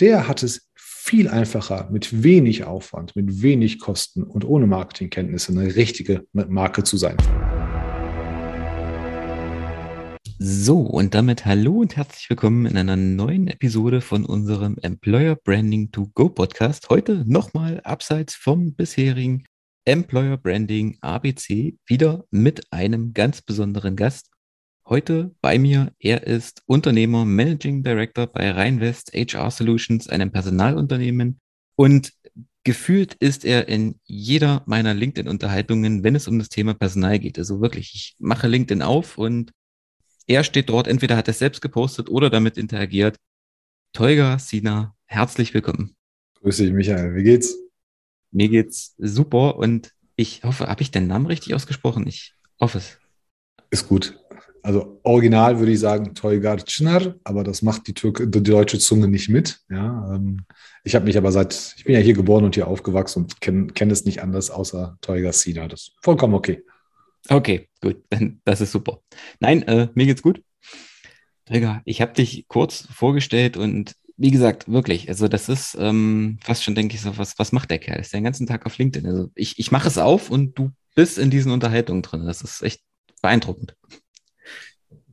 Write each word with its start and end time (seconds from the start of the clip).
Der 0.00 0.26
hat 0.26 0.42
es 0.42 0.68
viel 0.74 1.28
einfacher, 1.28 1.88
mit 1.88 2.24
wenig 2.24 2.64
Aufwand, 2.64 3.14
mit 3.14 3.42
wenig 3.42 3.78
Kosten 3.78 4.24
und 4.24 4.44
ohne 4.44 4.66
Marketingkenntnisse 4.66 5.52
eine 5.52 5.76
richtige 5.76 6.26
Marke 6.32 6.82
zu 6.82 6.96
sein. 6.96 7.16
So, 10.40 10.80
und 10.80 11.14
damit 11.14 11.46
hallo 11.46 11.78
und 11.78 11.94
herzlich 11.96 12.28
willkommen 12.28 12.66
in 12.66 12.76
einer 12.76 12.96
neuen 12.96 13.46
Episode 13.46 14.00
von 14.00 14.26
unserem 14.26 14.78
Employer 14.82 15.36
Branding 15.36 15.92
to 15.92 16.10
Go 16.12 16.28
Podcast. 16.28 16.88
Heute 16.90 17.24
nochmal 17.28 17.80
abseits 17.84 18.34
vom 18.34 18.74
bisherigen 18.74 19.44
Employer 19.84 20.38
Branding 20.38 20.98
ABC 21.02 21.76
wieder 21.86 22.24
mit 22.32 22.72
einem 22.72 23.14
ganz 23.14 23.42
besonderen 23.42 23.94
Gast. 23.94 24.33
Heute 24.86 25.34
bei 25.40 25.58
mir, 25.58 25.94
er 25.98 26.26
ist 26.26 26.62
Unternehmer, 26.66 27.24
Managing 27.24 27.82
Director 27.82 28.26
bei 28.26 28.50
Rheinwest 28.50 29.12
HR 29.14 29.50
Solutions, 29.50 30.10
einem 30.10 30.30
Personalunternehmen. 30.30 31.40
Und 31.74 32.12
gefühlt 32.64 33.14
ist 33.14 33.46
er 33.46 33.66
in 33.66 33.98
jeder 34.04 34.62
meiner 34.66 34.92
LinkedIn-Unterhaltungen, 34.92 36.04
wenn 36.04 36.14
es 36.14 36.28
um 36.28 36.38
das 36.38 36.50
Thema 36.50 36.74
Personal 36.74 37.18
geht. 37.18 37.38
Also 37.38 37.62
wirklich, 37.62 37.94
ich 37.94 38.16
mache 38.18 38.46
LinkedIn 38.46 38.82
auf 38.82 39.16
und 39.16 39.52
er 40.26 40.44
steht 40.44 40.68
dort, 40.68 40.86
entweder 40.86 41.16
hat 41.16 41.28
er 41.28 41.32
es 41.32 41.38
selbst 41.38 41.62
gepostet 41.62 42.10
oder 42.10 42.28
damit 42.28 42.58
interagiert. 42.58 43.16
Tolga 43.94 44.38
Sina, 44.38 44.94
herzlich 45.06 45.54
willkommen. 45.54 45.96
Grüß 46.42 46.58
dich, 46.58 46.72
Michael. 46.72 47.14
Wie 47.14 47.22
geht's? 47.22 47.56
Mir 48.32 48.50
geht's 48.50 48.94
super 48.98 49.56
und 49.56 49.94
ich 50.14 50.44
hoffe, 50.44 50.66
habe 50.66 50.82
ich 50.82 50.90
deinen 50.90 51.06
Namen 51.06 51.24
richtig 51.24 51.54
ausgesprochen? 51.54 52.06
Ich 52.06 52.34
hoffe 52.60 52.78
es. 52.78 52.98
Ist 53.70 53.88
gut. 53.88 54.18
Also 54.64 54.98
original 55.02 55.58
würde 55.58 55.72
ich 55.72 55.80
sagen 55.80 56.14
Toygar 56.14 56.56
Çınar, 56.64 57.16
aber 57.22 57.44
das 57.44 57.60
macht 57.60 57.86
die, 57.86 57.92
Türke, 57.92 58.26
die 58.26 58.42
deutsche 58.42 58.78
Zunge 58.78 59.08
nicht 59.08 59.28
mit. 59.28 59.60
Ja, 59.68 60.14
ähm, 60.14 60.46
ich 60.84 60.94
habe 60.94 61.04
mich 61.04 61.18
aber 61.18 61.32
seit, 61.32 61.74
ich 61.76 61.84
bin 61.84 61.94
ja 61.94 62.00
hier 62.00 62.14
geboren 62.14 62.44
und 62.44 62.54
hier 62.54 62.66
aufgewachsen 62.66 63.24
und 63.24 63.42
kenne 63.42 63.66
kenn 63.66 63.90
es 63.90 64.06
nicht 64.06 64.22
anders 64.22 64.50
außer 64.50 64.96
Toygar 65.02 65.34
Sina. 65.34 65.68
Das 65.68 65.82
ist 65.82 65.92
vollkommen 66.00 66.32
okay. 66.32 66.62
Okay, 67.28 67.68
gut, 67.82 68.02
das 68.46 68.62
ist 68.62 68.72
super. 68.72 69.00
Nein, 69.38 69.64
äh, 69.64 69.88
mir 69.94 70.06
geht's 70.06 70.22
gut. 70.22 70.42
Träger, 71.44 71.82
ich 71.84 72.00
habe 72.00 72.14
dich 72.14 72.46
kurz 72.48 72.88
vorgestellt 72.90 73.58
und 73.58 73.94
wie 74.16 74.30
gesagt, 74.30 74.72
wirklich, 74.72 75.10
also 75.10 75.28
das 75.28 75.50
ist 75.50 75.76
ähm, 75.78 76.38
fast 76.42 76.64
schon, 76.64 76.74
denke 76.74 76.94
ich, 76.94 77.02
so, 77.02 77.18
was, 77.18 77.38
was 77.38 77.52
macht 77.52 77.70
der 77.70 77.80
Kerl? 77.80 78.00
Ist 78.00 78.14
der 78.14 78.20
den 78.20 78.24
ganzen 78.24 78.46
Tag 78.46 78.64
auf 78.64 78.78
LinkedIn. 78.78 79.06
Also 79.06 79.30
ich, 79.34 79.58
ich 79.58 79.70
mache 79.72 79.88
es 79.88 79.98
auf 79.98 80.30
und 80.30 80.58
du 80.58 80.70
bist 80.94 81.18
in 81.18 81.28
diesen 81.28 81.52
Unterhaltungen 81.52 82.00
drin. 82.00 82.24
Das 82.24 82.40
ist 82.40 82.62
echt 82.62 82.80
beeindruckend. 83.20 83.76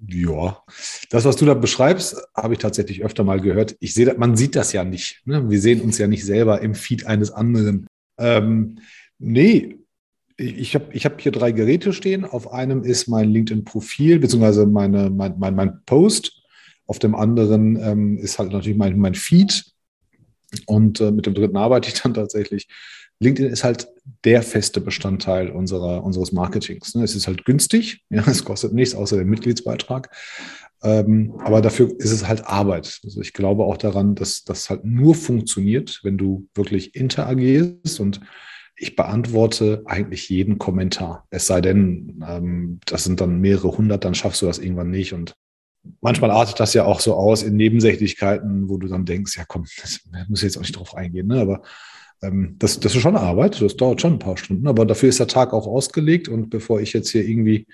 Ja, 0.08 0.64
das, 1.12 1.26
was 1.26 1.36
du 1.36 1.46
da 1.46 1.54
beschreibst, 1.54 2.18
habe 2.36 2.54
ich 2.54 2.60
tatsächlich 2.60 3.04
öfter 3.04 3.24
mal 3.24 3.40
gehört. 3.40 3.76
Ich 3.80 3.94
sehe, 3.94 4.16
man 4.18 4.36
sieht 4.36 4.56
das 4.56 4.74
ja 4.74 4.84
nicht. 4.84 5.22
Ne? 5.26 5.50
Wir 5.50 5.62
sehen 5.62 5.82
uns 5.82 5.98
ja 6.00 6.08
nicht 6.08 6.26
selber 6.26 6.62
im 6.62 6.74
Feed 6.74 7.06
eines 7.06 7.32
anderen. 7.32 7.86
Ähm, 8.18 8.80
nee, 9.20 9.78
ich 10.38 10.74
habe 10.74 10.92
ich 10.94 11.06
hab 11.06 11.22
hier 11.22 11.32
drei 11.32 11.52
Geräte 11.52 11.94
stehen. 11.94 12.26
Auf 12.26 12.52
einem 12.52 12.84
ist 12.84 13.08
mein 13.08 13.30
LinkedIn-Profil, 13.30 14.20
beziehungsweise 14.20 14.66
meine, 14.66 15.11
mein, 15.11 15.38
mein, 15.38 15.56
mein 15.56 15.84
Post. 15.86 16.42
Auf 16.88 16.98
dem 16.98 17.14
anderen 17.14 17.78
ähm, 17.80 18.17
ist 18.17 18.40
halt 18.40 18.52
natürlich 18.52 18.78
mein, 18.78 18.98
mein 18.98 19.14
Feed. 19.14 19.66
Und 20.66 21.00
äh, 21.00 21.11
mit 21.11 21.28
dem 21.28 21.36
dritten 21.36 21.58
arbeite 21.58 21.90
ich 21.90 22.02
dann 22.02 22.16
tatsächlich. 22.16 22.67
LinkedIn 23.21 23.52
ist 23.52 23.64
halt 23.64 23.87
der 24.26 24.42
feste 24.42 24.82
Bestandteil 24.82 25.49
unserer, 25.49 26.04
unseres 26.04 26.32
Marketings. 26.32 26.95
Ne? 26.95 27.04
Es 27.04 27.15
ist 27.15 27.27
halt 27.27 27.45
günstig, 27.45 28.04
ja, 28.09 28.23
es 28.27 28.43
kostet 28.43 28.73
nichts 28.73 28.95
außer 28.95 29.17
den 29.17 29.30
Mitgliedsbeitrag. 29.30 30.09
Ähm, 30.83 31.36
aber 31.43 31.61
dafür 31.61 31.92
ist 31.99 32.11
es 32.11 32.27
halt 32.27 32.48
Arbeit. 32.48 32.99
Also 33.04 33.21
ich 33.21 33.33
glaube 33.33 33.65
auch 33.65 33.77
daran, 33.77 34.15
dass 34.15 34.43
das 34.43 34.71
halt 34.71 34.83
nur 34.83 35.14
funktioniert, 35.14 35.99
wenn 36.04 36.17
du 36.17 36.48
wirklich 36.55 36.95
interagierst 36.95 37.99
und 37.99 38.20
ich 38.76 38.95
beantworte 38.95 39.83
eigentlich 39.86 40.27
jeden 40.30 40.58
Kommentar. 40.58 41.27
Es 41.30 41.45
sei 41.45 41.61
denn, 41.61 42.23
ähm, 42.27 42.80
das 42.86 43.04
sind 43.04 43.21
dann 43.21 43.39
mehrere 43.39 43.77
hundert, 43.77 44.04
dann 44.04 44.15
schaffst 44.15 44.42
du 44.42 44.48
das 44.48 44.58
irgendwann 44.58 44.89
nicht. 44.89 45.14
Und 45.14 45.36
manchmal 46.02 46.31
artet 46.31 46.60
das 46.60 46.73
ja 46.73 46.86
auch 46.86 46.99
so 46.99 47.14
aus 47.14 47.43
in 47.43 47.55
Nebensächlichkeiten, 47.55 48.67
wo 48.70 48.77
du 48.77 48.87
dann 48.87 49.05
denkst, 49.05 49.37
ja 49.37 49.45
komm, 49.48 49.65
das 49.81 49.99
muss 50.27 50.39
ich 50.39 50.45
jetzt 50.45 50.58
auch 50.58 50.61
nicht 50.61 50.76
drauf 50.76 50.95
eingehen. 50.95 51.27
Ne? 51.27 51.39
Aber 51.39 51.61
das, 52.21 52.80
das 52.80 52.95
ist 52.95 53.02
schon 53.02 53.15
Arbeit, 53.17 53.61
das 53.61 53.76
dauert 53.76 54.02
schon 54.02 54.14
ein 54.14 54.20
paar 54.20 54.37
Stunden, 54.37 54.67
aber 54.67 54.86
dafür 54.86 55.09
ist 55.09 55.20
der 55.20 55.27
Tag 55.27 55.54
auch 55.54 55.65
ausgelegt. 55.65 56.30
Und 56.30 56.49
bevor 56.49 56.80
ich 56.80 56.93
jetzt 56.93 57.09
hier 57.09 57.27
irgendwie 57.27 57.67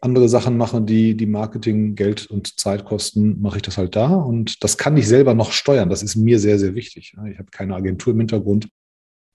andere 0.00 0.28
Sachen 0.28 0.56
mache, 0.56 0.80
die, 0.80 1.16
die 1.16 1.26
Marketing, 1.26 1.94
Geld 1.94 2.26
und 2.26 2.58
Zeit 2.58 2.84
kosten, 2.84 3.40
mache 3.40 3.56
ich 3.56 3.62
das 3.62 3.76
halt 3.76 3.94
da. 3.94 4.14
Und 4.14 4.64
das 4.64 4.78
kann 4.78 4.96
ich 4.96 5.06
selber 5.06 5.34
noch 5.34 5.52
steuern. 5.52 5.90
Das 5.90 6.02
ist 6.02 6.16
mir 6.16 6.38
sehr, 6.38 6.58
sehr 6.58 6.74
wichtig. 6.74 7.14
Ich 7.30 7.38
habe 7.38 7.50
keine 7.50 7.74
Agentur 7.74 8.14
im 8.14 8.20
Hintergrund, 8.20 8.68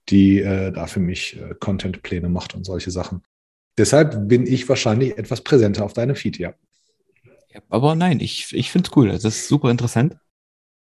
die 0.08 0.40
äh, 0.40 0.72
da 0.72 0.86
für 0.88 1.00
mich 1.00 1.40
äh, 1.40 1.54
Contentpläne 1.58 2.28
macht 2.28 2.54
und 2.54 2.64
solche 2.64 2.90
Sachen. 2.90 3.22
Deshalb 3.78 4.28
bin 4.28 4.46
ich 4.46 4.68
wahrscheinlich 4.68 5.16
etwas 5.16 5.42
präsenter 5.42 5.84
auf 5.84 5.92
deinem 5.92 6.16
Feed, 6.16 6.38
ja. 6.38 6.52
ja 7.48 7.62
aber 7.68 7.94
nein, 7.94 8.20
ich, 8.20 8.52
ich 8.52 8.70
finde 8.70 8.90
es 8.90 8.96
cool. 8.96 9.08
Das 9.08 9.24
ist 9.24 9.48
super 9.48 9.70
interessant. 9.70 10.16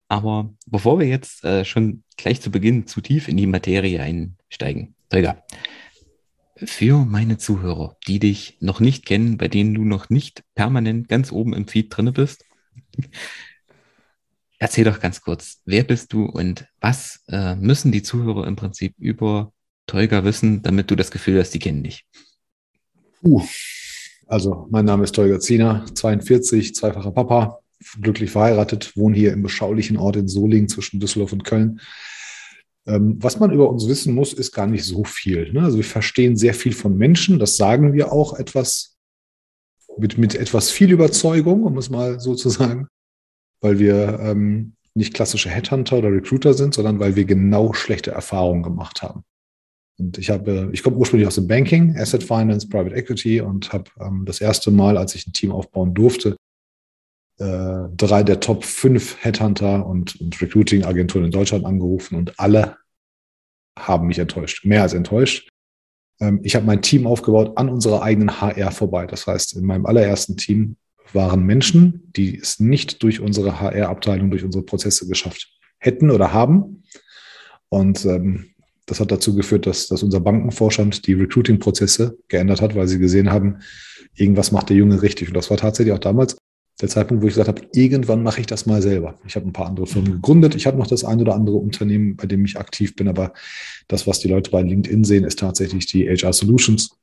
Aber 0.08 0.54
bevor 0.66 0.98
wir 0.98 1.06
jetzt 1.06 1.44
äh, 1.44 1.64
schon 1.64 2.04
gleich 2.22 2.40
zu 2.40 2.50
Beginn 2.50 2.86
zu 2.86 3.00
tief 3.00 3.28
in 3.28 3.36
die 3.36 3.46
Materie 3.46 4.00
einsteigen, 4.00 4.94
Träger, 5.10 5.42
für 6.56 7.04
meine 7.04 7.38
Zuhörer, 7.38 7.96
die 8.06 8.20
dich 8.20 8.56
noch 8.60 8.80
nicht 8.80 9.04
kennen, 9.04 9.36
bei 9.36 9.48
denen 9.48 9.74
du 9.74 9.84
noch 9.84 10.08
nicht 10.08 10.44
permanent 10.54 11.08
ganz 11.08 11.32
oben 11.32 11.52
im 11.52 11.66
Feed 11.66 11.94
drinne 11.94 12.12
bist, 12.12 12.44
erzähl 14.58 14.84
doch 14.84 15.00
ganz 15.00 15.20
kurz, 15.20 15.60
wer 15.64 15.82
bist 15.82 16.12
du 16.12 16.24
und 16.24 16.66
was 16.80 17.24
äh, 17.28 17.56
müssen 17.56 17.90
die 17.90 18.02
Zuhörer 18.02 18.46
im 18.46 18.54
Prinzip 18.54 18.94
über 18.98 19.52
Tolga 19.86 20.24
wissen, 20.24 20.62
damit 20.62 20.90
du 20.90 20.94
das 20.94 21.10
Gefühl 21.10 21.40
hast, 21.40 21.50
die 21.50 21.58
kennen 21.58 21.82
dich? 21.82 22.06
Uh, 23.24 23.42
also, 24.26 24.68
mein 24.70 24.84
Name 24.84 25.04
ist 25.04 25.14
Tolga 25.14 25.40
Ziener, 25.40 25.84
42, 25.92 26.74
zweifacher 26.76 27.10
Papa, 27.10 27.61
glücklich 28.00 28.30
verheiratet, 28.30 28.96
wohne 28.96 29.16
hier 29.16 29.32
im 29.32 29.42
beschaulichen 29.42 29.96
Ort 29.96 30.16
in 30.16 30.28
Solingen 30.28 30.68
zwischen 30.68 31.00
Düsseldorf 31.00 31.32
und 31.32 31.44
Köln. 31.44 31.80
Ähm, 32.86 33.16
was 33.20 33.38
man 33.38 33.52
über 33.52 33.70
uns 33.70 33.86
wissen 33.88 34.14
muss, 34.14 34.32
ist 34.32 34.52
gar 34.52 34.66
nicht 34.66 34.84
so 34.84 35.04
viel. 35.04 35.52
Ne? 35.52 35.62
Also 35.62 35.76
wir 35.76 35.84
verstehen 35.84 36.36
sehr 36.36 36.54
viel 36.54 36.72
von 36.72 36.96
Menschen, 36.96 37.38
das 37.38 37.56
sagen 37.56 37.92
wir 37.92 38.12
auch 38.12 38.38
etwas 38.38 38.96
mit, 39.98 40.18
mit 40.18 40.34
etwas 40.34 40.70
viel 40.70 40.90
Überzeugung, 40.90 41.64
um 41.64 41.78
es 41.78 41.90
mal 41.90 42.18
so 42.18 42.34
zu 42.34 42.48
sagen, 42.48 42.88
weil 43.60 43.78
wir 43.78 44.18
ähm, 44.20 44.74
nicht 44.94 45.14
klassische 45.14 45.50
Headhunter 45.50 45.98
oder 45.98 46.12
Recruiter 46.12 46.54
sind, 46.54 46.74
sondern 46.74 46.98
weil 46.98 47.16
wir 47.16 47.24
genau 47.24 47.72
schlechte 47.72 48.10
Erfahrungen 48.10 48.62
gemacht 48.62 49.02
haben. 49.02 49.22
Und 49.98 50.18
ich 50.18 50.30
habe, 50.30 50.70
ich 50.72 50.82
komme 50.82 50.96
ursprünglich 50.96 51.28
aus 51.28 51.36
dem 51.36 51.46
Banking, 51.46 51.96
Asset 51.96 52.24
Finance, 52.24 52.68
Private 52.68 52.94
Equity 52.94 53.40
und 53.40 53.72
habe 53.72 53.90
ähm, 54.00 54.24
das 54.26 54.40
erste 54.40 54.70
Mal, 54.70 54.96
als 54.96 55.14
ich 55.14 55.26
ein 55.26 55.32
Team 55.32 55.52
aufbauen 55.52 55.94
durfte, 55.94 56.36
äh, 57.42 57.88
drei 57.96 58.22
der 58.22 58.38
Top 58.38 58.64
5 58.64 59.16
Headhunter 59.24 59.84
und, 59.84 60.20
und 60.20 60.40
Recruiting-Agenturen 60.40 61.24
in 61.24 61.30
Deutschland 61.32 61.64
angerufen 61.64 62.14
und 62.14 62.38
alle 62.38 62.76
haben 63.76 64.06
mich 64.06 64.18
enttäuscht, 64.18 64.64
mehr 64.64 64.82
als 64.82 64.94
enttäuscht. 64.94 65.48
Ähm, 66.20 66.40
ich 66.44 66.54
habe 66.54 66.66
mein 66.66 66.82
Team 66.82 67.06
aufgebaut 67.06 67.52
an 67.56 67.68
unserer 67.68 68.02
eigenen 68.02 68.40
HR 68.40 68.70
vorbei. 68.70 69.06
Das 69.06 69.26
heißt, 69.26 69.56
in 69.56 69.64
meinem 69.64 69.86
allerersten 69.86 70.36
Team 70.36 70.76
waren 71.12 71.44
Menschen, 71.44 72.12
die 72.14 72.38
es 72.38 72.60
nicht 72.60 73.02
durch 73.02 73.20
unsere 73.20 73.60
HR-Abteilung, 73.60 74.30
durch 74.30 74.44
unsere 74.44 74.64
Prozesse 74.64 75.08
geschafft 75.08 75.48
hätten 75.78 76.10
oder 76.10 76.32
haben. 76.32 76.84
Und 77.68 78.04
ähm, 78.04 78.50
das 78.86 79.00
hat 79.00 79.10
dazu 79.10 79.34
geführt, 79.34 79.66
dass, 79.66 79.88
dass 79.88 80.02
unser 80.02 80.20
Bankenvorstand 80.20 81.06
die 81.06 81.14
Recruiting-Prozesse 81.14 82.18
geändert 82.28 82.60
hat, 82.60 82.76
weil 82.76 82.86
sie 82.86 82.98
gesehen 82.98 83.32
haben, 83.32 83.58
irgendwas 84.14 84.52
macht 84.52 84.68
der 84.68 84.76
Junge 84.76 85.02
richtig. 85.02 85.28
Und 85.28 85.34
das 85.34 85.50
war 85.50 85.56
tatsächlich 85.56 85.92
auch 85.92 85.98
damals 85.98 86.36
der 86.80 86.88
Zeitpunkt, 86.88 87.22
wo 87.22 87.26
ich 87.26 87.34
gesagt 87.34 87.48
habe, 87.48 87.68
irgendwann 87.74 88.22
mache 88.22 88.40
ich 88.40 88.46
das 88.46 88.66
mal 88.66 88.82
selber. 88.82 89.18
Ich 89.26 89.36
habe 89.36 89.46
ein 89.46 89.52
paar 89.52 89.66
andere 89.66 89.86
Firmen 89.86 90.12
gegründet. 90.12 90.54
Ich 90.54 90.66
habe 90.66 90.78
noch 90.78 90.86
das 90.86 91.04
ein 91.04 91.20
oder 91.20 91.34
andere 91.34 91.56
Unternehmen, 91.56 92.16
bei 92.16 92.26
dem 92.26 92.44
ich 92.44 92.58
aktiv 92.58 92.96
bin. 92.96 93.08
Aber 93.08 93.32
das, 93.88 94.06
was 94.06 94.20
die 94.20 94.28
Leute 94.28 94.50
bei 94.50 94.62
LinkedIn 94.62 95.04
sehen, 95.04 95.24
ist 95.24 95.38
tatsächlich 95.38 95.86
die 95.86 96.08
HR 96.08 96.32
Solutions, 96.32 96.96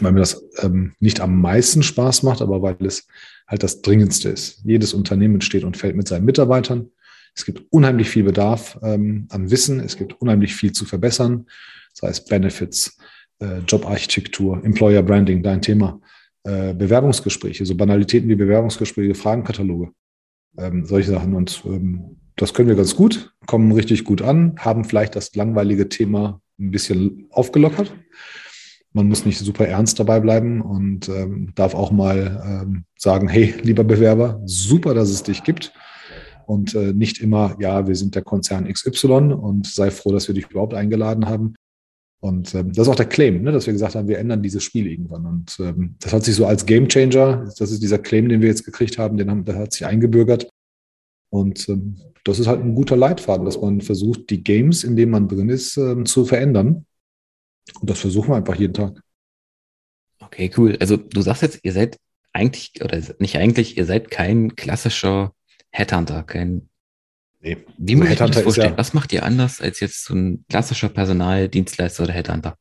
weil 0.00 0.12
mir 0.12 0.20
das 0.20 0.42
ähm, 0.60 0.94
nicht 1.00 1.20
am 1.20 1.40
meisten 1.40 1.82
Spaß 1.82 2.22
macht, 2.22 2.40
aber 2.40 2.62
weil 2.62 2.76
es 2.86 3.06
halt 3.46 3.62
das 3.62 3.82
Dringendste 3.82 4.30
ist. 4.30 4.62
Jedes 4.64 4.94
Unternehmen 4.94 5.40
steht 5.40 5.64
und 5.64 5.76
fällt 5.76 5.96
mit 5.96 6.08
seinen 6.08 6.24
Mitarbeitern. 6.24 6.90
Es 7.34 7.44
gibt 7.44 7.62
unheimlich 7.70 8.08
viel 8.08 8.24
Bedarf 8.24 8.78
ähm, 8.82 9.26
an 9.30 9.50
Wissen, 9.50 9.80
es 9.80 9.96
gibt 9.96 10.20
unheimlich 10.20 10.54
viel 10.54 10.72
zu 10.72 10.84
verbessern, 10.84 11.46
sei 11.92 12.08
es 12.08 12.24
Benefits, 12.24 12.98
äh, 13.40 13.58
Jobarchitektur, 13.66 14.62
Employer 14.64 15.02
Branding, 15.02 15.42
dein 15.42 15.62
Thema, 15.62 16.00
äh, 16.44 16.74
Bewerbungsgespräche, 16.74 17.64
so 17.66 17.76
Banalitäten 17.76 18.28
wie 18.28 18.34
Bewerbungsgespräche, 18.34 19.14
Fragenkataloge, 19.14 19.92
ähm, 20.58 20.84
solche 20.86 21.10
Sachen. 21.10 21.34
Und 21.34 21.62
ähm, 21.66 22.16
das 22.36 22.54
können 22.54 22.68
wir 22.68 22.76
ganz 22.76 22.96
gut, 22.96 23.34
kommen 23.46 23.72
richtig 23.72 24.04
gut 24.04 24.22
an, 24.22 24.56
haben 24.58 24.84
vielleicht 24.84 25.16
das 25.16 25.34
langweilige 25.34 25.88
Thema 25.88 26.40
ein 26.58 26.70
bisschen 26.70 27.26
aufgelockert. 27.30 27.94
Man 28.92 29.08
muss 29.08 29.24
nicht 29.24 29.38
super 29.38 29.66
ernst 29.66 29.98
dabei 29.98 30.20
bleiben 30.20 30.60
und 30.60 31.08
ähm, 31.08 31.52
darf 31.54 31.74
auch 31.74 31.92
mal 31.92 32.42
ähm, 32.44 32.84
sagen, 32.98 33.28
hey, 33.28 33.54
lieber 33.62 33.84
Bewerber, 33.84 34.40
super, 34.44 34.94
dass 34.94 35.08
es 35.10 35.22
dich 35.22 35.44
gibt. 35.44 35.72
Und 36.46 36.74
äh, 36.74 36.92
nicht 36.92 37.20
immer, 37.20 37.56
ja, 37.60 37.86
wir 37.86 37.94
sind 37.94 38.14
der 38.14 38.22
Konzern 38.22 38.70
XY 38.70 39.32
und 39.32 39.66
sei 39.66 39.90
froh, 39.90 40.12
dass 40.12 40.28
wir 40.28 40.34
dich 40.34 40.50
überhaupt 40.50 40.74
eingeladen 40.74 41.26
haben. 41.26 41.54
Und 42.22 42.54
ähm, 42.54 42.72
das 42.72 42.86
ist 42.86 42.92
auch 42.92 42.96
der 42.96 43.08
Claim, 43.08 43.42
ne, 43.42 43.50
dass 43.50 43.66
wir 43.66 43.72
gesagt 43.72 43.96
haben, 43.96 44.06
wir 44.06 44.18
ändern 44.18 44.42
dieses 44.42 44.62
Spiel 44.62 44.86
irgendwann. 44.86 45.26
Und 45.26 45.58
ähm, 45.58 45.96
das 45.98 46.12
hat 46.12 46.24
sich 46.24 46.36
so 46.36 46.46
als 46.46 46.64
Game 46.64 46.88
Changer, 46.88 47.44
das 47.58 47.72
ist 47.72 47.82
dieser 47.82 47.98
Claim, 47.98 48.28
den 48.28 48.40
wir 48.40 48.48
jetzt 48.48 48.64
gekriegt 48.64 48.96
haben, 48.96 49.16
den 49.16 49.28
haben, 49.28 49.44
der 49.44 49.56
hat 49.56 49.72
sich 49.72 49.84
eingebürgert. 49.84 50.48
Und 51.30 51.68
ähm, 51.68 51.96
das 52.22 52.38
ist 52.38 52.46
halt 52.46 52.60
ein 52.60 52.76
guter 52.76 52.96
Leitfaden, 52.96 53.44
dass 53.44 53.60
man 53.60 53.80
versucht, 53.80 54.30
die 54.30 54.44
Games, 54.44 54.84
in 54.84 54.94
denen 54.94 55.10
man 55.10 55.26
drin 55.26 55.48
ist, 55.48 55.76
ähm, 55.76 56.06
zu 56.06 56.24
verändern. 56.24 56.86
Und 57.80 57.90
das 57.90 57.98
versuchen 57.98 58.30
wir 58.30 58.36
einfach 58.36 58.54
jeden 58.54 58.74
Tag. 58.74 59.00
Okay, 60.20 60.48
cool. 60.56 60.76
Also 60.78 60.96
du 60.96 61.22
sagst 61.22 61.42
jetzt, 61.42 61.58
ihr 61.64 61.72
seid 61.72 61.98
eigentlich, 62.32 62.72
oder 62.84 63.02
nicht 63.18 63.36
eigentlich, 63.36 63.76
ihr 63.76 63.84
seid 63.84 64.12
kein 64.12 64.54
klassischer 64.54 65.32
Headhunter, 65.70 66.22
kein. 66.22 66.68
Nee. 67.42 67.56
Wie 67.76 67.96
muss 67.96 68.08
ich 68.08 68.16
das 68.16 68.40
vorstellen? 68.40 68.70
Ja, 68.70 68.78
Was 68.78 68.94
macht 68.94 69.12
ihr 69.12 69.24
anders 69.24 69.60
als 69.60 69.80
jetzt 69.80 70.04
so 70.04 70.14
ein 70.14 70.44
klassischer 70.48 70.88
Personaldienstleister 70.88 72.04
oder 72.04 72.12
Headhunter? 72.12 72.56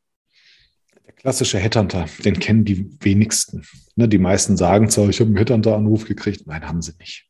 Der 1.06 1.14
klassische 1.14 1.60
Headhunter, 1.60 2.08
den 2.26 2.40
kennen 2.40 2.66
die 2.66 2.90
wenigsten. 3.00 3.64
Ne, 3.96 4.10
die 4.10 4.18
meisten 4.18 4.58
sagen 4.58 4.90
zwar, 4.90 5.08
ich 5.10 5.20
habe 5.20 5.28
einen 5.28 5.38
Headhunter-Anruf 5.38 6.06
gekriegt. 6.06 6.48
Nein, 6.48 6.68
haben 6.68 6.82
sie 6.82 6.94
nicht. 7.00 7.28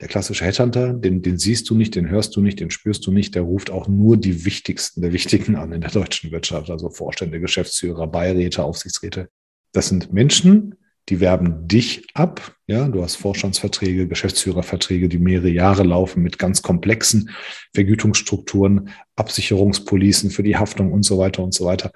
Der 0.00 0.06
klassische 0.06 0.44
Headhunter, 0.44 0.92
den, 0.92 1.20
den 1.22 1.36
siehst 1.36 1.68
du 1.68 1.74
nicht, 1.74 1.96
den 1.96 2.08
hörst 2.08 2.36
du 2.36 2.40
nicht, 2.40 2.60
den 2.60 2.70
spürst 2.70 3.04
du 3.06 3.10
nicht. 3.10 3.34
Der 3.34 3.42
ruft 3.42 3.70
auch 3.70 3.88
nur 3.88 4.16
die 4.16 4.44
wichtigsten 4.44 5.02
der 5.02 5.12
Wichtigen 5.12 5.56
an 5.56 5.72
in 5.72 5.80
der 5.80 5.90
deutschen 5.90 6.30
Wirtschaft, 6.30 6.70
also 6.70 6.90
Vorstände, 6.90 7.40
Geschäftsführer, 7.40 8.06
Beiräte, 8.06 8.62
Aufsichtsräte. 8.62 9.28
Das 9.72 9.88
sind 9.88 10.12
Menschen, 10.12 10.76
die 11.08 11.20
werben 11.20 11.68
dich 11.68 12.06
ab. 12.14 12.56
Ja, 12.66 12.88
du 12.88 13.02
hast 13.02 13.16
Vorstandsverträge, 13.16 14.08
Geschäftsführerverträge, 14.08 15.08
die 15.08 15.18
mehrere 15.18 15.50
Jahre 15.50 15.82
laufen 15.82 16.22
mit 16.22 16.38
ganz 16.38 16.62
komplexen 16.62 17.30
Vergütungsstrukturen, 17.74 18.90
Absicherungspolicen 19.16 20.30
für 20.30 20.42
die 20.42 20.56
Haftung 20.56 20.92
und 20.92 21.04
so 21.04 21.18
weiter 21.18 21.42
und 21.42 21.52
so 21.52 21.66
weiter. 21.66 21.92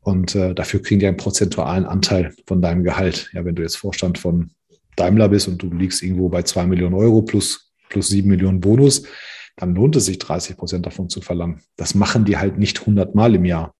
Und 0.00 0.34
äh, 0.34 0.54
dafür 0.54 0.82
kriegen 0.82 1.00
die 1.00 1.06
einen 1.06 1.16
prozentualen 1.16 1.86
Anteil 1.86 2.34
von 2.46 2.60
deinem 2.60 2.82
Gehalt. 2.82 3.30
Ja, 3.32 3.44
wenn 3.44 3.54
du 3.54 3.62
jetzt 3.62 3.76
Vorstand 3.76 4.18
von 4.18 4.50
Daimler 4.96 5.28
bist 5.28 5.48
und 5.48 5.62
du 5.62 5.72
liegst 5.72 6.02
irgendwo 6.02 6.28
bei 6.28 6.42
zwei 6.42 6.66
Millionen 6.66 6.94
Euro 6.94 7.22
plus, 7.22 7.72
plus 7.88 8.08
sieben 8.08 8.28
Millionen 8.28 8.60
Bonus, 8.60 9.04
dann 9.56 9.74
lohnt 9.74 9.96
es 9.96 10.06
sich 10.06 10.18
30 10.18 10.56
Prozent 10.56 10.86
davon 10.86 11.08
zu 11.08 11.20
verlangen. 11.20 11.62
Das 11.76 11.94
machen 11.94 12.24
die 12.24 12.36
halt 12.36 12.58
nicht 12.58 12.80
100 12.80 13.14
Mal 13.14 13.34
im 13.34 13.44
Jahr. 13.44 13.74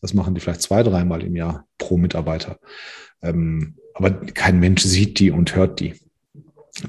Das 0.00 0.14
machen 0.14 0.34
die 0.34 0.40
vielleicht 0.40 0.62
zwei, 0.62 0.82
dreimal 0.82 1.22
im 1.22 1.36
Jahr 1.36 1.66
pro 1.78 1.96
Mitarbeiter. 1.96 2.58
Ähm, 3.22 3.76
aber 3.96 4.10
kein 4.10 4.60
Mensch 4.60 4.82
sieht 4.82 5.18
die 5.18 5.30
und 5.30 5.56
hört 5.56 5.80
die. 5.80 5.94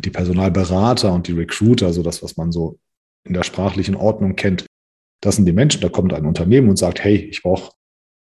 Die 0.03 0.09
Personalberater 0.09 1.13
und 1.13 1.27
die 1.27 1.31
Recruiter, 1.31 1.85
also 1.85 2.03
das, 2.03 2.21
was 2.21 2.35
man 2.35 2.51
so 2.51 2.77
in 3.23 3.33
der 3.33 3.43
sprachlichen 3.43 3.95
Ordnung 3.95 4.35
kennt, 4.35 4.65
das 5.21 5.37
sind 5.37 5.45
die 5.45 5.53
Menschen. 5.53 5.79
Da 5.79 5.87
kommt 5.87 6.13
ein 6.13 6.25
Unternehmen 6.25 6.67
und 6.67 6.75
sagt, 6.75 7.01
hey, 7.01 7.15
ich 7.15 7.43
brauche, 7.43 7.71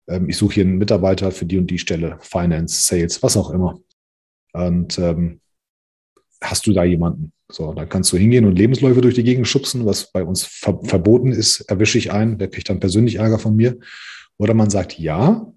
ähm, 0.07 0.29
ich 0.29 0.37
suche 0.37 0.55
hier 0.55 0.65
einen 0.65 0.77
Mitarbeiter 0.77 1.31
für 1.31 1.47
die 1.47 1.57
und 1.57 1.71
die 1.71 1.79
Stelle, 1.79 2.19
Finance, 2.21 2.87
Sales, 2.87 3.23
was 3.23 3.39
auch 3.39 3.51
immer. 3.51 3.81
Und 4.53 4.99
ähm, 4.99 5.41
hast 6.43 6.67
du 6.67 6.75
da 6.75 6.85
jemanden? 6.85 7.33
So, 7.51 7.73
dann 7.73 7.89
kannst 7.89 8.13
du 8.13 8.19
hingehen 8.19 8.45
und 8.45 8.57
Lebensläufe 8.57 9.01
durch 9.01 9.15
die 9.15 9.25
Gegend 9.25 9.49
schubsen, 9.49 9.87
was 9.87 10.13
bei 10.13 10.23
uns 10.23 10.45
ver 10.45 10.79
verboten 10.83 11.33
ist, 11.33 11.61
erwische 11.63 11.97
ich 11.97 12.13
einen, 12.13 12.37
der 12.37 12.49
kriegt 12.49 12.69
dann 12.69 12.81
persönlich 12.81 13.15
Ärger 13.15 13.39
von 13.39 13.57
mir. 13.57 13.79
Oder 14.37 14.53
man 14.53 14.69
sagt 14.69 14.99
ja. 14.99 15.51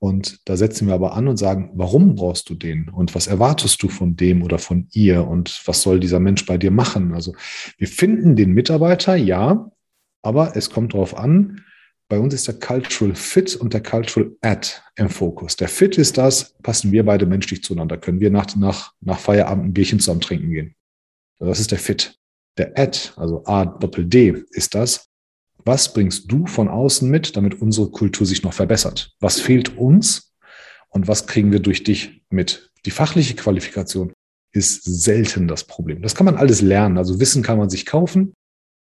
Und 0.00 0.48
da 0.48 0.56
setzen 0.56 0.86
wir 0.86 0.94
aber 0.94 1.14
an 1.14 1.26
und 1.26 1.38
sagen, 1.38 1.70
warum 1.74 2.14
brauchst 2.14 2.48
du 2.48 2.54
den? 2.54 2.88
Und 2.88 3.14
was 3.14 3.26
erwartest 3.26 3.82
du 3.82 3.88
von 3.88 4.14
dem 4.16 4.42
oder 4.42 4.58
von 4.58 4.86
ihr? 4.92 5.26
Und 5.26 5.60
was 5.66 5.82
soll 5.82 5.98
dieser 5.98 6.20
Mensch 6.20 6.46
bei 6.46 6.56
dir 6.56 6.70
machen? 6.70 7.14
Also 7.14 7.34
wir 7.78 7.88
finden 7.88 8.36
den 8.36 8.52
Mitarbeiter, 8.52 9.16
ja, 9.16 9.70
aber 10.22 10.56
es 10.56 10.70
kommt 10.70 10.94
darauf 10.94 11.16
an, 11.16 11.64
bei 12.08 12.18
uns 12.18 12.32
ist 12.32 12.46
der 12.46 12.58
Cultural 12.58 13.14
Fit 13.14 13.54
und 13.56 13.74
der 13.74 13.82
Cultural 13.82 14.30
Add 14.40 14.68
im 14.96 15.10
Fokus. 15.10 15.56
Der 15.56 15.68
Fit 15.68 15.98
ist 15.98 16.16
das, 16.16 16.54
passen 16.62 16.90
wir 16.90 17.04
beide 17.04 17.26
menschlich 17.26 17.62
zueinander, 17.62 17.98
können 17.98 18.20
wir 18.20 18.30
nach, 18.30 18.56
nach, 18.56 18.94
nach 19.00 19.18
Feierabend 19.18 19.66
ein 19.66 19.72
Bierchen 19.74 20.00
zusammen 20.00 20.22
trinken 20.22 20.50
gehen. 20.50 20.74
Das 21.38 21.60
ist 21.60 21.70
der 21.70 21.78
Fit. 21.78 22.18
Der 22.56 22.78
Add, 22.78 23.12
also 23.16 23.44
A 23.44 23.66
Doppel 23.66 24.06
D, 24.06 24.42
ist 24.50 24.74
das, 24.74 25.07
was 25.64 25.92
bringst 25.92 26.30
du 26.30 26.46
von 26.46 26.68
außen 26.68 27.08
mit, 27.08 27.36
damit 27.36 27.60
unsere 27.60 27.90
Kultur 27.90 28.26
sich 28.26 28.42
noch 28.42 28.52
verbessert? 28.52 29.14
Was 29.20 29.40
fehlt 29.40 29.76
uns 29.76 30.34
und 30.88 31.08
was 31.08 31.26
kriegen 31.26 31.52
wir 31.52 31.60
durch 31.60 31.84
dich 31.84 32.22
mit? 32.30 32.70
Die 32.86 32.90
fachliche 32.90 33.34
Qualifikation 33.34 34.12
ist 34.52 34.84
selten 34.84 35.48
das 35.48 35.64
Problem. 35.64 36.02
Das 36.02 36.14
kann 36.14 36.26
man 36.26 36.36
alles 36.36 36.62
lernen. 36.62 36.96
Also 36.96 37.20
Wissen 37.20 37.42
kann 37.42 37.58
man 37.58 37.70
sich 37.70 37.86
kaufen 37.86 38.34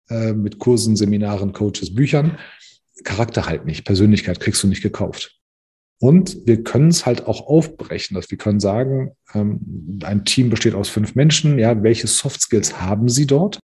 äh, 0.09 0.33
mit 0.33 0.59
Kursen, 0.59 0.95
Seminaren, 0.95 1.53
Coaches, 1.53 1.93
Büchern. 1.93 2.37
Charakter 3.03 3.45
halt 3.45 3.65
nicht. 3.65 3.85
Persönlichkeit 3.85 4.39
kriegst 4.39 4.63
du 4.63 4.67
nicht 4.67 4.81
gekauft. 4.81 5.39
Und 6.01 6.45
wir 6.45 6.63
können 6.63 6.87
es 6.87 7.05
halt 7.05 7.27
auch 7.27 7.47
aufbrechen, 7.47 8.15
dass 8.15 8.31
wir 8.31 8.37
können 8.37 8.61
sagen, 8.61 9.11
ähm, 9.33 9.99
ein 10.03 10.23
Team 10.23 10.49
besteht 10.49 10.73
aus 10.73 10.87
fünf 10.87 11.15
Menschen. 11.15 11.59
Ja, 11.59 11.83
welche 11.83 12.07
Soft 12.07 12.41
Skills 12.41 12.79
haben 12.79 13.09
sie 13.09 13.27
dort? 13.27 13.59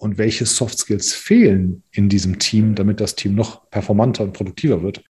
Und 0.00 0.16
welche 0.16 0.46
Soft 0.46 0.78
Skills 0.78 1.12
fehlen 1.12 1.82
in 1.90 2.08
diesem 2.08 2.38
Team, 2.38 2.74
damit 2.74 3.00
das 3.00 3.16
Team 3.16 3.34
noch 3.34 3.68
performanter 3.70 4.22
und 4.24 4.32
produktiver 4.32 4.82
wird? 4.82 5.02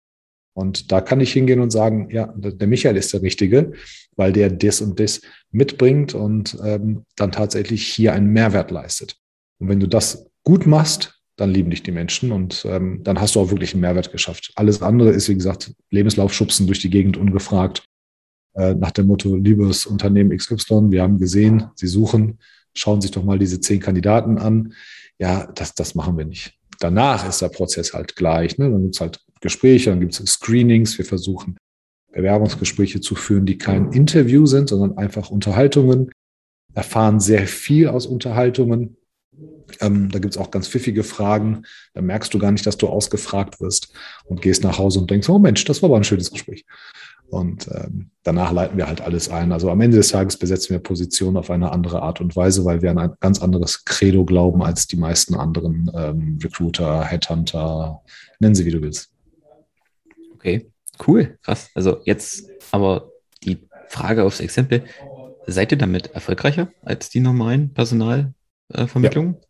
Und 0.55 0.91
da 0.91 1.03
kann 1.03 1.21
ich 1.21 1.33
hingehen 1.33 1.61
und 1.61 1.71
sagen, 1.71 2.09
ja, 2.11 2.33
der 2.35 2.67
Michael 2.67 2.97
ist 2.97 3.13
der 3.13 3.21
Richtige, 3.21 3.73
weil 4.17 4.33
der 4.33 4.49
das 4.51 4.81
und 4.81 4.99
das 4.99 5.21
mitbringt 5.51 6.15
und 6.15 6.57
ähm, 6.65 7.05
dann 7.17 7.33
tatsächlich 7.33 7.87
hier 7.87 8.15
einen 8.15 8.33
Mehrwert 8.33 8.71
leistet. 8.71 9.17
Und 9.59 9.69
wenn 9.69 9.81
du 9.81 9.87
das 9.87 10.27
gut 10.45 10.67
machst, 10.67 11.21
dann 11.37 11.51
lieben 11.51 11.71
dich 11.71 11.83
die 11.83 11.93
Menschen 11.93 12.33
und 12.33 12.65
ähm, 12.67 13.03
dann 13.03 13.21
hast 13.21 13.35
du 13.35 13.41
auch 13.41 13.51
wirklich 13.51 13.75
einen 13.75 13.83
Mehrwert 13.83 14.13
geschafft. 14.13 14.53
Alles 14.55 14.81
andere 14.81 15.11
ist, 15.11 15.29
wie 15.29 15.35
gesagt, 15.35 15.75
Lebenslauf 15.91 16.33
schubsen 16.33 16.67
durch 16.67 16.79
die 16.79 16.91
Gegend 16.91 17.19
ungefragt. 17.19 17.85
Äh, 18.55 18.75
nach 18.75 18.93
dem 18.93 19.09
Motto, 19.09 19.37
liebes 19.37 19.85
Unternehmen 19.85 20.35
XY, 20.35 20.91
wir 20.91 21.03
haben 21.03 21.19
gesehen, 21.19 21.65
Sie 21.75 21.87
suchen, 21.87 22.39
schauen 22.79 23.01
sich 23.01 23.11
doch 23.11 23.25
mal 23.25 23.39
diese 23.39 23.61
zehn 23.61 23.81
Kandidaten 23.81 24.39
an. 24.39 24.75
Ja, 25.19 25.47
das, 25.55 25.75
das 25.75 25.95
machen 25.95 26.17
wir 26.17 26.25
nicht. 26.25 26.55
Danach 26.79 27.29
ist 27.29 27.41
der 27.41 27.49
Prozess 27.49 27.95
halt 27.95 28.17
gleich. 28.17 28.59
Ne? 28.59 28.71
Dann 28.71 28.83
gibt's 28.83 29.01
halt 29.01 29.21
Gespräche, 29.41 29.91
dann 29.91 30.01
gibt's 30.01 30.25
Screenings. 30.25 30.99
Wir 30.99 31.05
versuchen 31.05 31.57
Bewerbungsgespräche 32.13 33.01
zu 33.01 33.15
führen, 33.15 33.47
die 33.47 33.59
kein 33.59 33.93
Interview 33.93 34.47
sind, 34.47 34.69
sondern 34.69 34.97
einfach 34.99 35.31
Unterhaltungen. 35.31 36.11
Erfahren 36.75 37.21
sehr 37.21 37.47
viel 37.47 37.89
aus 37.89 38.07
Unterhaltungen 38.07 38.97
ähm, 39.81 40.11
da 40.11 40.19
gibt 40.19 40.35
es 40.35 40.39
auch 40.41 40.51
ganz 40.51 40.69
pfiffige 40.69 41.05
Fragen. 41.05 41.63
Da 41.95 42.03
merkst 42.03 42.33
du 42.33 42.39
gar 42.39 42.53
nicht, 42.53 42.67
dass 42.67 42.77
du 42.77 42.89
ausgefragt 42.89 43.61
wirst 43.61 43.93
und 44.25 44.43
gehst 44.43 44.63
nach 44.63 44.79
Hause 44.79 45.01
und 45.01 45.11
denkst, 45.11 45.29
oh 45.29 45.39
Mensch, 45.39 45.65
das 45.65 45.83
war 45.83 45.91
aber 45.91 45.97
ein 45.97 46.05
schönes 46.05 46.31
Gespräch. 46.31 46.65
Und 47.29 47.69
ähm, 47.73 48.11
danach 48.23 48.53
leiten 48.53 48.77
wir 48.77 48.87
halt 48.87 49.01
alles 49.01 49.29
ein. 49.29 49.53
Also 49.53 49.71
am 49.71 49.81
Ende 49.81 49.97
des 49.97 50.09
Tages 50.09 50.37
besetzen 50.37 50.71
wir 50.71 50.79
Positionen 50.79 51.37
auf 51.37 51.51
eine 51.51 51.73
andere 51.73 52.03
Art 52.03 52.21
und 52.21 52.37
Weise, 52.37 52.65
weil 52.65 52.83
wir 52.83 52.91
an 52.91 52.99
ein 52.99 53.13
ganz 53.21 53.43
anderes 53.43 53.85
Credo 53.85 54.25
glauben 54.25 54.63
als 54.63 54.87
die 54.87 54.97
meisten 54.97 55.35
anderen 55.35 55.91
ähm, 55.95 56.39
Recruiter, 56.43 57.05
Headhunter, 57.05 58.03
nennen 58.39 58.55
sie 58.55 58.65
wie 58.65 58.71
du 58.71 58.81
willst. 58.81 59.11
Okay, 60.35 60.71
cool, 61.07 61.37
krass. 61.43 61.69
Also 61.75 61.99
jetzt 62.05 62.49
aber 62.71 63.11
die 63.43 63.59
Frage 63.89 64.25
aufs 64.25 64.41
Exempel. 64.41 64.85
Seid 65.49 65.71
ihr 65.71 65.79
damit 65.79 66.09
erfolgreicher 66.13 66.69
als 66.83 67.09
die 67.09 67.21
normalen 67.21 67.73
Personalvermittlungen? 67.73 69.35
Ja 69.35 69.47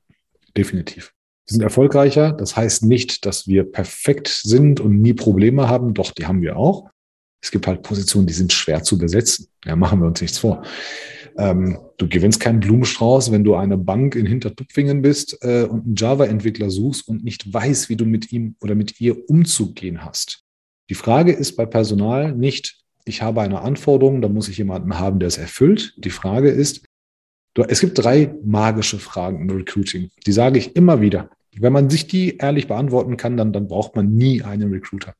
definitiv. 0.56 1.12
Wir 1.46 1.52
sind 1.52 1.62
erfolgreicher. 1.62 2.32
Das 2.32 2.56
heißt 2.56 2.82
nicht, 2.84 3.24
dass 3.24 3.46
wir 3.46 3.70
perfekt 3.70 4.28
sind 4.28 4.80
und 4.80 5.00
nie 5.00 5.14
Probleme 5.14 5.68
haben. 5.68 5.94
Doch, 5.94 6.10
die 6.10 6.26
haben 6.26 6.42
wir 6.42 6.56
auch. 6.56 6.88
Es 7.42 7.50
gibt 7.50 7.66
halt 7.66 7.82
Positionen, 7.82 8.26
die 8.26 8.32
sind 8.32 8.52
schwer 8.52 8.82
zu 8.82 8.98
besetzen. 8.98 9.48
Ja, 9.64 9.76
machen 9.76 10.00
wir 10.00 10.06
uns 10.06 10.20
nichts 10.20 10.38
vor. 10.38 10.62
Ähm, 11.38 11.78
du 11.98 12.08
gewinnst 12.08 12.40
keinen 12.40 12.60
Blumenstrauß, 12.60 13.30
wenn 13.30 13.44
du 13.44 13.54
eine 13.54 13.76
Bank 13.76 14.14
in 14.14 14.26
Hintertupfingen 14.26 15.02
bist 15.02 15.38
äh, 15.42 15.64
und 15.64 15.84
einen 15.84 15.94
Java-Entwickler 15.94 16.70
suchst 16.70 17.06
und 17.08 17.24
nicht 17.24 17.52
weißt, 17.52 17.88
wie 17.88 17.96
du 17.96 18.06
mit 18.06 18.32
ihm 18.32 18.56
oder 18.60 18.74
mit 18.74 19.00
ihr 19.00 19.28
umzugehen 19.28 20.04
hast. 20.04 20.44
Die 20.88 20.94
Frage 20.94 21.32
ist 21.32 21.56
bei 21.56 21.66
Personal 21.66 22.32
nicht, 22.32 22.78
ich 23.04 23.22
habe 23.22 23.42
eine 23.42 23.60
Anforderung, 23.60 24.22
da 24.22 24.28
muss 24.28 24.48
ich 24.48 24.58
jemanden 24.58 24.98
haben, 24.98 25.18
der 25.18 25.28
es 25.28 25.38
erfüllt. 25.38 25.94
Die 25.98 26.10
Frage 26.10 26.50
ist, 26.50 26.84
Es 27.68 27.80
gibt 27.80 27.98
drei 27.98 28.34
magische 28.44 28.98
Fragen 28.98 29.40
im 29.40 29.50
Recruiting. 29.50 30.10
Die 30.26 30.32
sage 30.32 30.58
ich 30.58 30.76
immer 30.76 31.00
wieder. 31.00 31.30
Wenn 31.58 31.72
man 31.72 31.88
sich 31.88 32.06
die 32.06 32.36
ehrlich 32.36 32.66
beantworten 32.66 33.16
kann, 33.16 33.36
dann, 33.36 33.52
dann 33.52 33.66
braucht 33.66 33.96
man 33.96 34.12
nie 34.12 34.42
einen 34.42 34.70
Recruiter. 34.70 35.14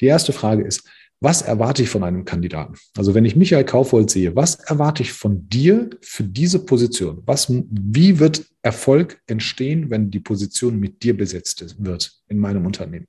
Die 0.00 0.06
erste 0.06 0.32
Frage 0.32 0.62
ist, 0.62 0.88
was 1.22 1.42
erwarte 1.42 1.82
ich 1.82 1.88
von 1.88 2.02
einem 2.02 2.24
Kandidaten? 2.24 2.74
Also 2.96 3.14
wenn 3.14 3.24
ich 3.24 3.36
Michael 3.36 3.64
Kaufhold 3.64 4.10
sehe, 4.10 4.34
was 4.34 4.56
erwarte 4.56 5.02
ich 5.02 5.12
von 5.12 5.48
dir 5.48 5.90
für 6.00 6.24
diese 6.24 6.58
Position? 6.64 7.22
Was, 7.26 7.48
wie 7.48 8.18
wird 8.18 8.44
Erfolg 8.62 9.22
entstehen, 9.26 9.88
wenn 9.90 10.10
die 10.10 10.20
Position 10.20 10.80
mit 10.80 11.02
dir 11.02 11.16
besetzt 11.16 11.76
wird 11.78 12.12
in 12.28 12.38
meinem 12.38 12.66
Unternehmen? 12.66 13.06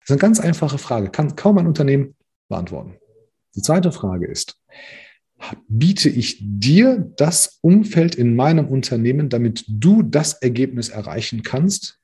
Das 0.00 0.10
ist 0.10 0.10
eine 0.10 0.20
ganz 0.20 0.38
einfache 0.38 0.78
Frage, 0.78 1.08
kann 1.08 1.34
kaum 1.34 1.58
ein 1.58 1.66
Unternehmen 1.66 2.14
beantworten. 2.48 2.94
Die 3.54 3.62
zweite 3.62 3.90
Frage 3.90 4.26
ist, 4.26 4.56
biete 5.68 6.10
ich 6.10 6.38
dir 6.40 7.12
das 7.16 7.58
Umfeld 7.62 8.14
in 8.14 8.36
meinem 8.36 8.68
Unternehmen, 8.68 9.28
damit 9.28 9.64
du 9.66 10.02
das 10.02 10.34
Ergebnis 10.34 10.90
erreichen 10.90 11.42
kannst, 11.42 11.98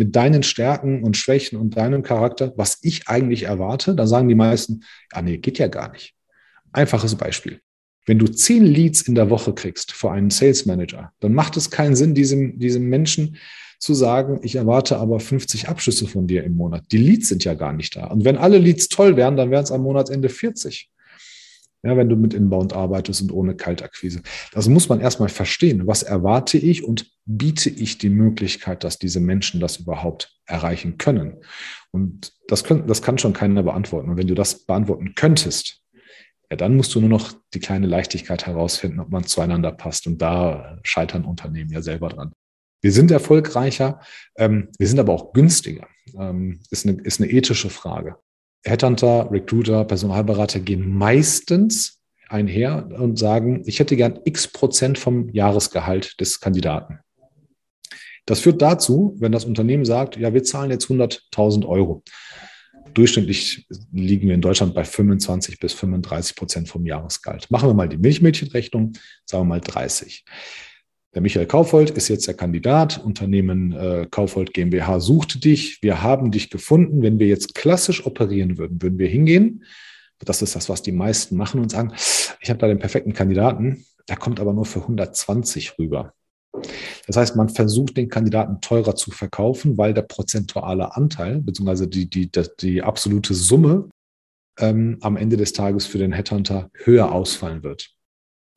mit 0.00 0.16
deinen 0.16 0.42
Stärken 0.42 1.04
und 1.04 1.18
Schwächen 1.18 1.58
und 1.58 1.76
deinem 1.76 2.02
Charakter, 2.02 2.54
was 2.56 2.78
ich 2.80 3.06
eigentlich 3.06 3.42
erwarte, 3.42 3.94
da 3.94 4.06
sagen 4.06 4.30
die 4.30 4.34
meisten, 4.34 4.80
ja, 5.14 5.20
nee, 5.20 5.36
geht 5.36 5.58
ja 5.58 5.68
gar 5.68 5.92
nicht. 5.92 6.14
Einfaches 6.72 7.14
Beispiel. 7.16 7.60
Wenn 8.06 8.18
du 8.18 8.26
zehn 8.26 8.64
Leads 8.64 9.02
in 9.02 9.14
der 9.14 9.28
Woche 9.28 9.52
kriegst 9.52 9.92
für 9.92 10.10
einen 10.10 10.30
Sales 10.30 10.64
Manager, 10.64 11.12
dann 11.20 11.34
macht 11.34 11.58
es 11.58 11.70
keinen 11.70 11.96
Sinn, 11.96 12.14
diesem, 12.14 12.58
diesem 12.58 12.88
Menschen 12.88 13.36
zu 13.78 13.92
sagen, 13.92 14.40
ich 14.42 14.56
erwarte 14.56 14.96
aber 14.96 15.20
50 15.20 15.68
Abschlüsse 15.68 16.06
von 16.06 16.26
dir 16.26 16.44
im 16.44 16.54
Monat. 16.54 16.84
Die 16.92 16.96
Leads 16.96 17.28
sind 17.28 17.44
ja 17.44 17.52
gar 17.52 17.74
nicht 17.74 17.94
da. 17.94 18.06
Und 18.06 18.24
wenn 18.24 18.38
alle 18.38 18.56
Leads 18.56 18.88
toll 18.88 19.16
wären, 19.16 19.36
dann 19.36 19.50
wären 19.50 19.64
es 19.64 19.70
am 19.70 19.82
Monatsende 19.82 20.30
40 20.30 20.88
ja, 21.82 21.96
wenn 21.96 22.08
du 22.08 22.16
mit 22.16 22.34
Inbound 22.34 22.74
arbeitest 22.74 23.22
und 23.22 23.32
ohne 23.32 23.56
Kaltakquise. 23.56 24.22
Das 24.52 24.68
muss 24.68 24.88
man 24.88 25.00
erstmal 25.00 25.30
verstehen. 25.30 25.86
Was 25.86 26.02
erwarte 26.02 26.58
ich 26.58 26.84
und 26.84 27.10
biete 27.24 27.70
ich 27.70 27.98
die 27.98 28.10
Möglichkeit, 28.10 28.84
dass 28.84 28.98
diese 28.98 29.20
Menschen 29.20 29.60
das 29.60 29.78
überhaupt 29.78 30.36
erreichen 30.46 30.98
können? 30.98 31.38
Und 31.90 32.32
das, 32.48 32.64
können, 32.64 32.86
das 32.86 33.02
kann 33.02 33.18
schon 33.18 33.32
keiner 33.32 33.62
beantworten. 33.62 34.10
Und 34.10 34.16
wenn 34.16 34.26
du 34.26 34.34
das 34.34 34.66
beantworten 34.66 35.14
könntest, 35.14 35.82
ja, 36.50 36.56
dann 36.56 36.76
musst 36.76 36.94
du 36.94 37.00
nur 37.00 37.08
noch 37.08 37.32
die 37.54 37.60
kleine 37.60 37.86
Leichtigkeit 37.86 38.46
herausfinden, 38.46 39.00
ob 39.00 39.10
man 39.10 39.24
zueinander 39.24 39.72
passt. 39.72 40.06
Und 40.06 40.20
da 40.20 40.78
scheitern 40.82 41.24
Unternehmen 41.24 41.70
ja 41.70 41.80
selber 41.80 42.08
dran. 42.08 42.32
Wir 42.82 42.92
sind 42.92 43.10
erfolgreicher, 43.10 44.00
ähm, 44.36 44.68
wir 44.78 44.88
sind 44.88 44.98
aber 44.98 45.12
auch 45.12 45.32
günstiger. 45.32 45.86
Ähm, 46.18 46.60
ist, 46.70 46.86
eine, 46.86 47.00
ist 47.02 47.20
eine 47.20 47.30
ethische 47.30 47.70
Frage. 47.70 48.16
Headhunter, 48.64 49.30
Recruiter, 49.30 49.84
Personalberater 49.84 50.60
gehen 50.60 50.92
meistens 50.92 52.00
einher 52.28 52.88
und 52.98 53.18
sagen, 53.18 53.62
ich 53.66 53.80
hätte 53.80 53.96
gern 53.96 54.20
x 54.24 54.48
Prozent 54.48 54.98
vom 54.98 55.28
Jahresgehalt 55.30 56.20
des 56.20 56.40
Kandidaten. 56.40 57.00
Das 58.26 58.40
führt 58.40 58.62
dazu, 58.62 59.16
wenn 59.18 59.32
das 59.32 59.44
Unternehmen 59.44 59.84
sagt, 59.84 60.16
ja, 60.16 60.32
wir 60.32 60.44
zahlen 60.44 60.70
jetzt 60.70 60.86
100.000 60.86 61.66
Euro. 61.66 62.04
Durchschnittlich 62.94 63.66
liegen 63.92 64.28
wir 64.28 64.34
in 64.34 64.40
Deutschland 64.40 64.74
bei 64.74 64.84
25 64.84 65.58
bis 65.58 65.72
35 65.72 66.36
Prozent 66.36 66.68
vom 66.68 66.86
Jahresgehalt. 66.86 67.50
Machen 67.50 67.68
wir 67.68 67.74
mal 67.74 67.88
die 67.88 67.96
Milchmädchenrechnung, 67.96 68.92
sagen 69.24 69.44
wir 69.44 69.48
mal 69.48 69.60
30. 69.60 70.24
Der 71.14 71.22
Michael 71.22 71.46
Kaufhold 71.46 71.90
ist 71.90 72.08
jetzt 72.08 72.28
der 72.28 72.34
Kandidat. 72.34 73.02
Unternehmen 73.04 73.72
äh, 73.72 74.06
Kaufhold 74.08 74.54
GmbH 74.54 75.00
suchte 75.00 75.40
dich. 75.40 75.82
Wir 75.82 76.02
haben 76.02 76.30
dich 76.30 76.50
gefunden. 76.50 77.02
Wenn 77.02 77.18
wir 77.18 77.26
jetzt 77.26 77.54
klassisch 77.54 78.06
operieren 78.06 78.58
würden, 78.58 78.80
würden 78.80 78.98
wir 78.98 79.08
hingehen. 79.08 79.64
Das 80.20 80.42
ist 80.42 80.54
das, 80.54 80.68
was 80.68 80.82
die 80.82 80.92
meisten 80.92 81.36
machen 81.36 81.60
und 81.60 81.70
sagen, 81.70 81.92
ich 82.40 82.48
habe 82.48 82.58
da 82.58 82.68
den 82.68 82.78
perfekten 82.78 83.12
Kandidaten. 83.12 83.84
Der 84.08 84.16
kommt 84.16 84.38
aber 84.38 84.52
nur 84.52 84.66
für 84.66 84.80
120 84.80 85.78
rüber. 85.78 86.12
Das 87.06 87.16
heißt, 87.16 87.36
man 87.36 87.48
versucht, 87.48 87.96
den 87.96 88.08
Kandidaten 88.08 88.60
teurer 88.60 88.94
zu 88.94 89.10
verkaufen, 89.10 89.78
weil 89.78 89.94
der 89.94 90.02
prozentuale 90.02 90.94
Anteil, 90.94 91.40
beziehungsweise 91.40 91.88
die, 91.88 92.08
die, 92.08 92.30
die, 92.30 92.42
die 92.60 92.82
absolute 92.82 93.34
Summe 93.34 93.88
ähm, 94.58 94.98
am 95.00 95.16
Ende 95.16 95.36
des 95.36 95.52
Tages 95.52 95.86
für 95.86 95.98
den 95.98 96.12
Headhunter 96.12 96.70
höher 96.74 97.12
ausfallen 97.12 97.62
wird. 97.62 97.90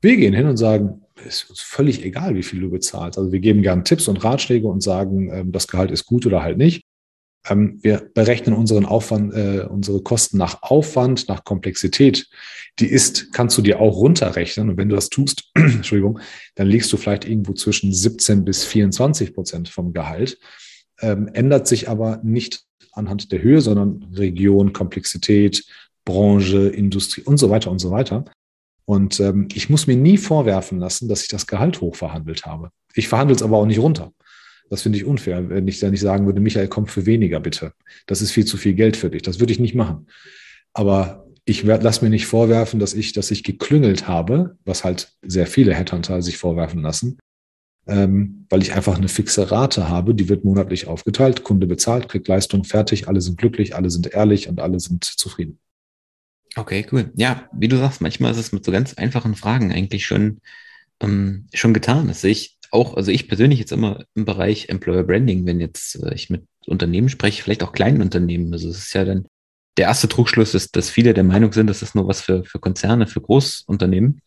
Wir 0.02 0.18
gehen 0.18 0.34
hin 0.34 0.48
und 0.48 0.58
sagen, 0.58 1.03
ist 1.26 1.50
uns 1.50 1.62
völlig 1.62 2.04
egal, 2.04 2.36
wie 2.36 2.44
viel 2.44 2.62
du 2.62 2.70
bezahlst. 2.70 3.18
Also 3.18 3.32
wir 3.32 3.40
geben 3.40 3.62
gerne 3.62 3.84
Tipps 3.84 4.08
und 4.08 4.24
Ratschläge 4.24 4.68
und 4.68 4.82
sagen, 4.82 5.32
ähm, 5.32 5.52
das 5.52 5.68
Gehalt 5.68 5.92
ist 5.92 6.06
gut 6.06 6.26
oder 6.26 6.44
halt 6.44 6.58
nicht. 6.58 6.84
Ähm, 7.48 7.80
wir 7.82 8.10
berechnen 8.14 8.56
unseren 8.56 8.86
Aufwand, 8.86 9.34
äh, 9.34 9.66
unsere 9.70 10.02
Kosten 10.02 10.38
nach 10.38 10.64
Aufwand, 10.64 11.28
nach 11.28 11.44
Komplexität. 11.44 12.28
Die 12.80 12.88
ist, 12.88 13.34
kannst 13.34 13.58
du 13.58 13.62
dir 13.62 13.80
auch 13.80 13.96
runterrechnen. 13.98 14.70
Und 14.70 14.78
wenn 14.78 14.90
du 14.90 14.96
das 14.96 15.10
tust, 15.10 15.52
Entschuldigung, 15.56 16.20
dann 16.56 16.68
liegst 16.68 16.92
du 16.94 16.98
vielleicht 16.98 17.26
irgendwo 17.26 17.54
zwischen 17.54 17.94
17 17.94 18.46
bis 18.46 18.64
24 18.64 19.34
Prozent 19.34 19.70
vom 19.70 19.94
Gehalt. 19.94 20.40
Ähm, 21.02 21.30
ändert 21.34 21.68
sich 21.68 21.90
aber 21.90 22.22
nicht 22.24 22.64
anhand 22.94 23.32
der 23.32 23.42
Höhe, 23.42 23.62
sondern 23.62 24.04
Region, 24.14 24.72
Komplexität, 24.72 25.66
Branche, 26.06 26.70
Industrie 26.70 27.24
und 27.24 27.38
so 27.38 27.50
weiter 27.50 27.72
und 27.72 27.80
so 27.80 27.92
weiter. 27.92 28.26
Und 28.86 29.20
ähm, 29.20 29.48
ich 29.54 29.70
muss 29.70 29.88
mir 29.88 29.96
nie 29.96 30.18
vorwerfen 30.18 30.80
lassen, 30.80 31.08
dass 31.08 31.24
ich 31.24 31.30
das 31.30 31.48
Gehalt 31.48 31.82
hochverhandelt 31.82 32.46
habe. 32.46 32.70
Ich 32.96 33.08
verhandle 33.08 33.36
es 33.36 33.44
aber 33.44 33.58
auch 33.58 33.66
nicht 33.66 33.80
runter. 33.80 34.12
Das 34.70 34.82
finde 34.82 34.98
ich 34.98 35.06
unfair, 35.06 35.50
wenn 35.50 35.68
ich 35.68 35.80
da 35.80 35.90
nicht 35.90 36.02
sagen 36.02 36.26
würde, 36.26 36.42
Michael, 36.42 36.68
komm 36.68 36.88
für 36.88 37.06
weniger 37.06 37.40
bitte. 37.40 37.74
Das 38.08 38.22
ist 38.22 38.32
viel 38.32 38.46
zu 38.46 38.58
viel 38.58 38.74
Geld 38.74 38.98
für 38.98 39.10
dich. 39.10 39.22
Das 39.22 39.40
würde 39.40 39.54
ich 39.54 39.60
nicht 39.60 39.76
machen. 39.76 40.08
Aber 40.74 41.28
ich 41.46 41.64
lasse 41.64 42.04
mir 42.04 42.10
nicht 42.10 42.26
vorwerfen, 42.26 42.80
dass 42.80 42.94
ich, 42.94 43.14
dass 43.14 43.32
ich 43.32 43.44
geklüngelt 43.44 44.08
habe, 44.08 44.58
was 44.66 44.84
halt 44.84 45.14
sehr 45.22 45.46
viele 45.46 45.74
Headhunter 45.74 46.22
sich 46.22 46.38
vorwerfen 46.38 46.82
lassen, 46.82 47.20
ähm, 47.86 48.46
weil 48.50 48.62
ich 48.62 48.74
einfach 48.74 48.98
eine 48.98 49.10
fixe 49.10 49.52
Rate 49.52 49.90
habe, 49.90 50.16
die 50.16 50.30
wird 50.30 50.46
monatlich 50.46 50.88
aufgeteilt, 50.88 51.44
Kunde 51.44 51.68
bezahlt, 51.68 52.08
kriegt 52.08 52.28
Leistung 52.28 52.64
fertig, 52.64 53.08
alle 53.08 53.20
sind 53.20 53.38
glücklich, 53.38 53.76
alle 53.76 53.90
sind 53.90 54.14
ehrlich 54.14 54.48
und 54.48 54.62
alle 54.62 54.80
sind 54.80 55.04
zufrieden. 55.04 55.60
Okay, 56.56 56.86
cool. 56.92 57.12
Ja, 57.16 57.50
wie 57.54 57.68
du 57.68 57.78
sagst, 57.78 58.02
manchmal 58.02 58.32
ist 58.32 58.38
es 58.38 58.52
mit 58.52 58.64
so 58.64 58.72
ganz 58.72 58.94
einfachen 58.94 59.36
Fragen 59.36 59.72
eigentlich 59.72 60.06
schon, 60.06 60.40
ähm, 61.00 61.48
schon 61.54 61.74
getan. 61.74 62.08
Das 62.08 62.22
sehe 62.22 62.32
ich 62.32 62.58
auch, 62.72 62.96
also 62.96 63.12
ich 63.12 63.28
persönlich 63.28 63.60
jetzt 63.60 63.72
immer 63.72 64.06
im 64.16 64.26
Bereich 64.26 64.70
Employer 64.70 65.04
Branding, 65.04 65.46
wenn 65.46 65.60
jetzt 65.60 66.04
äh, 66.04 66.14
ich 66.14 66.30
mit 66.30 66.46
Unternehmen 66.68 67.10
spreche, 67.10 67.44
vielleicht 67.44 67.64
auch 67.64 67.72
kleinen 67.72 68.02
Unternehmen. 68.02 68.54
Also 68.54 68.70
es 68.70 68.78
ist 68.78 68.94
ja 68.94 69.06
dann 69.06 69.26
der 69.78 69.88
erste 69.88 70.08
Trugschluss 70.08 70.54
ist, 70.54 70.76
dass 70.76 70.90
viele 70.90 71.14
der 71.14 71.24
Meinung 71.24 71.52
sind, 71.52 71.68
das 71.68 71.82
ist 71.82 71.96
nur 71.96 72.08
was 72.08 72.22
für, 72.22 72.44
für 72.44 72.60
Konzerne, 72.60 73.08
für 73.08 73.22
Großunternehmen. 73.22 74.22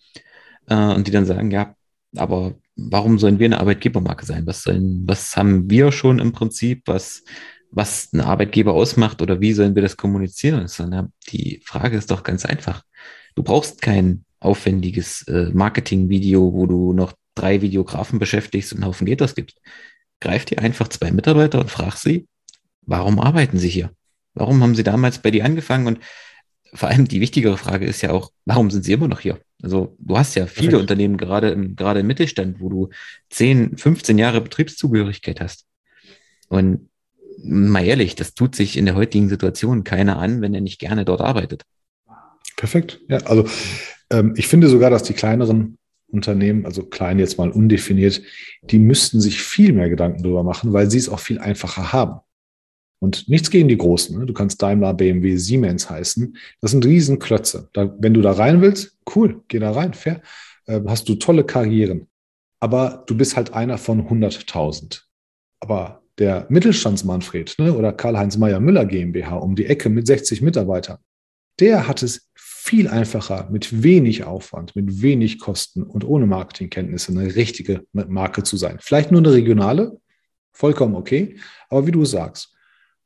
Äh, 0.68 0.74
und 0.74 1.06
die 1.06 1.12
dann 1.12 1.26
sagen, 1.26 1.50
ja, 1.50 1.76
aber 2.16 2.56
warum 2.76 3.18
sollen 3.18 3.38
wir 3.38 3.46
eine 3.46 3.60
Arbeitgebermarke 3.60 4.26
sein? 4.26 4.46
Was 4.46 4.62
sollen, 4.62 5.04
was 5.06 5.36
haben 5.36 5.70
wir 5.70 5.92
schon 5.92 6.18
im 6.18 6.32
Prinzip, 6.32 6.82
was 6.86 7.22
was 7.70 8.12
ein 8.12 8.20
Arbeitgeber 8.20 8.74
ausmacht 8.74 9.22
oder 9.22 9.40
wie 9.40 9.52
sollen 9.52 9.74
wir 9.74 9.82
das 9.82 9.96
kommunizieren, 9.96 10.68
sondern 10.68 11.12
die 11.30 11.60
Frage 11.64 11.96
ist 11.96 12.10
doch 12.10 12.22
ganz 12.22 12.44
einfach. 12.44 12.84
Du 13.34 13.42
brauchst 13.42 13.82
kein 13.82 14.24
aufwendiges 14.40 15.22
äh, 15.28 15.50
Marketing-Video, 15.52 16.52
wo 16.52 16.66
du 16.66 16.92
noch 16.92 17.12
drei 17.34 17.60
Videografen 17.62 18.18
beschäftigst 18.18 18.72
und 18.72 18.78
einen 18.78 18.86
Haufen 18.86 19.06
Geld 19.06 19.22
ausgibst. 19.22 19.60
Greif 20.20 20.44
dir 20.44 20.58
einfach 20.60 20.88
zwei 20.88 21.10
Mitarbeiter 21.10 21.60
und 21.60 21.70
frag 21.70 21.96
sie, 21.96 22.26
warum 22.82 23.20
arbeiten 23.20 23.58
sie 23.58 23.68
hier? 23.68 23.90
Warum 24.34 24.62
haben 24.62 24.74
sie 24.74 24.82
damals 24.82 25.18
bei 25.18 25.30
dir 25.30 25.44
angefangen? 25.44 25.86
Und 25.86 26.00
vor 26.72 26.88
allem 26.88 27.08
die 27.08 27.20
wichtigere 27.20 27.58
Frage 27.58 27.86
ist 27.86 28.02
ja 28.02 28.10
auch, 28.10 28.30
warum 28.44 28.70
sind 28.70 28.84
sie 28.84 28.92
immer 28.92 29.08
noch 29.08 29.20
hier? 29.20 29.38
Also 29.62 29.96
du 29.98 30.18
hast 30.18 30.34
ja 30.34 30.46
viele 30.46 30.70
Perfekt. 30.70 30.82
Unternehmen, 30.82 31.16
gerade 31.16 31.50
im, 31.50 31.76
gerade 31.76 32.00
im 32.00 32.06
Mittelstand, 32.06 32.60
wo 32.60 32.68
du 32.68 32.88
10, 33.30 33.76
15 33.76 34.18
Jahre 34.18 34.40
Betriebszugehörigkeit 34.40 35.40
hast. 35.40 35.66
Und 36.48 36.88
mal 37.42 37.84
ehrlich, 37.84 38.14
das 38.14 38.34
tut 38.34 38.54
sich 38.54 38.76
in 38.76 38.86
der 38.86 38.94
heutigen 38.94 39.28
Situation 39.28 39.84
keiner 39.84 40.18
an, 40.18 40.40
wenn 40.40 40.54
er 40.54 40.60
nicht 40.60 40.78
gerne 40.78 41.04
dort 41.04 41.20
arbeitet. 41.20 41.62
Perfekt. 42.56 43.00
Ja, 43.08 43.18
also 43.18 43.46
ähm, 44.10 44.34
ich 44.36 44.48
finde 44.48 44.68
sogar, 44.68 44.90
dass 44.90 45.02
die 45.02 45.12
kleineren 45.12 45.78
Unternehmen, 46.08 46.64
also 46.66 46.84
klein 46.84 47.18
jetzt 47.18 47.38
mal 47.38 47.50
undefiniert, 47.50 48.22
die 48.62 48.78
müssten 48.78 49.20
sich 49.20 49.42
viel 49.42 49.72
mehr 49.72 49.90
Gedanken 49.90 50.22
darüber 50.22 50.42
machen, 50.42 50.72
weil 50.72 50.90
sie 50.90 50.98
es 50.98 51.08
auch 51.08 51.20
viel 51.20 51.38
einfacher 51.38 51.92
haben. 51.92 52.20
Und 52.98 53.28
nichts 53.28 53.50
gegen 53.50 53.68
die 53.68 53.76
Großen. 53.76 54.18
Ne? 54.18 54.26
Du 54.26 54.32
kannst 54.32 54.62
Daimler, 54.62 54.94
BMW, 54.94 55.36
Siemens 55.36 55.90
heißen. 55.90 56.36
Das 56.60 56.70
sind 56.70 56.84
Riesenklötze. 56.86 57.68
Da, 57.74 57.94
wenn 57.98 58.14
du 58.14 58.22
da 58.22 58.32
rein 58.32 58.62
willst, 58.62 58.96
cool, 59.14 59.42
geh 59.48 59.58
da 59.58 59.72
rein, 59.72 59.92
fair. 59.92 60.22
Äh, 60.64 60.80
hast 60.86 61.08
du 61.08 61.16
tolle 61.16 61.44
Karrieren. 61.44 62.08
Aber 62.58 63.04
du 63.06 63.16
bist 63.16 63.36
halt 63.36 63.52
einer 63.52 63.76
von 63.76 64.08
100.000. 64.08 65.02
Aber 65.60 66.02
der 66.18 66.46
Mittelstandsmanfred 66.48 67.56
ne, 67.58 67.74
oder 67.74 67.92
Karl-Heinz 67.92 68.36
Meyer-Müller 68.36 68.86
GmbH 68.86 69.36
um 69.36 69.54
die 69.54 69.66
Ecke 69.66 69.88
mit 69.88 70.06
60 70.06 70.42
Mitarbeitern, 70.42 70.98
der 71.60 71.88
hat 71.88 72.02
es 72.02 72.30
viel 72.34 72.88
einfacher, 72.88 73.48
mit 73.50 73.82
wenig 73.82 74.24
Aufwand, 74.24 74.74
mit 74.74 75.00
wenig 75.00 75.38
Kosten 75.38 75.82
und 75.82 76.04
ohne 76.04 76.26
Marketingkenntnisse 76.26 77.12
eine 77.12 77.36
richtige 77.36 77.84
Marke 77.92 78.42
zu 78.42 78.56
sein. 78.56 78.78
Vielleicht 78.80 79.12
nur 79.12 79.20
eine 79.20 79.32
regionale, 79.32 80.00
vollkommen 80.52 80.96
okay. 80.96 81.36
Aber 81.68 81.86
wie 81.86 81.92
du 81.92 82.04
sagst, 82.04 82.54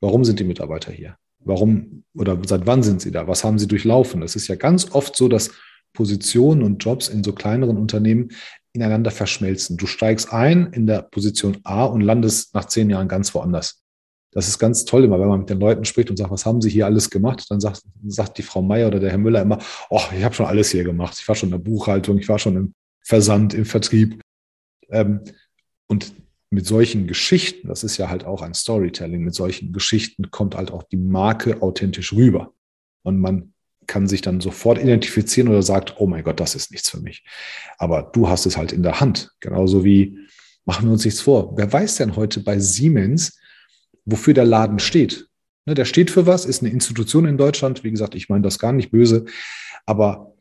warum 0.00 0.24
sind 0.24 0.40
die 0.40 0.44
Mitarbeiter 0.44 0.92
hier? 0.92 1.16
Warum 1.40 2.04
oder 2.14 2.38
seit 2.46 2.66
wann 2.66 2.82
sind 2.82 3.02
sie 3.02 3.10
da? 3.10 3.26
Was 3.26 3.44
haben 3.44 3.58
sie 3.58 3.66
durchlaufen? 3.66 4.22
Es 4.22 4.36
ist 4.36 4.48
ja 4.48 4.54
ganz 4.54 4.92
oft 4.92 5.16
so, 5.16 5.28
dass 5.28 5.50
Positionen 5.92 6.62
und 6.62 6.82
Jobs 6.82 7.08
in 7.08 7.24
so 7.24 7.32
kleineren 7.32 7.76
Unternehmen 7.76 8.30
ineinander 8.72 9.10
verschmelzen. 9.10 9.76
Du 9.76 9.86
steigst 9.86 10.32
ein 10.32 10.72
in 10.72 10.86
der 10.86 11.02
Position 11.02 11.58
A 11.64 11.84
und 11.84 12.00
landest 12.00 12.54
nach 12.54 12.66
zehn 12.66 12.90
Jahren 12.90 13.08
ganz 13.08 13.34
woanders. 13.34 13.82
Das 14.32 14.46
ist 14.46 14.58
ganz 14.60 14.84
toll 14.84 15.04
immer, 15.04 15.18
wenn 15.18 15.28
man 15.28 15.40
mit 15.40 15.50
den 15.50 15.58
Leuten 15.58 15.84
spricht 15.84 16.08
und 16.08 16.16
sagt, 16.16 16.30
was 16.30 16.46
haben 16.46 16.60
sie 16.60 16.70
hier 16.70 16.86
alles 16.86 17.10
gemacht? 17.10 17.44
Dann 17.50 17.60
sagt, 17.60 17.82
sagt 18.06 18.38
die 18.38 18.42
Frau 18.42 18.62
Meier 18.62 18.86
oder 18.86 19.00
der 19.00 19.10
Herr 19.10 19.18
Müller 19.18 19.42
immer, 19.42 19.58
oh, 19.88 20.02
ich 20.16 20.22
habe 20.22 20.34
schon 20.34 20.46
alles 20.46 20.70
hier 20.70 20.84
gemacht. 20.84 21.18
Ich 21.20 21.26
war 21.26 21.34
schon 21.34 21.48
in 21.48 21.52
der 21.52 21.58
Buchhaltung, 21.58 22.18
ich 22.18 22.28
war 22.28 22.38
schon 22.38 22.56
im 22.56 22.74
Versand, 23.00 23.54
im 23.54 23.64
Vertrieb. 23.64 24.20
Ähm, 24.90 25.22
und 25.88 26.12
mit 26.50 26.66
solchen 26.66 27.08
Geschichten, 27.08 27.68
das 27.68 27.82
ist 27.82 27.96
ja 27.96 28.08
halt 28.08 28.24
auch 28.24 28.42
ein 28.42 28.54
Storytelling, 28.54 29.22
mit 29.22 29.34
solchen 29.34 29.72
Geschichten 29.72 30.30
kommt 30.30 30.56
halt 30.56 30.70
auch 30.70 30.84
die 30.84 30.96
Marke 30.96 31.60
authentisch 31.62 32.12
rüber. 32.12 32.52
Und 33.02 33.18
man 33.18 33.52
kann 33.90 34.06
sich 34.06 34.22
dann 34.22 34.40
sofort 34.40 34.78
identifizieren 34.78 35.48
oder 35.48 35.64
sagt, 35.64 35.96
oh 35.98 36.06
mein 36.06 36.22
Gott, 36.22 36.38
das 36.38 36.54
ist 36.54 36.70
nichts 36.70 36.88
für 36.88 37.00
mich. 37.00 37.24
Aber 37.76 38.08
du 38.12 38.28
hast 38.28 38.46
es 38.46 38.56
halt 38.56 38.72
in 38.72 38.84
der 38.84 39.00
Hand. 39.00 39.32
Genauso 39.40 39.84
wie, 39.84 40.16
machen 40.64 40.86
wir 40.86 40.92
uns 40.92 41.04
nichts 41.04 41.20
vor. 41.20 41.56
Wer 41.56 41.72
weiß 41.72 41.96
denn 41.96 42.14
heute 42.14 42.38
bei 42.38 42.60
Siemens, 42.60 43.40
wofür 44.04 44.32
der 44.32 44.44
Laden 44.44 44.78
steht? 44.78 45.26
Ne, 45.66 45.74
der 45.74 45.86
steht 45.86 46.12
für 46.12 46.24
was, 46.24 46.46
ist 46.46 46.62
eine 46.62 46.70
Institution 46.70 47.26
in 47.26 47.36
Deutschland. 47.36 47.82
Wie 47.82 47.90
gesagt, 47.90 48.14
ich 48.14 48.28
meine 48.28 48.42
das 48.42 48.60
gar 48.60 48.72
nicht 48.72 48.92
böse. 48.92 49.24
Aber 49.86 50.34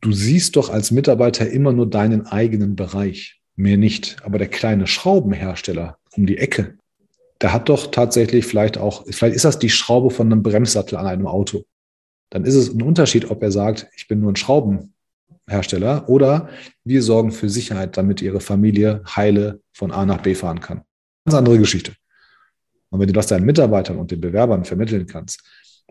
du 0.00 0.12
siehst 0.12 0.54
doch 0.54 0.70
als 0.70 0.92
Mitarbeiter 0.92 1.50
immer 1.50 1.72
nur 1.72 1.90
deinen 1.90 2.26
eigenen 2.26 2.76
Bereich. 2.76 3.40
Mehr 3.56 3.78
nicht. 3.78 4.16
Aber 4.22 4.38
der 4.38 4.48
kleine 4.48 4.86
Schraubenhersteller 4.86 5.98
um 6.16 6.24
die 6.24 6.38
Ecke, 6.38 6.78
der 7.40 7.52
hat 7.52 7.68
doch 7.68 7.90
tatsächlich 7.90 8.46
vielleicht 8.46 8.78
auch, 8.78 9.04
vielleicht 9.10 9.34
ist 9.34 9.44
das 9.44 9.58
die 9.58 9.70
Schraube 9.70 10.10
von 10.10 10.30
einem 10.30 10.44
Bremssattel 10.44 10.96
an 10.96 11.08
einem 11.08 11.26
Auto 11.26 11.64
dann 12.30 12.44
ist 12.44 12.54
es 12.54 12.72
ein 12.72 12.82
Unterschied, 12.82 13.30
ob 13.30 13.42
er 13.42 13.50
sagt, 13.50 13.88
ich 13.96 14.08
bin 14.08 14.20
nur 14.20 14.32
ein 14.32 14.36
Schraubenhersteller 14.36 16.08
oder 16.08 16.48
wir 16.84 17.02
sorgen 17.02 17.32
für 17.32 17.48
Sicherheit, 17.48 17.96
damit 17.96 18.22
ihre 18.22 18.40
Familie 18.40 19.02
heile 19.14 19.60
von 19.72 19.92
A 19.92 20.04
nach 20.06 20.22
B 20.22 20.34
fahren 20.34 20.60
kann. 20.60 20.82
Ganz 21.24 21.36
andere 21.36 21.58
Geschichte. 21.58 21.92
Und 22.90 23.00
wenn 23.00 23.08
du 23.08 23.12
das 23.12 23.26
deinen 23.26 23.46
Mitarbeitern 23.46 23.98
und 23.98 24.10
den 24.10 24.20
Bewerbern 24.20 24.64
vermitteln 24.64 25.06
kannst, 25.06 25.42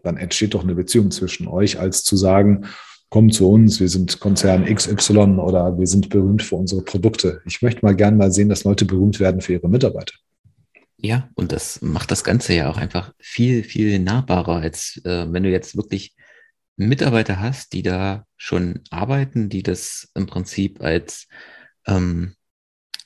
dann 0.03 0.17
entsteht 0.17 0.53
doch 0.53 0.63
eine 0.63 0.75
Beziehung 0.75 1.11
zwischen 1.11 1.47
euch, 1.47 1.79
als 1.79 2.03
zu 2.03 2.15
sagen, 2.15 2.65
komm 3.09 3.31
zu 3.31 3.49
uns, 3.49 3.79
wir 3.79 3.89
sind 3.89 4.19
Konzern 4.19 4.65
XY 4.65 5.39
oder 5.39 5.77
wir 5.77 5.87
sind 5.87 6.09
berühmt 6.09 6.43
für 6.43 6.55
unsere 6.55 6.81
Produkte. 6.81 7.41
Ich 7.45 7.61
möchte 7.61 7.85
mal 7.85 7.95
gern 7.95 8.17
mal 8.17 8.31
sehen, 8.31 8.49
dass 8.49 8.63
Leute 8.63 8.85
berühmt 8.85 9.19
werden 9.19 9.41
für 9.41 9.53
ihre 9.53 9.69
Mitarbeiter. 9.69 10.13
Ja, 10.97 11.29
und 11.35 11.51
das 11.51 11.81
macht 11.81 12.11
das 12.11 12.23
Ganze 12.23 12.53
ja 12.55 12.69
auch 12.69 12.77
einfach 12.77 13.13
viel, 13.19 13.63
viel 13.63 13.99
nahbarer, 13.99 14.57
als 14.57 15.01
äh, 15.03 15.31
wenn 15.31 15.43
du 15.43 15.49
jetzt 15.49 15.75
wirklich 15.75 16.15
Mitarbeiter 16.77 17.39
hast, 17.39 17.73
die 17.73 17.83
da 17.83 18.25
schon 18.37 18.81
arbeiten, 18.89 19.49
die 19.49 19.63
das 19.63 20.09
im 20.13 20.27
Prinzip 20.27 20.81
als, 20.81 21.27
ähm, 21.87 22.35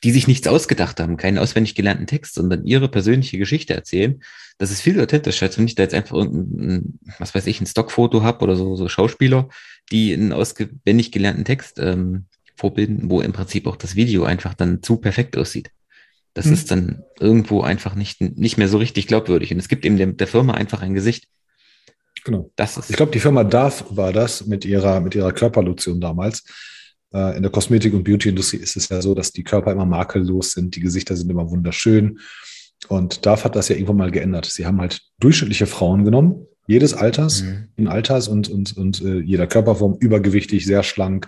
die 0.03 0.11
sich 0.11 0.27
nichts 0.27 0.47
ausgedacht 0.47 0.99
haben, 0.99 1.17
keinen 1.17 1.37
auswendig 1.37 1.75
gelernten 1.75 2.07
Text, 2.07 2.35
sondern 2.35 2.65
ihre 2.65 2.89
persönliche 2.89 3.37
Geschichte 3.37 3.73
erzählen, 3.73 4.21
das 4.57 4.71
ist 4.71 4.81
viel 4.81 4.99
authentischer, 4.99 5.45
als 5.45 5.57
wenn 5.57 5.65
ich 5.65 5.75
da 5.75 5.83
jetzt 5.83 5.93
einfach 5.93 6.17
irgendein, 6.17 6.99
was 7.17 7.33
weiß 7.33 7.47
ich, 7.47 7.61
ein 7.61 7.65
Stockfoto 7.65 8.23
habe 8.23 8.43
oder 8.43 8.55
so, 8.55 8.75
so 8.75 8.89
Schauspieler, 8.89 9.49
die 9.91 10.13
einen 10.13 10.33
auswendig 10.33 11.11
gelernten 11.11 11.45
Text 11.45 11.79
ähm, 11.79 12.25
vorbilden, 12.55 13.09
wo 13.09 13.21
im 13.21 13.31
Prinzip 13.31 13.67
auch 13.67 13.77
das 13.77 13.95
Video 13.95 14.25
einfach 14.25 14.53
dann 14.53 14.83
zu 14.83 14.97
perfekt 14.97 15.37
aussieht. 15.37 15.71
Das 16.33 16.45
hm. 16.45 16.53
ist 16.53 16.71
dann 16.71 17.03
irgendwo 17.19 17.61
einfach 17.61 17.95
nicht, 17.95 18.19
nicht 18.21 18.57
mehr 18.57 18.67
so 18.67 18.77
richtig 18.77 19.07
glaubwürdig. 19.07 19.51
Und 19.51 19.59
es 19.59 19.69
gibt 19.69 19.85
eben 19.85 19.97
der, 19.97 20.07
der 20.07 20.27
Firma 20.27 20.53
einfach 20.53 20.81
ein 20.81 20.93
Gesicht. 20.93 21.27
Genau. 22.23 22.51
Das 22.55 22.77
ist 22.77 22.89
ich 22.89 22.95
glaube, 22.95 23.11
die 23.11 23.19
Firma 23.19 23.43
DAF 23.43 23.85
war 23.89 24.13
das 24.13 24.45
mit 24.45 24.65
ihrer, 24.65 24.99
mit 24.99 25.15
ihrer 25.15 25.31
Körperlotion 25.31 25.99
damals. 25.99 26.43
Äh, 27.13 27.37
in 27.37 27.43
der 27.43 27.51
Kosmetik- 27.51 27.93
und 27.93 28.03
Beauty-Industrie 28.03 28.57
ist 28.57 28.75
es 28.75 28.89
ja 28.89 29.01
so, 29.01 29.13
dass 29.15 29.31
die 29.31 29.43
Körper 29.43 29.71
immer 29.71 29.85
makellos 29.85 30.51
sind, 30.51 30.75
die 30.75 30.81
Gesichter 30.81 31.15
sind 31.15 31.29
immer 31.29 31.49
wunderschön. 31.49 32.19
Und 32.87 33.25
DAF 33.25 33.43
hat 33.43 33.55
das 33.55 33.69
ja 33.69 33.75
irgendwann 33.75 33.97
mal 33.97 34.11
geändert. 34.11 34.45
Sie 34.45 34.65
haben 34.65 34.79
halt 34.79 35.01
durchschnittliche 35.19 35.65
Frauen 35.65 36.05
genommen, 36.05 36.45
jedes 36.67 36.93
Alters, 36.93 37.43
mhm. 37.43 37.67
in 37.75 37.87
Alters 37.87 38.27
und, 38.27 38.49
und, 38.49 38.77
und 38.77 39.01
äh, 39.01 39.19
jeder 39.19 39.47
Körperform, 39.47 39.97
übergewichtig, 39.99 40.65
sehr 40.65 40.83
schlank. 40.83 41.27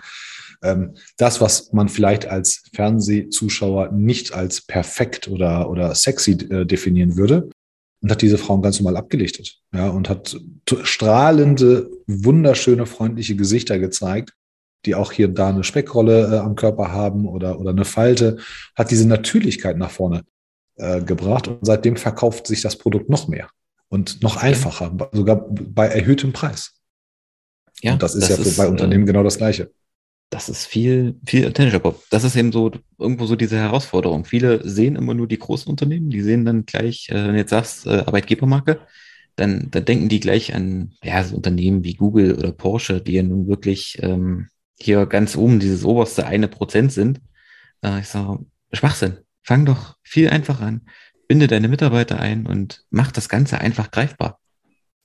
Ähm, 0.62 0.94
das, 1.16 1.40
was 1.40 1.72
man 1.72 1.88
vielleicht 1.88 2.26
als 2.26 2.62
Fernsehzuschauer 2.72 3.90
nicht 3.92 4.32
als 4.32 4.60
perfekt 4.60 5.28
oder, 5.28 5.68
oder 5.68 5.94
sexy 5.94 6.32
äh, 6.32 6.64
definieren 6.64 7.16
würde, 7.16 7.50
und 8.02 8.10
hat 8.10 8.20
diese 8.20 8.38
Frauen 8.38 8.62
ganz 8.62 8.80
normal 8.80 8.96
abgelichtet. 8.96 9.58
Ja, 9.72 9.88
und 9.88 10.08
hat 10.08 10.36
strahlende, 10.82 11.88
wunderschöne, 12.06 12.86
freundliche 12.86 13.36
Gesichter 13.36 13.78
gezeigt, 13.78 14.34
die 14.84 14.96
auch 14.96 15.12
hier 15.12 15.28
da 15.28 15.48
eine 15.48 15.64
Speckrolle 15.64 16.34
äh, 16.34 16.38
am 16.38 16.56
Körper 16.56 16.90
haben 16.90 17.26
oder, 17.26 17.60
oder 17.60 17.70
eine 17.70 17.84
Falte, 17.84 18.38
hat 18.74 18.90
diese 18.90 19.06
Natürlichkeit 19.06 19.78
nach 19.78 19.90
vorne 19.90 20.24
äh, 20.76 21.00
gebracht 21.00 21.46
und 21.46 21.58
seitdem 21.62 21.96
verkauft 21.96 22.48
sich 22.48 22.60
das 22.60 22.76
Produkt 22.76 23.08
noch 23.08 23.28
mehr 23.28 23.48
und 23.88 24.22
noch 24.22 24.36
einfacher, 24.36 24.92
sogar 25.12 25.46
bei 25.48 25.86
erhöhtem 25.86 26.32
Preis. 26.32 26.74
Ja, 27.80 27.92
und 27.92 28.02
das 28.02 28.14
ist 28.14 28.28
das 28.28 28.38
ja 28.38 28.44
ist, 28.44 28.56
bei 28.56 28.66
Unternehmen 28.66 29.04
äh, 29.04 29.06
genau 29.06 29.22
das 29.22 29.38
Gleiche 29.38 29.70
das 30.32 30.48
ist 30.48 30.64
viel, 30.64 31.20
viel 31.26 31.46
authentischer 31.46 31.78
Pop. 31.78 32.02
Das 32.08 32.24
ist 32.24 32.36
eben 32.36 32.52
so 32.52 32.72
irgendwo 32.98 33.26
so 33.26 33.36
diese 33.36 33.58
Herausforderung. 33.58 34.24
Viele 34.24 34.66
sehen 34.66 34.96
immer 34.96 35.12
nur 35.12 35.28
die 35.28 35.38
großen 35.38 35.70
Unternehmen, 35.70 36.08
die 36.08 36.22
sehen 36.22 36.46
dann 36.46 36.64
gleich, 36.64 37.10
äh, 37.10 37.14
wenn 37.14 37.32
du 37.32 37.36
jetzt 37.36 37.50
sagst, 37.50 37.86
äh, 37.86 38.02
Arbeitgebermarke, 38.06 38.80
dann, 39.36 39.70
dann 39.70 39.84
denken 39.84 40.08
die 40.08 40.20
gleich 40.20 40.54
an 40.54 40.94
ja, 41.04 41.22
so 41.22 41.36
Unternehmen 41.36 41.84
wie 41.84 41.94
Google 41.94 42.34
oder 42.34 42.50
Porsche, 42.50 43.02
die 43.02 43.12
ja 43.12 43.22
nun 43.22 43.46
wirklich 43.46 43.98
ähm, 44.02 44.48
hier 44.80 45.04
ganz 45.04 45.36
oben 45.36 45.60
dieses 45.60 45.84
oberste 45.84 46.26
eine 46.26 46.48
Prozent 46.48 46.92
sind. 46.92 47.20
Äh, 47.82 48.00
ich 48.00 48.08
sage, 48.08 48.46
Schwachsinn. 48.72 49.18
Fang 49.42 49.66
doch 49.66 49.96
viel 50.02 50.30
einfacher 50.30 50.64
an. 50.64 50.82
Binde 51.28 51.46
deine 51.46 51.68
Mitarbeiter 51.68 52.18
ein 52.18 52.46
und 52.46 52.84
mach 52.88 53.12
das 53.12 53.28
Ganze 53.28 53.58
einfach 53.60 53.90
greifbar 53.90 54.40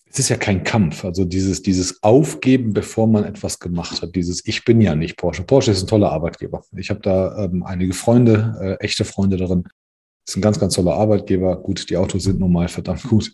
es 0.10 0.20
ist 0.20 0.30
ja 0.30 0.38
kein 0.38 0.64
Kampf. 0.64 1.04
Also 1.04 1.26
dieses, 1.26 1.62
dieses 1.62 2.02
Aufgeben, 2.02 2.74
bevor 2.74 3.08
man 3.08 3.24
etwas 3.24 3.60
gemacht 3.60 4.02
hat, 4.02 4.16
dieses 4.16 4.46
Ich 4.46 4.64
bin 4.66 4.82
ja 4.82 4.96
nicht 4.96 5.18
Porsche. 5.18 5.44
Porsche 5.44 5.72
ist 5.72 5.84
ein 5.84 5.88
toller 5.88 6.12
Arbeitgeber. 6.12 6.64
Ich 6.76 6.90
habe 6.90 7.02
da 7.02 7.46
ähm, 7.46 7.64
einige 7.64 7.94
Freunde, 7.94 8.58
äh, 8.62 8.84
echte 8.84 9.06
Freunde 9.06 9.38
darin. 9.38 9.66
Ist 10.28 10.36
ein 10.36 10.42
ganz, 10.42 10.60
ganz 10.60 10.76
toller 10.76 10.94
Arbeitgeber. 10.96 11.58
Gut, 11.58 11.90
die 11.90 11.98
Autos 11.98 12.24
sind 12.24 12.40
normal 12.40 12.68
verdammt 12.68 13.04
gut. 13.04 13.34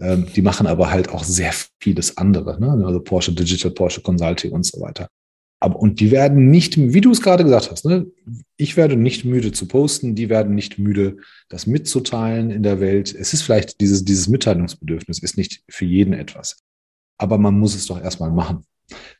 Ähm, 0.00 0.26
die 0.34 0.42
machen 0.42 0.66
aber 0.66 0.90
halt 0.90 1.08
auch 1.10 1.24
sehr 1.24 1.52
vieles 1.80 2.16
andere. 2.16 2.58
Ne? 2.60 2.84
Also 2.84 3.00
Porsche 3.00 3.32
Digital, 3.32 3.70
Porsche 3.70 4.00
Consulting 4.00 4.52
und 4.52 4.64
so 4.66 4.80
weiter. 4.80 5.08
Aber, 5.60 5.78
und 5.80 6.00
die 6.00 6.10
werden 6.10 6.50
nicht, 6.50 6.76
wie 6.76 7.00
du 7.00 7.10
es 7.10 7.22
gerade 7.22 7.44
gesagt 7.44 7.70
hast, 7.70 7.86
ne? 7.86 8.06
ich 8.56 8.76
werde 8.76 8.96
nicht 8.96 9.24
müde 9.24 9.52
zu 9.52 9.66
posten, 9.66 10.14
die 10.14 10.28
werden 10.28 10.54
nicht 10.54 10.78
müde, 10.78 11.16
das 11.48 11.66
mitzuteilen 11.66 12.50
in 12.50 12.62
der 12.62 12.80
Welt. 12.80 13.14
Es 13.14 13.32
ist 13.32 13.42
vielleicht 13.42 13.80
dieses, 13.80 14.04
dieses 14.04 14.28
Mitteilungsbedürfnis, 14.28 15.20
ist 15.20 15.38
nicht 15.38 15.62
für 15.68 15.84
jeden 15.86 16.12
etwas. 16.12 16.58
Aber 17.18 17.38
man 17.38 17.58
muss 17.58 17.74
es 17.74 17.86
doch 17.86 18.00
erstmal 18.00 18.30
machen. 18.30 18.64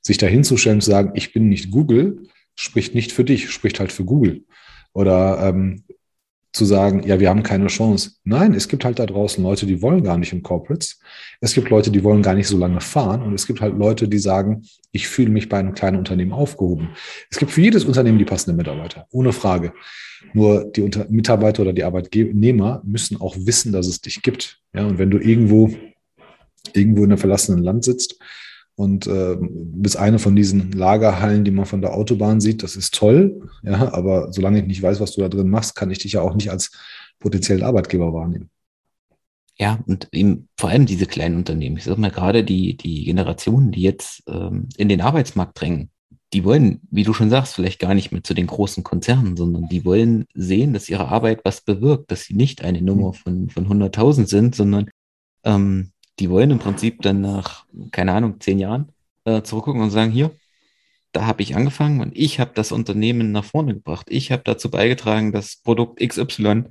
Sich 0.03 0.19
dahinzustellen 0.19 0.79
und 0.79 0.83
zu 0.83 0.91
sagen, 0.91 1.13
ich 1.15 1.33
bin 1.33 1.49
nicht 1.49 1.71
Google, 1.71 2.29
spricht 2.55 2.95
nicht 2.95 3.13
für 3.13 3.25
dich, 3.25 3.51
spricht 3.51 3.81
halt 3.81 3.93
für 3.93 4.05
Google. 4.05 4.45
Oder 4.93 5.49
ähm, 5.49 5.85
zu 6.55 6.65
sagen, 6.65 7.03
ja, 7.05 7.19
wir 7.19 7.29
haben 7.29 7.43
keine 7.43 7.67
Chance. 7.67 8.13
Nein, 8.23 8.55
es 8.55 8.69
gibt 8.69 8.85
halt 8.85 9.01
da 9.01 9.07
draußen 9.07 9.43
Leute, 9.43 9.67
die 9.67 9.83
wollen 9.83 10.05
gar 10.05 10.17
nicht 10.17 10.33
in 10.33 10.45
Corporates. 10.45 11.01
Es 11.41 11.53
gibt 11.53 11.69
Leute, 11.69 11.91
die 11.91 12.05
wollen 12.05 12.23
gar 12.23 12.35
nicht 12.35 12.47
so 12.47 12.57
lange 12.57 12.81
fahren. 12.81 13.23
Und 13.23 13.35
es 13.35 13.49
gibt 13.49 13.61
halt 13.61 13.77
Leute, 13.77 14.07
die 14.07 14.19
sagen, 14.19 14.63
ich 14.93 15.09
fühle 15.09 15.31
mich 15.31 15.49
bei 15.49 15.59
einem 15.59 15.75
kleinen 15.75 15.99
Unternehmen 15.99 16.33
aufgehoben. 16.33 16.91
Es 17.29 17.39
gibt 17.39 17.51
für 17.51 17.61
jedes 17.61 17.85
Unternehmen 17.85 18.19
die 18.19 18.25
passenden 18.25 18.57
Mitarbeiter, 18.57 19.09
ohne 19.11 19.33
Frage. 19.33 19.73
Nur 20.33 20.65
die 20.65 20.83
Unter 20.83 21.07
Mitarbeiter 21.11 21.63
oder 21.63 21.73
die 21.73 21.83
Arbeitnehmer 21.83 22.83
müssen 22.85 23.21
auch 23.21 23.35
wissen, 23.37 23.73
dass 23.73 23.89
es 23.89 24.01
dich 24.01 24.23
gibt. 24.23 24.61
Ja, 24.73 24.87
und 24.87 24.99
wenn 24.99 25.11
du 25.11 25.19
irgendwo, 25.19 25.75
irgendwo 26.73 27.03
in 27.03 27.11
einem 27.11 27.19
verlassenen 27.19 27.65
Land 27.65 27.83
sitzt 27.85 28.17
und 28.77 29.07
äh, 29.07 29.37
bis 29.41 29.97
eine 29.97 30.19
von 30.19 30.35
diesen 30.35 30.73
Lagerhallen, 30.73 31.45
die 31.45 31.51
man 31.51 31.67
von 31.67 31.81
der 31.81 31.95
Autobahn 31.95 32.41
sieht, 32.41 32.63
das 32.63 32.75
ist 32.77 32.95
toll. 32.95 33.49
Ja, 33.63 33.93
aber 33.93 34.33
solange 34.33 34.61
ich 34.61 34.67
nicht 34.67 34.83
weiß, 34.83 35.01
was 35.01 35.13
du 35.13 35.21
da 35.21 35.29
drin 35.29 35.49
machst, 35.49 35.77
kann 35.77 35.91
ich 35.91 35.99
dich 35.99 36.13
ja 36.13 36.23
auch 36.23 36.35
nicht 36.35 36.51
als 36.51 36.73
potenziellen 37.21 37.63
Arbeitgeber 37.63 38.13
wahrnehmen. 38.13 38.51
Ja, 39.57 39.79
und 39.87 40.09
eben 40.13 40.49
vor 40.59 40.71
allem 40.71 40.87
diese 40.87 41.07
kleinen 41.07 41.37
Unternehmen. 41.37 41.77
Ich 41.77 41.85
sage 41.85 42.01
mal 42.01 42.11
gerade 42.11 42.43
die, 42.43 42.77
die 42.77 43.05
Generationen, 43.05 43.71
die 43.71 43.83
jetzt 43.83 44.25
ähm, 44.27 44.69
in 44.77 44.89
den 44.89 45.01
Arbeitsmarkt 45.01 45.61
drängen, 45.61 45.91
die 46.33 46.45
wollen, 46.45 46.81
wie 46.91 47.05
du 47.05 47.15
schon 47.15 47.31
sagst, 47.31 47.55
vielleicht 47.55 47.79
gar 47.79 47.95
nicht 47.95 48.11
mehr 48.11 48.25
zu 48.25 48.35
den 48.35 48.49
großen 48.49 48.83
Konzernen, 48.83 49.37
sondern 49.37 49.69
die 49.69 49.85
wollen 49.85 50.27
sehen, 50.35 50.73
dass 50.73 50.89
ihre 50.89 51.07
Arbeit 51.07 51.43
was 51.45 51.61
bewirkt, 51.61 52.11
dass 52.11 52.25
sie 52.25 52.35
nicht 52.35 52.65
eine 52.65 52.83
Nummer 52.83 53.13
von, 53.13 53.49
von 53.49 53.69
100.000 53.69 54.27
sind, 54.27 54.57
sondern 54.57 54.91
ähm, 55.45 55.93
die 56.19 56.31
wollen 56.31 56.51
im 56.51 56.59
Prinzip 56.59 57.03
dann 57.03 57.21
nach, 57.21 57.67
keine 57.91 58.13
Ahnung, 58.13 58.41
zehn 58.41 58.59
Jahren 58.59 58.93
äh, 59.25 59.43
zurückgucken 59.43 59.83
und 59.83 59.91
sagen, 59.91 60.11
hier, 60.11 60.31
da 61.13 61.27
habe 61.27 61.43
ich 61.43 61.55
angefangen 61.55 62.01
und 62.01 62.17
ich 62.17 62.41
habe 62.41 62.53
das 62.55 62.73
Unternehmen 62.73 63.33
nach 63.33 63.45
vorne 63.45 63.75
gebracht. 63.75 64.07
Ich 64.11 64.33
habe 64.33 64.43
dazu 64.45 64.71
beigetragen, 64.71 65.33
dass 65.33 65.57
Produkt 65.57 66.01
XY 66.01 66.65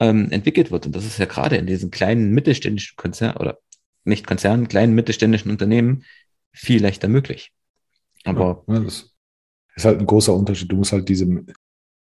ähm, 0.00 0.30
entwickelt 0.30 0.70
wird. 0.70 0.86
Und 0.86 0.96
das 0.96 1.04
ist 1.04 1.18
ja 1.18 1.26
gerade 1.26 1.56
in 1.56 1.66
diesen 1.66 1.90
kleinen 1.90 2.30
mittelständischen 2.32 2.96
Konzernen 2.96 3.36
oder 3.36 3.58
nicht 4.04 4.26
Konzernen, 4.26 4.68
kleinen 4.68 4.94
mittelständischen 4.94 5.50
Unternehmen 5.50 6.04
viel 6.52 6.82
leichter 6.82 7.08
möglich. 7.08 7.52
Aber 8.24 8.64
ja, 8.66 8.80
das 8.80 9.14
ist 9.76 9.84
halt 9.84 10.00
ein 10.00 10.06
großer 10.06 10.34
Unterschied. 10.34 10.70
Du 10.72 10.76
musst 10.76 10.92
halt 10.92 11.08
diese, 11.08 11.44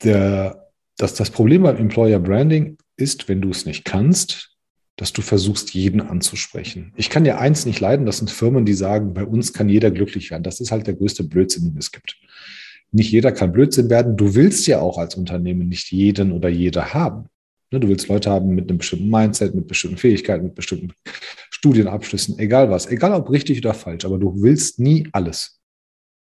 der, 0.03 0.71
das, 0.97 1.15
das 1.15 1.31
Problem 1.31 1.63
beim 1.63 1.77
Employer 1.77 2.19
Branding 2.19 2.79
ist, 2.97 3.29
wenn 3.29 3.41
du 3.41 3.51
es 3.51 3.67
nicht 3.67 3.85
kannst, 3.85 4.52
dass 4.97 5.13
du 5.13 5.23
versuchst, 5.23 5.75
jeden 5.75 6.01
anzusprechen. 6.01 6.93
Ich 6.97 7.11
kann 7.11 7.25
ja 7.25 7.39
eins 7.39 7.65
nicht 7.67 7.81
leiden, 7.81 8.07
das 8.07 8.19
sind 8.19 8.31
Firmen, 8.31 8.65
die 8.65 8.75
sagen, 8.75 9.15
bei 9.15 9.25
uns 9.25 9.53
kann 9.53 9.69
jeder 9.69 9.91
glücklich 9.91 10.31
werden. 10.31 10.43
Das 10.43 10.61
ist 10.61 10.71
halt 10.71 10.87
der 10.87 10.95
größte 10.95 11.25
Blödsinn, 11.25 11.65
den 11.65 11.79
es 11.79 11.93
gibt. 11.93 12.19
Nicht 12.91 13.11
jeder 13.11 13.33
kann 13.33 13.53
Blödsinn 13.53 13.89
werden. 13.89 14.17
Du 14.17 14.35
willst 14.35 14.67
ja 14.67 14.81
auch 14.81 14.99
als 14.99 15.15
Unternehmen 15.15 15.69
nicht 15.69 15.91
jeden 15.93 16.31
oder 16.31 16.51
jede 16.51 16.93
haben. 16.93 17.27
Ne, 17.73 17.81
du 17.81 17.89
willst 17.89 18.09
Leute 18.09 18.31
haben 18.31 18.55
mit 18.55 18.69
einem 18.69 18.79
bestimmten 18.79 19.09
Mindset, 19.09 19.55
mit 19.55 19.67
bestimmten 19.67 19.97
Fähigkeiten, 19.97 20.45
mit 20.45 20.55
bestimmten 20.55 20.93
Studienabschlüssen, 21.51 22.39
egal 22.39 22.71
was, 22.71 22.87
egal 22.87 23.15
ob 23.15 23.31
richtig 23.31 23.59
oder 23.59 23.73
falsch, 23.73 24.05
aber 24.05 24.19
du 24.19 24.43
willst 24.43 24.79
nie 24.79 25.09
alles. 25.13 25.59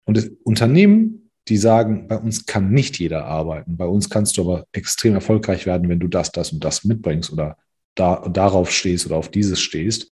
Und 0.05 0.31
Unternehmen, 0.45 1.31
die 1.49 1.57
sagen, 1.57 2.07
bei 2.07 2.19
uns 2.19 2.45
kann 2.45 2.71
nicht 2.71 2.99
jeder 2.99 3.25
arbeiten, 3.25 3.79
bei 3.79 3.87
uns 3.87 4.11
kannst 4.11 4.37
du 4.37 4.43
aber 4.43 4.67
extrem 4.73 5.15
erfolgreich 5.15 5.65
werden, 5.65 5.89
wenn 5.89 6.01
du 6.01 6.09
das, 6.09 6.33
das 6.33 6.53
und 6.53 6.63
das 6.63 6.85
mitbringst 6.85 7.33
oder 7.33 7.57
da, 7.95 8.29
darauf 8.29 8.71
stehst 8.71 9.07
oder 9.07 9.17
auf 9.17 9.31
dieses 9.31 9.61
stehst, 9.61 10.13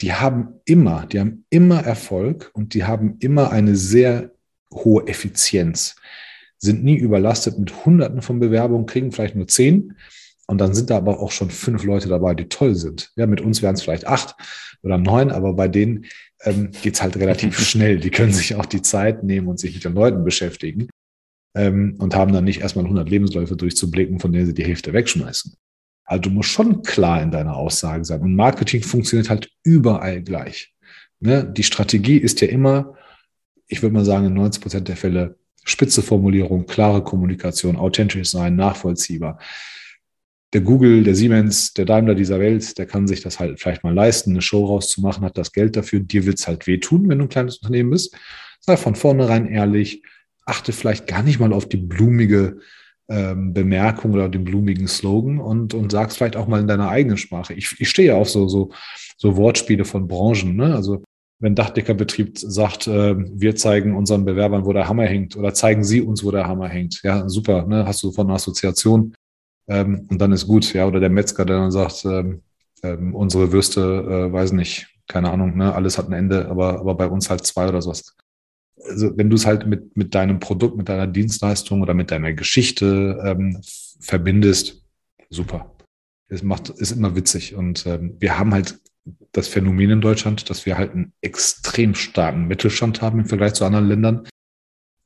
die 0.00 0.12
haben 0.12 0.60
immer, 0.64 1.06
die 1.06 1.20
haben 1.20 1.44
immer 1.50 1.80
Erfolg 1.80 2.50
und 2.54 2.74
die 2.74 2.84
haben 2.84 3.16
immer 3.20 3.52
eine 3.52 3.76
sehr 3.76 4.32
hohe 4.72 5.06
Effizienz, 5.06 5.96
sind 6.58 6.82
nie 6.82 6.96
überlastet 6.96 7.58
mit 7.58 7.84
Hunderten 7.84 8.22
von 8.22 8.40
Bewerbungen, 8.40 8.86
kriegen 8.86 9.12
vielleicht 9.12 9.36
nur 9.36 9.48
zehn, 9.48 9.96
und 10.46 10.58
dann 10.58 10.74
sind 10.74 10.90
da 10.90 10.96
aber 10.96 11.20
auch 11.20 11.30
schon 11.30 11.50
fünf 11.50 11.84
Leute 11.84 12.08
dabei, 12.08 12.34
die 12.34 12.48
toll 12.48 12.74
sind. 12.74 13.10
Ja, 13.16 13.26
mit 13.26 13.40
uns 13.40 13.62
wären 13.62 13.74
es 13.74 13.82
vielleicht 13.82 14.06
acht 14.06 14.34
oder 14.82 14.98
neun, 14.98 15.30
aber 15.30 15.54
bei 15.54 15.68
denen 15.68 16.04
ähm, 16.42 16.72
geht 16.82 16.94
es 16.94 17.02
halt 17.02 17.16
relativ 17.16 17.58
schnell. 17.66 17.98
Die 17.98 18.10
können 18.10 18.32
sich 18.32 18.54
auch 18.56 18.66
die 18.66 18.82
Zeit 18.82 19.22
nehmen 19.22 19.48
und 19.48 19.58
sich 19.58 19.74
mit 19.74 19.84
den 19.84 19.94
Leuten 19.94 20.24
beschäftigen 20.24 20.88
ähm, 21.56 21.96
und 21.98 22.14
haben 22.14 22.32
dann 22.32 22.44
nicht 22.44 22.60
erstmal 22.60 22.84
100 22.84 23.08
Lebensläufe 23.08 23.56
durchzublicken, 23.56 24.20
von 24.20 24.32
denen 24.32 24.46
sie 24.46 24.54
die 24.54 24.64
Hälfte 24.64 24.92
wegschmeißen. 24.92 25.54
Also 26.04 26.22
du 26.22 26.30
musst 26.30 26.50
schon 26.50 26.82
klar 26.82 27.22
in 27.22 27.30
deiner 27.30 27.56
Aussage 27.56 28.04
sein. 28.04 28.20
Und 28.20 28.34
Marketing 28.34 28.82
funktioniert 28.82 29.30
halt 29.30 29.50
überall 29.62 30.22
gleich. 30.22 30.74
Ne? 31.20 31.44
Die 31.44 31.62
Strategie 31.62 32.18
ist 32.18 32.40
ja 32.40 32.48
immer, 32.48 32.94
ich 33.68 33.82
würde 33.82 33.94
mal 33.94 34.04
sagen, 34.04 34.26
in 34.26 34.34
90 34.34 34.62
Prozent 34.62 34.88
der 34.88 34.96
Fälle 34.96 35.38
spitze 35.64 36.02
Formulierung, 36.02 36.66
klare 36.66 37.04
Kommunikation, 37.04 37.76
authentisch 37.76 38.30
sein, 38.30 38.56
nachvollziehbar 38.56 39.38
der 40.52 40.60
Google, 40.60 41.02
der 41.02 41.14
Siemens, 41.14 41.72
der 41.72 41.86
Daimler 41.86 42.14
dieser 42.14 42.38
Welt, 42.38 42.76
der 42.76 42.86
kann 42.86 43.06
sich 43.06 43.22
das 43.22 43.40
halt 43.40 43.58
vielleicht 43.58 43.84
mal 43.84 43.94
leisten, 43.94 44.32
eine 44.32 44.42
Show 44.42 44.66
rauszumachen, 44.66 45.24
hat 45.24 45.38
das 45.38 45.52
Geld 45.52 45.76
dafür. 45.76 46.00
Dir 46.00 46.26
wird 46.26 46.38
es 46.38 46.46
halt 46.46 46.66
wehtun, 46.66 47.08
wenn 47.08 47.18
du 47.18 47.24
ein 47.24 47.30
kleines 47.30 47.58
Unternehmen 47.58 47.90
bist. 47.90 48.14
Sei 48.60 48.76
von 48.76 48.94
vornherein 48.94 49.46
ehrlich, 49.46 50.02
achte 50.44 50.72
vielleicht 50.72 51.06
gar 51.06 51.22
nicht 51.22 51.40
mal 51.40 51.52
auf 51.52 51.68
die 51.68 51.78
blumige 51.78 52.58
ähm, 53.12 53.52
Bemerkung 53.52 54.14
oder 54.14 54.28
den 54.28 54.44
blumigen 54.44 54.88
Slogan 54.88 55.38
und, 55.38 55.74
und 55.74 55.92
sag's 55.92 56.16
vielleicht 56.16 56.36
auch 56.36 56.46
mal 56.46 56.60
in 56.60 56.66
deiner 56.66 56.88
eigenen 56.88 57.18
Sprache. 57.18 57.52
Ich, 57.52 57.76
ich 57.78 57.88
stehe 57.88 58.08
ja 58.08 58.14
auf 58.16 58.30
so, 58.30 58.48
so, 58.48 58.70
so 59.18 59.36
Wortspiele 59.36 59.84
von 59.84 60.08
Branchen. 60.08 60.56
Ne? 60.56 60.74
Also 60.74 61.02
wenn 61.38 61.54
Dachdeckerbetrieb 61.54 62.38
sagt, 62.38 62.86
äh, 62.86 63.14
wir 63.16 63.54
zeigen 63.56 63.96
unseren 63.96 64.24
Bewerbern, 64.24 64.64
wo 64.64 64.72
der 64.72 64.88
Hammer 64.88 65.04
hängt, 65.04 65.36
oder 65.36 65.52
zeigen 65.52 65.84
sie 65.84 66.00
uns, 66.00 66.24
wo 66.24 66.30
der 66.30 66.46
Hammer 66.46 66.68
hängt. 66.68 67.02
Ja, 67.02 67.28
super, 67.28 67.66
ne? 67.66 67.84
hast 67.86 68.02
du 68.02 68.12
von 68.12 68.26
einer 68.26 68.36
Assoziation 68.36 69.14
ähm, 69.68 70.06
und 70.10 70.18
dann 70.18 70.32
ist 70.32 70.46
gut, 70.46 70.72
ja. 70.72 70.86
Oder 70.86 71.00
der 71.00 71.10
Metzger, 71.10 71.44
der 71.44 71.58
dann 71.58 71.70
sagt, 71.70 72.04
ähm, 72.04 72.42
ähm, 72.82 73.14
unsere 73.14 73.52
Würste, 73.52 73.80
äh, 73.80 74.32
weiß 74.32 74.52
nicht, 74.52 74.88
keine 75.06 75.30
Ahnung, 75.30 75.56
ne, 75.56 75.74
alles 75.74 75.98
hat 75.98 76.08
ein 76.08 76.12
Ende, 76.12 76.48
aber, 76.48 76.80
aber 76.80 76.94
bei 76.94 77.06
uns 77.06 77.30
halt 77.30 77.44
zwei 77.44 77.68
oder 77.68 77.82
sowas. 77.82 78.16
Also 78.88 79.16
wenn 79.16 79.30
du 79.30 79.36
es 79.36 79.46
halt 79.46 79.66
mit, 79.66 79.96
mit 79.96 80.14
deinem 80.14 80.40
Produkt, 80.40 80.76
mit 80.76 80.88
deiner 80.88 81.06
Dienstleistung 81.06 81.82
oder 81.82 81.94
mit 81.94 82.10
deiner 82.10 82.32
Geschichte 82.32 83.20
ähm, 83.24 83.60
verbindest, 84.00 84.84
super. 85.30 85.74
Es 86.28 86.42
macht, 86.42 86.70
ist 86.70 86.92
immer 86.92 87.14
witzig. 87.14 87.54
Und 87.54 87.86
ähm, 87.86 88.16
wir 88.18 88.38
haben 88.38 88.52
halt 88.54 88.80
das 89.32 89.48
Phänomen 89.48 89.90
in 89.90 90.00
Deutschland, 90.00 90.48
dass 90.48 90.66
wir 90.66 90.78
halt 90.78 90.92
einen 90.92 91.12
extrem 91.20 91.94
starken 91.94 92.46
Mittelstand 92.46 93.02
haben 93.02 93.20
im 93.20 93.26
Vergleich 93.26 93.54
zu 93.54 93.64
anderen 93.64 93.88
Ländern, 93.88 94.28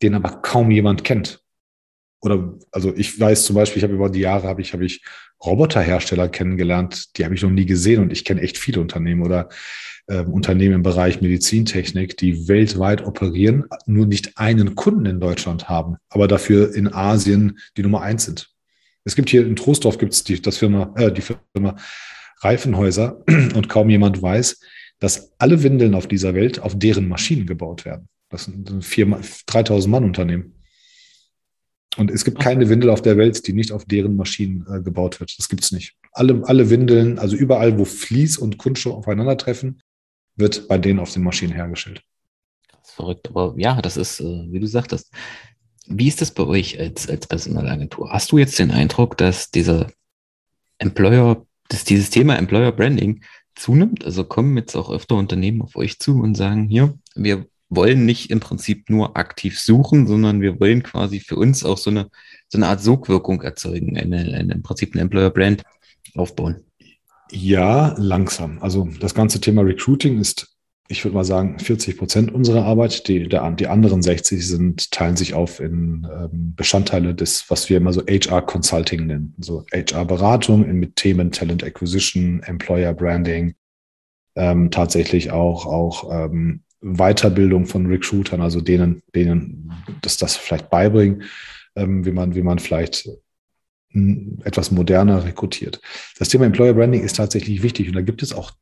den 0.03 0.15
aber 0.15 0.43
kaum 0.43 0.71
jemand 0.71 1.05
kennt 1.05 1.43
oder 2.27 2.59
also 2.73 2.95
ich 2.95 3.19
weiß 3.19 3.45
zum 3.45 3.57
Beispiel, 3.57 3.79
ich 3.79 3.85
habe 3.85 3.95
über 3.95 4.11
die 4.11 4.21
Jahre 4.21 4.49
habe 4.49 4.61
ich, 4.61 4.73
habe 4.73 4.85
ich 4.85 5.03
Roboterhersteller 5.45 6.29
kennengelernt, 6.29 7.17
die 7.17 7.25
habe 7.25 7.35
ich 7.35 7.43
noch 7.43 7.51
nie 7.51 7.67
gesehen 7.67 8.03
und 8.03 8.13
ich 8.13 8.25
kenne 8.25 8.43
echt 8.43 8.59
viele 8.59 8.81
Unternehmen 8.81 9.23
oder 9.23 9.49
äh, 10.09 10.21
Unternehmen 10.21 10.77
im 10.77 10.83
Bereich 10.83 11.21
Medizintechnik, 11.21 12.17
die 12.17 12.49
weltweit 12.49 13.05
operieren, 13.05 13.65
nur 13.87 14.07
nicht 14.07 14.39
einen 14.39 14.75
Kunden 14.75 15.07
in 15.07 15.21
Deutschland 15.21 15.69
haben, 15.69 15.97
aber 16.09 16.29
dafür 16.29 16.75
in 16.75 16.93
Asien 16.93 17.59
die 17.77 17.83
Nummer 17.83 18.03
eins 18.03 18.25
sind. 18.25 18.51
Es 19.05 19.15
gibt 19.15 19.31
hier 19.31 19.47
in 19.47 19.57
Troisdorf 19.57 19.99
gibt 19.99 20.13
es 20.13 20.25
die, 20.25 20.41
das 20.41 20.59
Firma, 20.59 20.93
äh, 20.97 21.13
die 21.13 21.23
Firma 21.23 21.77
Reifenhäuser 22.41 23.23
und 23.55 23.69
kaum 23.69 23.89
jemand 23.89 24.21
weiß, 24.21 24.61
dass 24.99 25.33
alle 25.39 25.63
Windeln 25.63 25.95
auf 25.95 26.07
dieser 26.07 26.35
Welt 26.35 26.59
auf 26.59 26.79
deren 26.79 27.09
Maschinen 27.09 27.47
gebaut 27.47 27.85
werden. 27.85 28.09
Das 28.31 28.45
sind 28.45 28.71
ein 28.71 29.25
3000 29.47 29.91
Mann 29.91 30.05
Unternehmen. 30.05 30.55
Und 31.97 32.11
es 32.11 32.25
gibt 32.25 32.39
keine 32.41 32.69
Windel 32.69 32.91
auf 32.91 33.01
der 33.01 33.17
Welt, 33.17 33.47
die 33.47 33.53
nicht 33.53 33.73
auf 33.73 33.85
deren 33.85 34.17
Maschinen 34.17 34.67
äh, 34.71 34.83
gebaut 34.83 35.19
wird. 35.21 35.39
Das 35.39 35.49
gibt 35.49 35.65
es 35.65 35.73
nicht. 35.73 35.95
Alle, 36.13 36.43
alle 36.45 36.69
Windeln, 36.69 37.19
also 37.19 37.37
überall, 37.37 37.79
wo 37.79 37.85
Vlies 37.85 38.37
und 38.37 38.59
Kunststoff 38.59 38.95
aufeinandertreffen, 38.95 39.81
wird 40.37 40.69
bei 40.69 40.79
denen 40.79 41.01
auf 41.01 41.13
den 41.13 41.23
Maschinen 41.23 41.53
hergestellt. 41.53 42.03
Das 42.71 42.91
ist 42.91 42.95
verrückt, 42.95 43.29
aber 43.29 43.55
ja, 43.57 43.81
das 43.81 43.97
ist, 43.97 44.21
äh, 44.21 44.47
wie 44.51 44.61
du 44.61 44.67
sagtest. 44.67 45.13
Wie 45.89 46.09
ist 46.09 46.21
das 46.21 46.33
bei 46.33 46.45
euch 46.45 46.79
als, 46.79 47.09
als 47.09 47.27
Personalagentur? 47.27 48.11
Hast 48.13 48.33
du 48.33 48.39
jetzt 48.39 48.59
den 48.59 48.71
Eindruck, 48.71 49.17
dass 49.17 49.51
dieser 49.51 49.87
Employer, 50.79 51.47
dass 51.69 51.85
dieses 51.85 52.11
Thema 52.11 52.37
Employer 52.37 52.73
Branding 52.73 53.23
zunimmt? 53.55 54.05
Also 54.05 54.25
kommen 54.25 54.57
jetzt 54.57 54.75
auch 54.75 54.91
öfter 54.91 55.15
Unternehmen 55.15 55.63
auf 55.63 55.77
euch 55.77 55.99
zu 55.99 56.21
und 56.21 56.35
sagen, 56.35 56.69
hier, 56.69 56.99
wir 57.15 57.47
wollen 57.69 58.05
nicht 58.05 58.31
im 58.31 58.41
Prinzip 58.41 58.91
nur 58.91 59.17
aktiv 59.17 59.61
suchen, 59.61 60.07
sondern 60.07 60.41
wir 60.41 60.61
wollen 60.61 60.83
quasi 60.83 61.21
für 61.21 61.37
uns 61.37 61.65
auch 61.65 61.79
so 61.79 61.91
eine, 61.91 62.11
so 62.49 62.59
eine 62.59 62.69
Art 62.69 62.83
Sogwirkung 62.83 63.43
erzeugen, 63.43 63.97
eine, 63.97 64.19
eine, 64.19 64.55
im 64.55 64.63
Prinzip 64.63 64.95
eine 64.95 65.03
Employer 65.03 65.31
Brand 65.31 65.63
aufbauen. 66.15 66.65
Ja, 67.31 67.95
langsam. 67.99 68.59
Also 68.61 68.89
das 69.01 69.15
ganze 69.15 69.41
Thema 69.41 69.63
Recruiting 69.63 70.21
ist, 70.21 70.57
ich 70.89 71.05
würde 71.05 71.17
mal 71.17 71.25
sagen, 71.25 71.59
40 71.59 71.99
Prozent 71.99 72.33
unserer 72.33 72.65
Arbeit. 72.65 73.09
Die, 73.09 73.29
der, 73.29 73.51
die 73.53 73.67
anderen 73.67 74.03
60 74.03 74.47
sind, 74.47 74.91
teilen 74.93 75.17
sich 75.17 75.35
auf 75.35 75.59
in 75.59 76.07
ähm, 76.13 76.55
Bestandteile 76.55 77.15
des, 77.15 77.51
was 77.51 77.69
wir 77.69 77.79
immer 77.79 77.93
so 77.93 78.03
HR 78.03 78.43
Consulting 78.43 79.07
nennen. 79.07 79.35
So 79.39 79.65
HR 79.73 80.05
Beratung 80.05 80.67
mit 80.79 80.97
Themen 80.97 81.33
Talent 81.33 81.65
Acquisition, 81.65 82.43
Employer 82.45 82.95
Branding, 82.95 83.55
ähm, 84.37 84.71
tatsächlich 84.71 85.33
auch, 85.33 85.67
auch 85.67 86.11
ähm, 86.13 86.63
Weiterbildung 86.81 87.67
von 87.67 87.87
Recruitern, 87.87 88.41
also 88.41 88.61
denen, 88.61 89.03
denen 89.15 89.73
das, 90.03 90.19
das 90.19 90.37
vielleicht 90.37 90.71
beibringen, 90.71 91.25
ähm, 91.75 92.05
wie 92.05 92.13
man, 92.13 92.37
wie 92.37 92.43
man 92.43 92.61
vielleicht 92.61 93.09
etwas 94.45 94.71
moderner 94.71 95.25
rekrutiert. 95.25 95.81
Das 96.19 96.29
Thema 96.29 96.47
Employer 96.47 96.75
Branding 96.75 97.03
ist 97.03 97.17
tatsächlich 97.17 97.63
wichtig 97.63 97.89
und 97.89 97.95
da 97.95 98.03
gibt 98.03 98.23
es 98.23 98.33
auch 98.33 98.53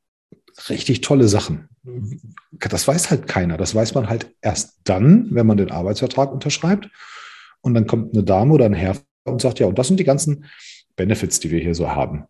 richtig 0.68 1.00
tolle 1.00 1.28
Sachen. 1.28 1.68
Das 2.52 2.86
weiß 2.86 3.10
halt 3.10 3.26
keiner. 3.26 3.56
Das 3.56 3.74
weiß 3.74 3.94
man 3.94 4.08
halt 4.08 4.34
erst 4.40 4.80
dann, 4.84 5.28
wenn 5.30 5.46
man 5.46 5.56
den 5.56 5.70
Arbeitsvertrag 5.70 6.32
unterschreibt. 6.32 6.88
Und 7.60 7.74
dann 7.74 7.86
kommt 7.86 8.14
eine 8.14 8.22
Dame 8.22 8.52
oder 8.52 8.66
ein 8.66 8.74
Herr 8.74 8.96
und 9.24 9.40
sagt, 9.40 9.58
ja, 9.58 9.66
und 9.66 9.78
das 9.78 9.88
sind 9.88 9.98
die 9.98 10.04
ganzen 10.04 10.44
Benefits, 10.96 11.40
die 11.40 11.50
wir 11.50 11.60
hier 11.60 11.74
so 11.74 11.90
haben. 11.90 12.24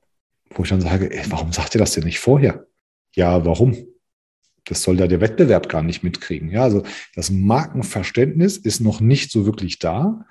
Wo 0.50 0.62
ich 0.62 0.70
dann 0.70 0.80
sage, 0.80 1.10
ey, 1.12 1.24
warum 1.28 1.52
sagt 1.52 1.74
ihr 1.74 1.80
das 1.80 1.92
denn 1.92 2.04
nicht 2.04 2.20
vorher? 2.20 2.66
Ja, 3.14 3.44
warum? 3.44 3.76
das 4.64 4.82
soll 4.82 4.96
da 4.96 5.06
der 5.06 5.20
Wettbewerb 5.20 5.68
gar 5.68 5.82
nicht 5.82 6.02
mitkriegen. 6.02 6.50
Ja, 6.50 6.62
also 6.62 6.82
das 7.14 7.30
Markenverständnis 7.30 8.56
ist 8.56 8.80
noch 8.80 9.00
nicht 9.00 9.30
so 9.30 9.46
wirklich 9.46 9.78
da. 9.78 10.26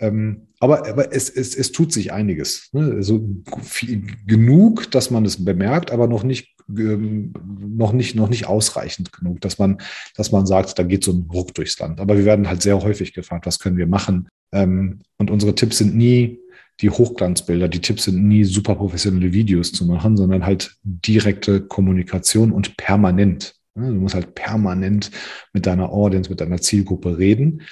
Ähm, 0.00 0.48
aber, 0.58 0.88
aber 0.88 1.14
es, 1.14 1.30
es, 1.30 1.54
es 1.54 1.72
tut 1.72 1.92
sich 1.92 2.12
einiges. 2.12 2.70
Ne? 2.72 2.92
Also 2.96 3.26
viel, 3.62 4.02
genug, 4.26 4.90
dass 4.90 5.10
man 5.10 5.24
es 5.24 5.44
bemerkt, 5.44 5.90
aber 5.90 6.06
noch 6.06 6.22
nicht, 6.22 6.56
ähm, 6.68 7.32
noch 7.58 7.92
nicht, 7.92 8.16
noch 8.16 8.28
nicht 8.28 8.46
ausreichend 8.46 9.12
genug, 9.12 9.40
dass 9.40 9.58
man, 9.58 9.78
dass 10.16 10.32
man 10.32 10.46
sagt, 10.46 10.78
da 10.78 10.82
geht 10.82 11.04
so 11.04 11.12
ein 11.12 11.28
Ruck 11.32 11.54
durchs 11.54 11.78
Land. 11.78 12.00
Aber 12.00 12.16
wir 12.16 12.24
werden 12.24 12.48
halt 12.48 12.62
sehr 12.62 12.82
häufig 12.82 13.12
gefragt, 13.12 13.46
was 13.46 13.58
können 13.58 13.76
wir 13.76 13.86
machen? 13.86 14.28
Ähm, 14.52 15.00
und 15.18 15.30
unsere 15.30 15.54
Tipps 15.54 15.78
sind 15.78 15.94
nie 15.94 16.40
die 16.80 16.90
Hochglanzbilder, 16.90 17.68
die 17.68 17.80
Tipps 17.80 18.04
sind 18.04 18.26
nie 18.26 18.44
super 18.44 18.74
professionelle 18.74 19.32
Videos 19.34 19.72
zu 19.72 19.84
machen, 19.84 20.16
sondern 20.16 20.46
halt 20.46 20.76
direkte 20.82 21.60
Kommunikation 21.60 22.52
und 22.52 22.76
permanent. 22.78 23.54
Du 23.74 23.82
musst 23.82 24.14
halt 24.14 24.34
permanent 24.34 25.10
mit 25.52 25.66
deiner 25.66 25.90
Audience, 25.90 26.28
mit 26.28 26.40
deiner 26.40 26.60
Zielgruppe 26.60 27.18
reden. 27.18 27.62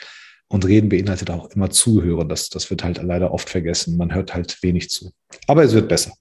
Und 0.50 0.64
reden 0.64 0.88
beinhaltet 0.88 1.30
auch 1.30 1.50
immer 1.50 1.70
zuhören. 1.70 2.28
Das, 2.28 2.48
das 2.48 2.70
wird 2.70 2.82
halt 2.82 3.02
leider 3.02 3.32
oft 3.32 3.50
vergessen. 3.50 3.98
Man 3.98 4.14
hört 4.14 4.34
halt 4.34 4.62
wenig 4.62 4.88
zu. 4.88 5.12
Aber 5.46 5.62
es 5.62 5.74
wird 5.74 5.88
besser. 5.88 6.12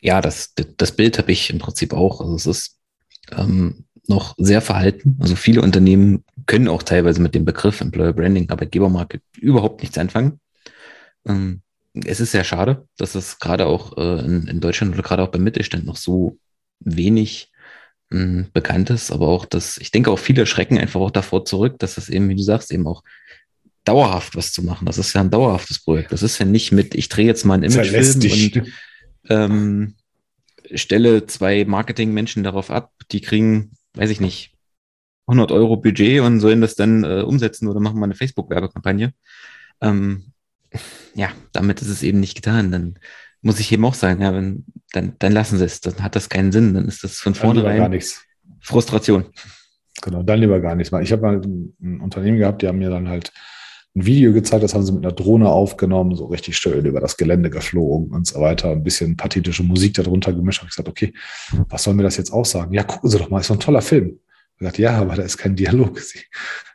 Ja, 0.00 0.20
das, 0.20 0.54
das 0.54 0.92
Bild 0.92 1.18
habe 1.18 1.30
ich 1.30 1.50
im 1.50 1.58
Prinzip 1.58 1.92
auch. 1.92 2.20
Also 2.20 2.34
es 2.34 2.46
ist 2.46 2.78
ähm, 3.30 3.84
noch 4.08 4.34
sehr 4.38 4.60
verhalten. 4.60 5.18
Also 5.20 5.36
viele 5.36 5.62
Unternehmen 5.62 6.24
können 6.46 6.68
auch 6.68 6.82
teilweise 6.82 7.20
mit 7.20 7.34
dem 7.34 7.44
Begriff 7.44 7.80
Employer 7.80 8.12
Branding, 8.12 8.50
Arbeitgebermarke 8.50 9.20
überhaupt 9.38 9.82
nichts 9.82 9.98
anfangen. 9.98 10.40
Ähm, 11.26 11.62
es 11.94 12.20
ist 12.20 12.32
sehr 12.32 12.44
schade, 12.44 12.88
dass 12.96 13.14
es 13.14 13.38
gerade 13.38 13.66
auch 13.66 13.96
äh, 13.96 14.24
in, 14.24 14.46
in, 14.48 14.60
Deutschland 14.60 14.94
oder 14.94 15.02
gerade 15.02 15.22
auch 15.22 15.28
beim 15.28 15.44
Mittelstand 15.44 15.84
noch 15.84 15.96
so 15.96 16.38
wenig 16.80 17.51
bekannt 18.52 18.90
ist, 18.90 19.10
aber 19.10 19.28
auch, 19.28 19.44
dass 19.44 19.78
ich 19.78 19.90
denke 19.90 20.10
auch 20.10 20.18
viele 20.18 20.46
schrecken 20.46 20.78
einfach 20.78 21.00
auch 21.00 21.10
davor 21.10 21.44
zurück, 21.44 21.78
dass 21.78 21.94
das 21.94 22.08
eben, 22.08 22.28
wie 22.28 22.34
du 22.34 22.42
sagst, 22.42 22.70
eben 22.70 22.86
auch 22.86 23.02
dauerhaft 23.84 24.36
was 24.36 24.52
zu 24.52 24.62
machen. 24.62 24.86
Das 24.86 24.98
ist 24.98 25.12
ja 25.14 25.20
ein 25.20 25.30
dauerhaftes 25.30 25.82
Projekt. 25.82 26.12
Das 26.12 26.22
ist 26.22 26.38
ja 26.38 26.44
nicht 26.44 26.72
mit, 26.72 26.94
ich 26.94 27.08
drehe 27.08 27.26
jetzt 27.26 27.44
mal 27.44 27.54
ein 27.54 27.62
Imagefilm 27.62 28.32
und 28.32 28.72
ähm, 29.28 29.94
stelle 30.74 31.26
zwei 31.26 31.64
Marketingmenschen 31.64 32.44
darauf 32.44 32.70
ab, 32.70 32.92
die 33.10 33.20
kriegen, 33.20 33.72
weiß 33.94 34.10
ich 34.10 34.20
nicht, 34.20 34.52
100 35.26 35.52
Euro 35.52 35.76
Budget 35.76 36.20
und 36.20 36.40
sollen 36.40 36.60
das 36.60 36.74
dann 36.74 37.04
äh, 37.04 37.22
umsetzen 37.22 37.68
oder 37.68 37.80
machen 37.80 37.98
mal 37.98 38.06
eine 38.06 38.14
Facebook-Werbekampagne. 38.14 39.12
Ähm, 39.80 40.32
ja, 41.14 41.30
damit 41.52 41.80
ist 41.82 41.88
es 41.88 42.02
eben 42.02 42.20
nicht 42.20 42.34
getan. 42.34 42.70
Dann 42.70 42.98
muss 43.42 43.60
ich 43.60 43.70
eben 43.72 43.84
auch 43.84 43.94
sagen, 43.94 44.22
ja, 44.22 44.32
wenn, 44.32 44.64
dann, 44.92 45.14
dann 45.18 45.32
lassen 45.32 45.58
sie 45.58 45.64
es. 45.64 45.80
Dann 45.80 46.02
hat 46.02 46.16
das 46.16 46.28
keinen 46.28 46.52
Sinn. 46.52 46.74
Dann 46.74 46.86
ist 46.86 47.04
das 47.04 47.18
von 47.18 47.34
vornherein 47.34 47.78
gar 47.78 47.88
nichts. 47.88 48.24
Frustration. 48.60 49.26
Genau, 50.00 50.22
dann 50.22 50.38
lieber 50.40 50.60
gar 50.60 50.74
nichts. 50.74 50.92
Ich 51.02 51.12
habe 51.12 51.22
mal 51.22 51.40
ein 51.40 52.00
Unternehmen 52.00 52.38
gehabt, 52.38 52.62
die 52.62 52.68
haben 52.68 52.78
mir 52.78 52.90
dann 52.90 53.08
halt 53.08 53.32
ein 53.94 54.06
Video 54.06 54.32
gezeigt, 54.32 54.62
das 54.62 54.74
haben 54.74 54.84
sie 54.84 54.92
mit 54.92 55.04
einer 55.04 55.14
Drohne 55.14 55.50
aufgenommen, 55.50 56.16
so 56.16 56.26
richtig 56.26 56.56
schön 56.56 56.86
über 56.86 57.00
das 57.00 57.18
Gelände 57.18 57.50
geflogen 57.50 58.10
und 58.10 58.26
so 58.26 58.40
weiter, 58.40 58.70
ein 58.70 58.82
bisschen 58.82 59.18
pathetische 59.18 59.62
Musik 59.62 59.94
darunter 59.94 60.32
gemischt. 60.32 60.60
Habe 60.60 60.68
ich 60.68 60.76
gesagt, 60.76 60.88
okay, 60.88 61.12
was 61.68 61.82
soll 61.82 61.94
mir 61.94 62.02
das 62.02 62.16
jetzt 62.16 62.32
aussagen? 62.32 62.72
Ja, 62.72 62.84
gucken 62.84 63.10
Sie 63.10 63.18
doch 63.18 63.28
mal, 63.28 63.40
ist 63.40 63.48
so 63.48 63.54
ein 63.54 63.60
toller 63.60 63.82
Film. 63.82 64.18
Gesagt, 64.62 64.78
ja, 64.78 64.92
aber 64.92 65.16
da 65.16 65.22
ist 65.22 65.38
kein 65.38 65.56
Dialog. 65.56 66.00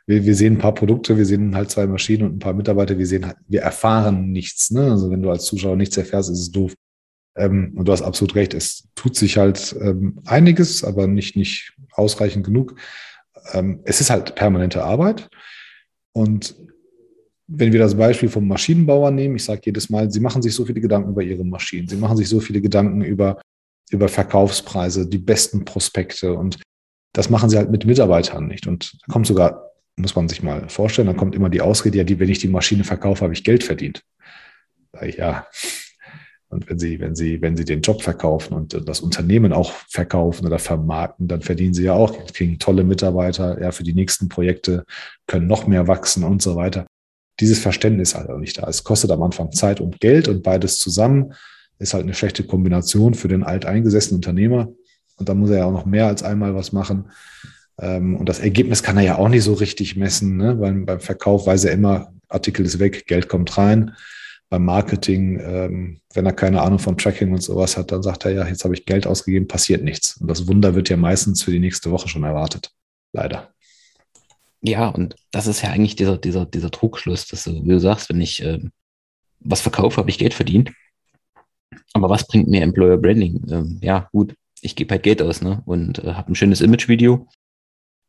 Wir, 0.06 0.24
wir, 0.24 0.34
sehen 0.34 0.54
ein 0.54 0.58
paar 0.58 0.72
Produkte, 0.72 1.18
wir 1.18 1.26
sehen 1.26 1.54
halt 1.54 1.70
zwei 1.70 1.86
Maschinen 1.86 2.22
und 2.22 2.36
ein 2.36 2.38
paar 2.38 2.54
Mitarbeiter, 2.54 2.96
wir 2.96 3.06
sehen 3.06 3.26
halt, 3.26 3.36
wir 3.46 3.60
erfahren 3.60 4.32
nichts. 4.32 4.70
Ne? 4.70 4.90
Also 4.90 5.10
wenn 5.10 5.20
du 5.20 5.28
als 5.28 5.44
Zuschauer 5.44 5.76
nichts 5.76 5.98
erfährst, 5.98 6.30
ist 6.30 6.38
es 6.38 6.50
doof. 6.50 6.72
Ähm, 7.36 7.74
und 7.76 7.86
du 7.86 7.92
hast 7.92 8.00
absolut 8.00 8.34
recht, 8.34 8.54
es 8.54 8.88
tut 8.94 9.16
sich 9.16 9.36
halt 9.36 9.76
ähm, 9.82 10.18
einiges, 10.24 10.82
aber 10.82 11.06
nicht, 11.06 11.36
nicht 11.36 11.74
ausreichend 11.92 12.46
genug. 12.46 12.74
Ähm, 13.52 13.80
es 13.84 14.00
ist 14.00 14.08
halt 14.08 14.34
permanente 14.34 14.82
Arbeit. 14.82 15.28
Und 16.12 16.54
wenn 17.46 17.74
wir 17.74 17.80
das 17.80 17.94
Beispiel 17.94 18.30
vom 18.30 18.48
Maschinenbauer 18.48 19.10
nehmen, 19.10 19.36
ich 19.36 19.44
sage 19.44 19.60
jedes 19.66 19.90
Mal, 19.90 20.10
sie 20.10 20.20
machen 20.20 20.40
sich 20.40 20.54
so 20.54 20.64
viele 20.64 20.80
Gedanken 20.80 21.10
über 21.10 21.22
ihre 21.22 21.44
Maschinen, 21.44 21.86
sie 21.86 21.96
machen 21.96 22.16
sich 22.16 22.30
so 22.30 22.40
viele 22.40 22.62
Gedanken 22.62 23.02
über, 23.02 23.42
über 23.90 24.08
Verkaufspreise, 24.08 25.06
die 25.06 25.18
besten 25.18 25.66
Prospekte 25.66 26.32
und 26.32 26.58
das 27.12 27.30
machen 27.30 27.50
sie 27.50 27.56
halt 27.56 27.70
mit 27.70 27.86
Mitarbeitern 27.86 28.46
nicht. 28.46 28.66
Und 28.66 28.98
da 29.00 29.12
kommt 29.12 29.26
sogar, 29.26 29.70
muss 29.96 30.14
man 30.14 30.28
sich 30.28 30.42
mal 30.42 30.68
vorstellen, 30.68 31.06
dann 31.06 31.16
kommt 31.16 31.34
immer 31.34 31.48
die 31.48 31.60
Ausrede, 31.60 31.98
ja, 31.98 32.04
die, 32.04 32.18
wenn 32.18 32.28
ich 32.28 32.38
die 32.38 32.48
Maschine 32.48 32.84
verkaufe, 32.84 33.22
habe 33.22 33.32
ich 33.32 33.44
Geld 33.44 33.64
verdient. 33.64 34.02
Ja. 35.16 35.46
Und 36.50 36.68
wenn 36.70 36.78
sie, 36.78 36.98
wenn 36.98 37.14
sie, 37.14 37.42
wenn 37.42 37.56
sie 37.58 37.66
den 37.66 37.82
Job 37.82 38.02
verkaufen 38.02 38.54
und 38.54 38.88
das 38.88 39.00
Unternehmen 39.00 39.52
auch 39.52 39.72
verkaufen 39.88 40.46
oder 40.46 40.58
vermarkten, 40.58 41.28
dann 41.28 41.42
verdienen 41.42 41.74
sie 41.74 41.84
ja 41.84 41.92
auch, 41.92 42.26
kriegen 42.32 42.58
tolle 42.58 42.84
Mitarbeiter, 42.84 43.60
ja, 43.60 43.70
für 43.70 43.82
die 43.82 43.92
nächsten 43.92 44.28
Projekte, 44.30 44.84
können 45.26 45.46
noch 45.46 45.66
mehr 45.66 45.88
wachsen 45.88 46.24
und 46.24 46.40
so 46.40 46.56
weiter 46.56 46.86
dieses 47.40 47.58
Verständnis 47.58 48.14
halt 48.14 48.30
auch 48.30 48.38
nicht 48.38 48.58
da. 48.58 48.68
Es 48.68 48.84
kostet 48.84 49.10
am 49.10 49.22
Anfang 49.22 49.52
Zeit 49.52 49.80
und 49.80 50.00
Geld 50.00 50.28
und 50.28 50.42
beides 50.42 50.78
zusammen 50.78 51.34
ist 51.78 51.94
halt 51.94 52.04
eine 52.04 52.14
schlechte 52.14 52.44
Kombination 52.44 53.14
für 53.14 53.28
den 53.28 53.44
alteingesessenen 53.44 54.16
Unternehmer. 54.16 54.68
Und 55.18 55.28
da 55.28 55.34
muss 55.34 55.50
er 55.50 55.58
ja 55.58 55.64
auch 55.66 55.72
noch 55.72 55.86
mehr 55.86 56.06
als 56.06 56.22
einmal 56.22 56.54
was 56.54 56.72
machen. 56.72 57.10
Ähm, 57.80 58.16
und 58.16 58.28
das 58.28 58.40
Ergebnis 58.40 58.82
kann 58.82 58.96
er 58.96 59.04
ja 59.04 59.18
auch 59.18 59.28
nicht 59.28 59.44
so 59.44 59.54
richtig 59.54 59.96
messen, 59.96 60.36
ne? 60.36 60.58
weil 60.60 60.72
beim 60.74 61.00
Verkauf 61.00 61.46
weiß 61.46 61.64
er 61.64 61.72
immer, 61.72 62.12
Artikel 62.28 62.64
ist 62.66 62.78
weg, 62.78 63.06
Geld 63.06 63.28
kommt 63.28 63.56
rein. 63.56 63.94
Beim 64.50 64.64
Marketing, 64.64 65.38
ähm, 65.40 66.00
wenn 66.14 66.24
er 66.24 66.32
keine 66.32 66.62
Ahnung 66.62 66.78
von 66.78 66.96
Tracking 66.96 67.32
und 67.32 67.42
sowas 67.42 67.76
hat, 67.76 67.92
dann 67.92 68.02
sagt 68.02 68.24
er 68.24 68.32
ja, 68.32 68.46
jetzt 68.46 68.64
habe 68.64 68.74
ich 68.74 68.86
Geld 68.86 69.06
ausgegeben, 69.06 69.46
passiert 69.46 69.84
nichts. 69.84 70.16
Und 70.16 70.28
das 70.28 70.46
Wunder 70.46 70.74
wird 70.74 70.88
ja 70.88 70.96
meistens 70.96 71.42
für 71.42 71.50
die 71.50 71.58
nächste 71.58 71.90
Woche 71.90 72.08
schon 72.08 72.24
erwartet. 72.24 72.70
Leider. 73.12 73.50
Ja, 74.62 74.88
und 74.88 75.16
das 75.30 75.46
ist 75.46 75.62
ja 75.62 75.70
eigentlich 75.70 75.96
dieser, 75.96 76.16
dieser, 76.16 76.46
dieser 76.46 76.70
Trugschluss, 76.70 77.26
dass 77.28 77.44
du, 77.44 77.62
wie 77.62 77.68
du 77.68 77.78
sagst, 77.78 78.08
wenn 78.08 78.20
ich 78.20 78.42
äh, 78.42 78.58
was 79.40 79.60
verkaufe, 79.60 79.98
habe 79.98 80.10
ich 80.10 80.18
Geld 80.18 80.34
verdient. 80.34 80.72
Aber 81.92 82.08
was 82.08 82.26
bringt 82.26 82.48
mir 82.48 82.62
Employer 82.62 82.96
Branding? 82.96 83.44
Ähm, 83.50 83.78
ja, 83.82 84.08
gut, 84.12 84.34
ich 84.62 84.76
gebe 84.76 84.92
halt 84.92 85.02
Geld 85.02 85.22
aus 85.22 85.42
ne? 85.42 85.62
und 85.64 86.04
äh, 86.04 86.14
habe 86.14 86.32
ein 86.32 86.34
schönes 86.34 86.60
Image-Video. 86.60 87.28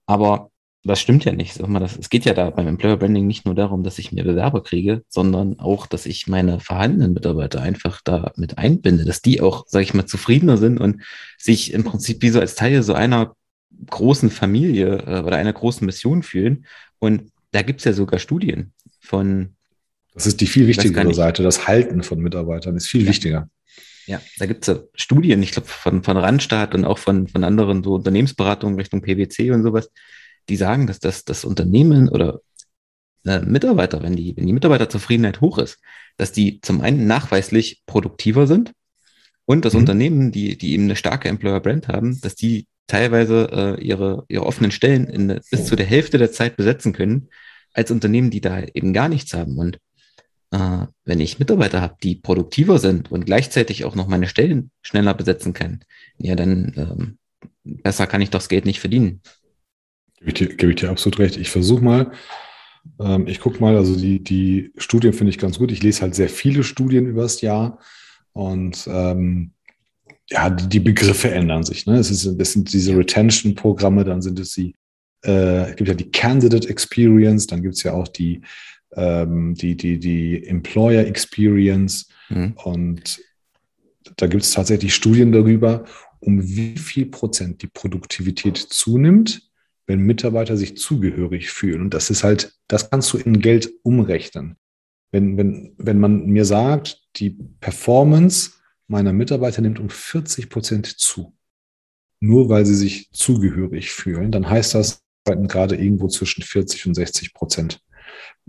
Aber 0.06 0.50
das 0.84 1.02
stimmt 1.02 1.26
ja 1.26 1.34
nicht. 1.34 1.54
Sag 1.54 1.68
mal, 1.68 1.80
das, 1.80 1.98
es 1.98 2.10
geht 2.10 2.26
ja 2.26 2.34
da 2.34 2.50
beim 2.50 2.68
Employer 2.68 2.98
Branding 2.98 3.28
nicht 3.28 3.46
nur 3.46 3.54
darum, 3.54 3.84
dass 3.84 4.00
ich 4.00 4.12
mir 4.12 4.24
Bewerber 4.24 4.64
kriege, 4.64 5.04
sondern 5.10 5.60
auch, 5.60 5.88
dass 5.88 6.06
ich 6.06 6.28
meine 6.28 6.60
vorhandenen 6.60 7.14
Mitarbeiter 7.14 7.62
einfach 7.62 8.02
da 8.04 8.32
mit 8.36 8.58
einbinde, 8.58 9.06
dass 9.06 9.22
die 9.22 9.42
auch, 9.42 9.66
sage 9.68 9.84
ich 9.84 9.94
mal, 9.94 10.06
zufriedener 10.06 10.58
sind 10.58 10.80
und 10.80 11.04
sich 11.38 11.74
im 11.74 11.84
Prinzip 11.84 12.22
wie 12.22 12.30
so 12.30 12.40
als 12.40 12.56
Teil 12.56 12.82
so 12.82 12.94
einer 12.94 13.36
großen 13.90 14.30
Familie 14.30 15.04
äh, 15.06 15.22
oder 15.22 15.38
einer 15.38 15.54
großen 15.54 15.86
Mission 15.86 16.24
fühlen. 16.24 16.66
Und 17.00 17.32
da 17.52 17.62
gibt 17.62 17.82
es 17.82 17.86
ja 17.86 17.94
sogar 17.94 18.20
Studien 18.20 18.74
von. 19.00 19.56
Das 20.14 20.28
ist 20.28 20.42
die 20.42 20.48
viel 20.48 20.68
wichtigere 20.68 21.14
Seite. 21.14 21.44
Das 21.44 21.68
Halten 21.68 22.04
von 22.04 22.20
Mitarbeitern 22.20 22.76
ist 22.76 22.88
viel 22.88 23.04
ja. 23.04 23.10
wichtiger. 23.10 23.50
Ja, 24.10 24.20
da 24.40 24.48
gibt 24.48 24.68
es 24.68 24.76
ja 24.76 24.82
Studien, 24.96 25.44
ich 25.44 25.52
glaube, 25.52 25.68
von, 25.68 26.02
von 26.02 26.18
Randstaat 26.18 26.74
und 26.74 26.84
auch 26.84 26.98
von, 26.98 27.28
von 27.28 27.44
anderen 27.44 27.84
so 27.84 27.94
Unternehmensberatungen 27.94 28.80
Richtung 28.80 29.04
PwC 29.04 29.52
und 29.52 29.62
sowas, 29.62 29.92
die 30.50 30.56
sagen, 30.56 30.88
dass 30.88 31.00
das, 31.00 31.26
das 31.26 31.46
Unternehmen 31.46 32.10
oder 32.10 32.42
äh, 33.24 33.42
Mitarbeiter, 33.42 34.02
wenn 34.02 34.16
die, 34.16 34.36
wenn 34.36 34.48
die 34.48 34.54
Mitarbeiterzufriedenheit 34.54 35.42
hoch 35.42 35.60
ist, 35.60 35.78
dass 36.18 36.32
die 36.32 36.60
zum 36.62 36.82
einen 36.82 37.06
nachweislich 37.06 37.84
produktiver 37.86 38.48
sind 38.48 38.72
und 39.46 39.64
das 39.64 39.74
mhm. 39.74 39.82
Unternehmen, 39.82 40.32
die, 40.32 40.58
die 40.58 40.74
eben 40.74 40.86
eine 40.86 40.96
starke 40.96 41.30
Employer 41.30 41.60
Brand 41.60 41.88
haben, 41.88 42.20
dass 42.22 42.34
die 42.34 42.66
teilweise 42.88 43.78
äh, 43.78 43.84
ihre, 43.84 44.26
ihre 44.28 44.48
offenen 44.48 44.72
Stellen 44.72 45.06
in, 45.06 45.40
bis 45.52 45.66
zu 45.66 45.76
der 45.76 45.86
Hälfte 45.86 46.18
der 46.18 46.32
Zeit 46.32 46.58
besetzen 46.58 46.94
können, 46.94 47.30
als 47.74 47.92
Unternehmen, 47.92 48.32
die 48.32 48.42
da 48.42 48.64
eben 48.74 48.92
gar 48.92 49.08
nichts 49.08 49.36
haben. 49.36 49.60
Und 49.60 49.78
äh, 50.52 50.88
wenn 51.06 51.20
ich 51.20 51.40
Mitarbeiter 51.40 51.82
habe, 51.82 51.96
die 52.02 52.16
produktiver 52.16 52.80
sind 52.80 53.12
und 53.12 53.26
gleichzeitig 53.26 53.86
auch 53.86 53.96
noch 53.96 54.08
meine 54.08 54.28
Stellen 54.28 54.72
schneller 54.82 55.14
besetzen 55.14 55.54
kann, 55.54 55.82
ja, 56.18 56.36
dann 56.36 56.74
ähm, 56.76 57.18
besser 57.64 58.08
kann 58.08 58.22
ich 58.22 58.30
doch 58.30 58.40
das 58.40 58.50
Geld 58.50 58.66
nicht 58.66 58.80
verdienen. 58.80 59.22
Gebe 60.18 60.30
ich 60.30 60.34
dir, 60.34 60.48
gebe 60.56 60.72
ich 60.72 60.78
dir 60.78 60.90
absolut 60.90 61.20
recht. 61.20 61.38
Ich 61.38 61.50
versuche 61.50 61.84
mal, 61.84 62.12
ähm, 63.00 63.28
ich 63.28 63.40
gucke 63.40 63.60
mal, 63.60 63.78
also 63.78 63.96
die, 63.96 64.24
die 64.24 64.72
Studien 64.78 65.14
finde 65.14 65.32
ich 65.32 65.38
ganz 65.38 65.60
gut. 65.60 65.72
Ich 65.72 65.84
lese 65.84 66.02
halt 66.02 66.16
sehr 66.16 66.30
viele 66.30 66.64
Studien 66.64 67.06
übers 67.06 67.42
Jahr 67.42 67.80
und 68.34 68.88
ähm, 68.92 69.52
ja, 70.30 70.50
die 70.50 70.80
Begriffe 70.80 71.32
ändern 71.32 71.64
sich. 71.64 71.86
Ne? 71.86 71.98
Es, 71.98 72.12
ist, 72.12 72.40
das 72.40 72.54
sind 72.54 72.72
diese 72.72 72.96
Retention-Programme, 72.96 74.04
dann 74.04 74.22
sind 74.22 74.40
es 74.40 74.54
die, 74.54 74.76
äh, 75.24 75.74
gibt 75.76 75.90
ja 75.90 75.96
die 75.96 76.12
Candidate 76.12 76.70
Experience, 76.70 77.48
dann 77.48 77.62
gibt 77.62 77.76
es 77.76 77.84
ja 77.84 77.94
auch 77.94 78.08
die, 78.08 78.42
ähm, 78.96 79.56
die, 79.56 79.76
die, 79.76 80.00
die 80.00 80.46
Employer 80.46 81.06
Experience 81.06 82.10
mhm. 82.30 82.54
und 82.64 83.22
da 84.18 84.28
gibt 84.28 84.44
es 84.44 84.52
tatsächlich 84.52 84.94
Studien 84.94 85.32
darüber, 85.32 85.86
um 86.20 86.44
wie 86.44 86.78
viel 86.78 87.06
Prozent 87.06 87.62
die 87.62 87.68
Produktivität 87.68 88.58
zunimmt, 88.58 89.50
wenn 89.88 90.02
Mitarbeiter 90.02 90.58
sich 90.58 90.78
zugehörig 90.78 91.50
fühlen. 91.50 91.82
Und 91.82 91.94
das 91.94 92.10
ist 92.10 92.24
halt, 92.24 92.54
das 92.68 92.90
kannst 92.90 93.14
du 93.14 93.18
in 93.18 93.40
Geld 93.40 93.72
umrechnen. 93.84 94.58
Wenn, 95.12 95.38
wenn, 95.38 95.74
wenn 95.78 96.00
man 96.00 96.28
mir 96.28 96.46
sagt, 96.46 97.02
die 97.16 97.32
Performance 97.60 98.52
meiner 98.88 99.14
Mitarbeiter 99.14 99.62
nimmt 99.62 99.80
um 99.80 99.90
40 99.90 100.50
Prozent 100.50 100.86
zu. 100.86 101.36
Nur 102.20 102.50
weil 102.50 102.66
sie 102.66 102.76
sich 102.76 103.10
zugehörig 103.12 103.92
fühlen, 103.92 104.32
dann 104.32 104.50
heißt 104.50 104.76
das, 104.76 105.04
arbeiten 105.26 105.48
gerade 105.48 105.76
irgendwo 105.76 106.08
zwischen 106.08 106.44
40 106.44 106.88
und 106.88 106.96
60 106.96 107.34
Prozent 107.34 107.82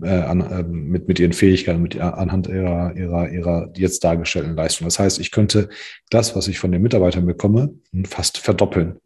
äh, 0.01 0.09
an, 0.09 0.41
äh, 0.41 0.63
mit, 0.63 1.07
mit 1.07 1.19
ihren 1.19 1.33
Fähigkeiten, 1.33 1.81
mit, 1.81 1.99
anhand 1.99 2.47
ihrer, 2.47 2.95
ihrer, 2.95 3.29
ihrer 3.29 3.69
jetzt 3.75 4.03
dargestellten 4.03 4.55
Leistung. 4.55 4.85
Das 4.85 4.99
heißt, 4.99 5.19
ich 5.19 5.31
könnte 5.31 5.69
das, 6.09 6.35
was 6.35 6.47
ich 6.47 6.59
von 6.59 6.71
den 6.71 6.81
Mitarbeitern 6.81 7.25
bekomme, 7.25 7.73
fast 8.05 8.37
verdoppeln. 8.37 8.99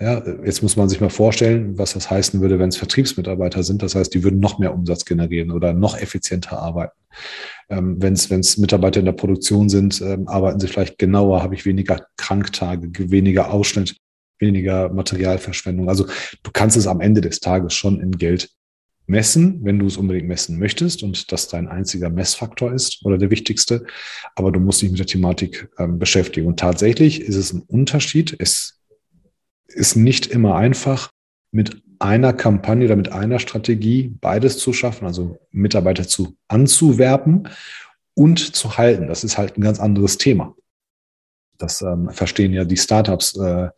Ja, 0.00 0.22
jetzt 0.44 0.62
muss 0.62 0.76
man 0.76 0.88
sich 0.88 1.00
mal 1.00 1.10
vorstellen, 1.10 1.76
was 1.76 1.94
das 1.94 2.08
heißen 2.08 2.40
würde, 2.40 2.60
wenn 2.60 2.68
es 2.68 2.76
Vertriebsmitarbeiter 2.76 3.64
sind. 3.64 3.82
Das 3.82 3.96
heißt, 3.96 4.14
die 4.14 4.22
würden 4.22 4.38
noch 4.38 4.60
mehr 4.60 4.72
Umsatz 4.72 5.04
generieren 5.04 5.50
oder 5.50 5.72
noch 5.72 5.98
effizienter 5.98 6.60
arbeiten. 6.60 6.96
Ähm, 7.68 7.96
wenn 8.00 8.12
es 8.12 8.58
Mitarbeiter 8.58 9.00
in 9.00 9.06
der 9.06 9.12
Produktion 9.12 9.68
sind, 9.68 10.00
ähm, 10.00 10.28
arbeiten 10.28 10.60
sie 10.60 10.68
vielleicht 10.68 10.98
genauer, 10.98 11.42
habe 11.42 11.56
ich 11.56 11.66
weniger 11.66 12.06
Kranktage, 12.16 13.10
weniger 13.10 13.52
Ausschnitt, 13.52 13.96
weniger 14.38 14.88
Materialverschwendung. 14.88 15.88
Also 15.88 16.06
du 16.44 16.50
kannst 16.52 16.76
es 16.76 16.86
am 16.86 17.00
Ende 17.00 17.20
des 17.20 17.40
Tages 17.40 17.74
schon 17.74 18.00
in 18.00 18.12
Geld 18.12 18.50
messen, 19.08 19.64
wenn 19.64 19.78
du 19.78 19.86
es 19.86 19.96
unbedingt 19.96 20.28
messen 20.28 20.58
möchtest 20.58 21.02
und 21.02 21.32
das 21.32 21.48
dein 21.48 21.68
einziger 21.68 22.10
Messfaktor 22.10 22.72
ist 22.72 23.04
oder 23.04 23.18
der 23.18 23.30
wichtigste. 23.30 23.86
Aber 24.34 24.52
du 24.52 24.60
musst 24.60 24.82
dich 24.82 24.90
mit 24.90 24.98
der 24.98 25.06
Thematik 25.06 25.68
ähm, 25.78 25.98
beschäftigen. 25.98 26.46
Und 26.46 26.60
tatsächlich 26.60 27.20
ist 27.20 27.36
es 27.36 27.52
ein 27.52 27.62
Unterschied. 27.62 28.36
Es 28.38 28.80
ist 29.66 29.96
nicht 29.96 30.26
immer 30.26 30.56
einfach, 30.56 31.10
mit 31.50 31.82
einer 31.98 32.32
Kampagne 32.32 32.84
oder 32.84 32.96
mit 32.96 33.10
einer 33.10 33.38
Strategie 33.38 34.14
beides 34.20 34.58
zu 34.58 34.72
schaffen, 34.72 35.06
also 35.06 35.38
Mitarbeiter 35.50 36.06
zu 36.06 36.36
anzuwerben 36.46 37.48
und 38.14 38.38
zu 38.54 38.76
halten. 38.76 39.08
Das 39.08 39.24
ist 39.24 39.38
halt 39.38 39.56
ein 39.56 39.62
ganz 39.62 39.80
anderes 39.80 40.18
Thema. 40.18 40.54
Das 41.56 41.82
ähm, 41.82 42.10
verstehen 42.10 42.52
ja 42.52 42.64
die 42.64 42.76
Startups 42.76 43.36
äh, 43.36 43.70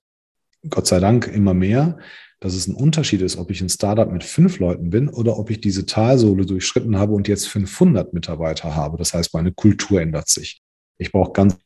Gott 0.69 0.87
sei 0.87 1.01
Dank 1.01 1.27
immer 1.27 1.55
mehr, 1.55 1.99
dass 2.40 2.55
es 2.55 2.66
ein 2.66 2.74
Unterschied 2.74 3.20
ist, 3.20 3.37
ob 3.37 3.50
ich 3.50 3.61
ein 3.61 3.68
Startup 3.68 4.11
mit 4.11 4.24
fünf 4.24 4.59
Leuten 4.59 4.90
bin 4.90 5.09
oder 5.09 5.38
ob 5.38 5.50
ich 5.50 5.61
diese 5.61 5.87
Talsohle 5.87 6.46
durchschritten 6.46 6.98
habe 6.98 7.12
und 7.12 7.29
jetzt 7.29 7.48
500 7.48 8.14
Mitarbeiter 8.14 8.74
habe. 8.74 8.96
Das 8.96 9.12
heißt, 9.12 9.35
meine 9.35 9.53
Kultur 9.53 10.00
ändert 10.00 10.29
sich. 10.29 10.62
Ich 10.98 11.12
brauche 11.12 11.33
ganz 11.33 11.57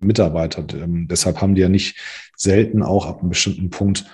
Mitarbeiter. 0.00 0.64
Ähm, 0.74 1.08
deshalb 1.08 1.40
haben 1.40 1.54
die 1.54 1.60
ja 1.60 1.68
nicht 1.68 1.96
selten 2.36 2.82
auch 2.82 3.06
ab 3.06 3.20
einem 3.20 3.30
bestimmten 3.30 3.70
Punkt 3.70 4.06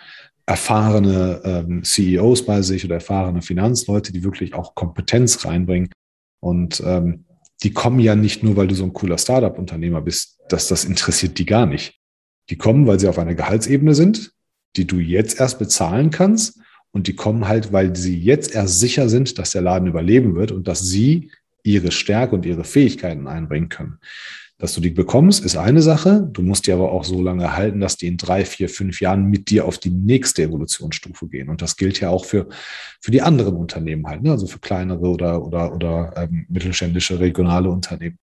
erfahrene 0.47 1.41
ähm, 1.45 1.85
CEOs 1.85 2.45
bei 2.45 2.61
sich 2.63 2.85
oder 2.85 2.97
erfahrene 2.97 3.41
Finanzleute, 3.41 4.13
die 4.13 4.25
wirklich 4.25 4.55
auch 4.55 4.75
Kompetenz 4.75 5.45
reinbringen. 5.47 5.91
Und 6.41 6.83
ähm, 6.85 7.25
die 7.63 7.73
kommen 7.73 8.01
ja 8.01 8.15
nicht 8.15 8.43
nur, 8.43 8.57
weil 8.57 8.67
du 8.67 8.75
so 8.75 8.85
ein 8.85 8.93
cooler 8.93 9.17
Startup-Unternehmer 9.17 10.03
bist, 10.03 10.39
dass 10.51 10.69
das 10.69 10.85
interessiert 10.85 11.39
die 11.39 11.47
gar 11.47 11.65
nicht. 11.65 11.99
Die 12.51 12.57
kommen, 12.57 12.87
weil 12.87 13.01
sie 13.01 13.09
auf 13.09 13.19
einer 13.19 13.35
Gehaltsebene 13.35 13.95
sind, 13.95 14.33
die 14.77 14.87
du 14.87 14.99
jetzt 14.99 15.41
erst 15.41 15.59
bezahlen 15.59 16.11
kannst. 16.11 16.61
Und 16.91 17.09
die 17.09 17.17
kommen 17.17 17.49
halt, 17.49 17.73
weil 17.73 17.97
sie 17.97 18.17
jetzt 18.19 18.55
erst 18.55 18.79
sicher 18.79 19.09
sind, 19.09 19.39
dass 19.39 19.51
der 19.51 19.63
Laden 19.63 19.89
überleben 19.89 20.37
wird 20.37 20.53
und 20.53 20.69
dass 20.69 20.81
sie 20.81 21.31
ihre 21.65 21.91
Stärke 21.91 22.37
und 22.37 22.47
ihre 22.47 22.63
Fähigkeiten 22.63 23.27
einbringen 23.27 23.69
können. 23.69 23.99
Dass 24.59 24.75
du 24.75 24.81
die 24.81 24.91
bekommst, 24.91 25.45
ist 25.45 25.57
eine 25.57 25.83
Sache. 25.83 26.29
Du 26.33 26.41
musst 26.41 26.69
die 26.69 26.73
aber 26.73 26.93
auch 26.93 27.03
so 27.03 27.21
lange 27.21 27.57
halten, 27.57 27.81
dass 27.81 27.97
die 27.97 28.07
in 28.07 28.17
drei, 28.17 28.45
vier, 28.45 28.69
fünf 28.69 29.01
Jahren 29.01 29.25
mit 29.25 29.51
dir 29.51 29.65
auf 29.65 29.79
die 29.79 29.91
nächste 29.91 30.45
Evolutionsstufe 30.45 31.27
gehen. 31.27 31.49
Und 31.49 31.61
das 31.61 31.77
gilt 31.77 31.99
ja 31.99 32.11
auch 32.11 32.25
für, 32.25 32.49
für 33.01 33.11
die 33.11 33.23
anderen 33.23 33.57
Unternehmen 33.57 34.07
halt, 34.07 34.23
ne? 34.23 34.31
also 34.31 34.47
für 34.47 34.61
kleinere 34.61 35.01
oder, 35.01 35.45
oder, 35.45 35.75
oder 35.75 36.15
ähm, 36.17 36.47
mittelständische 36.49 37.19
regionale 37.19 37.69
Unternehmen. 37.69 38.19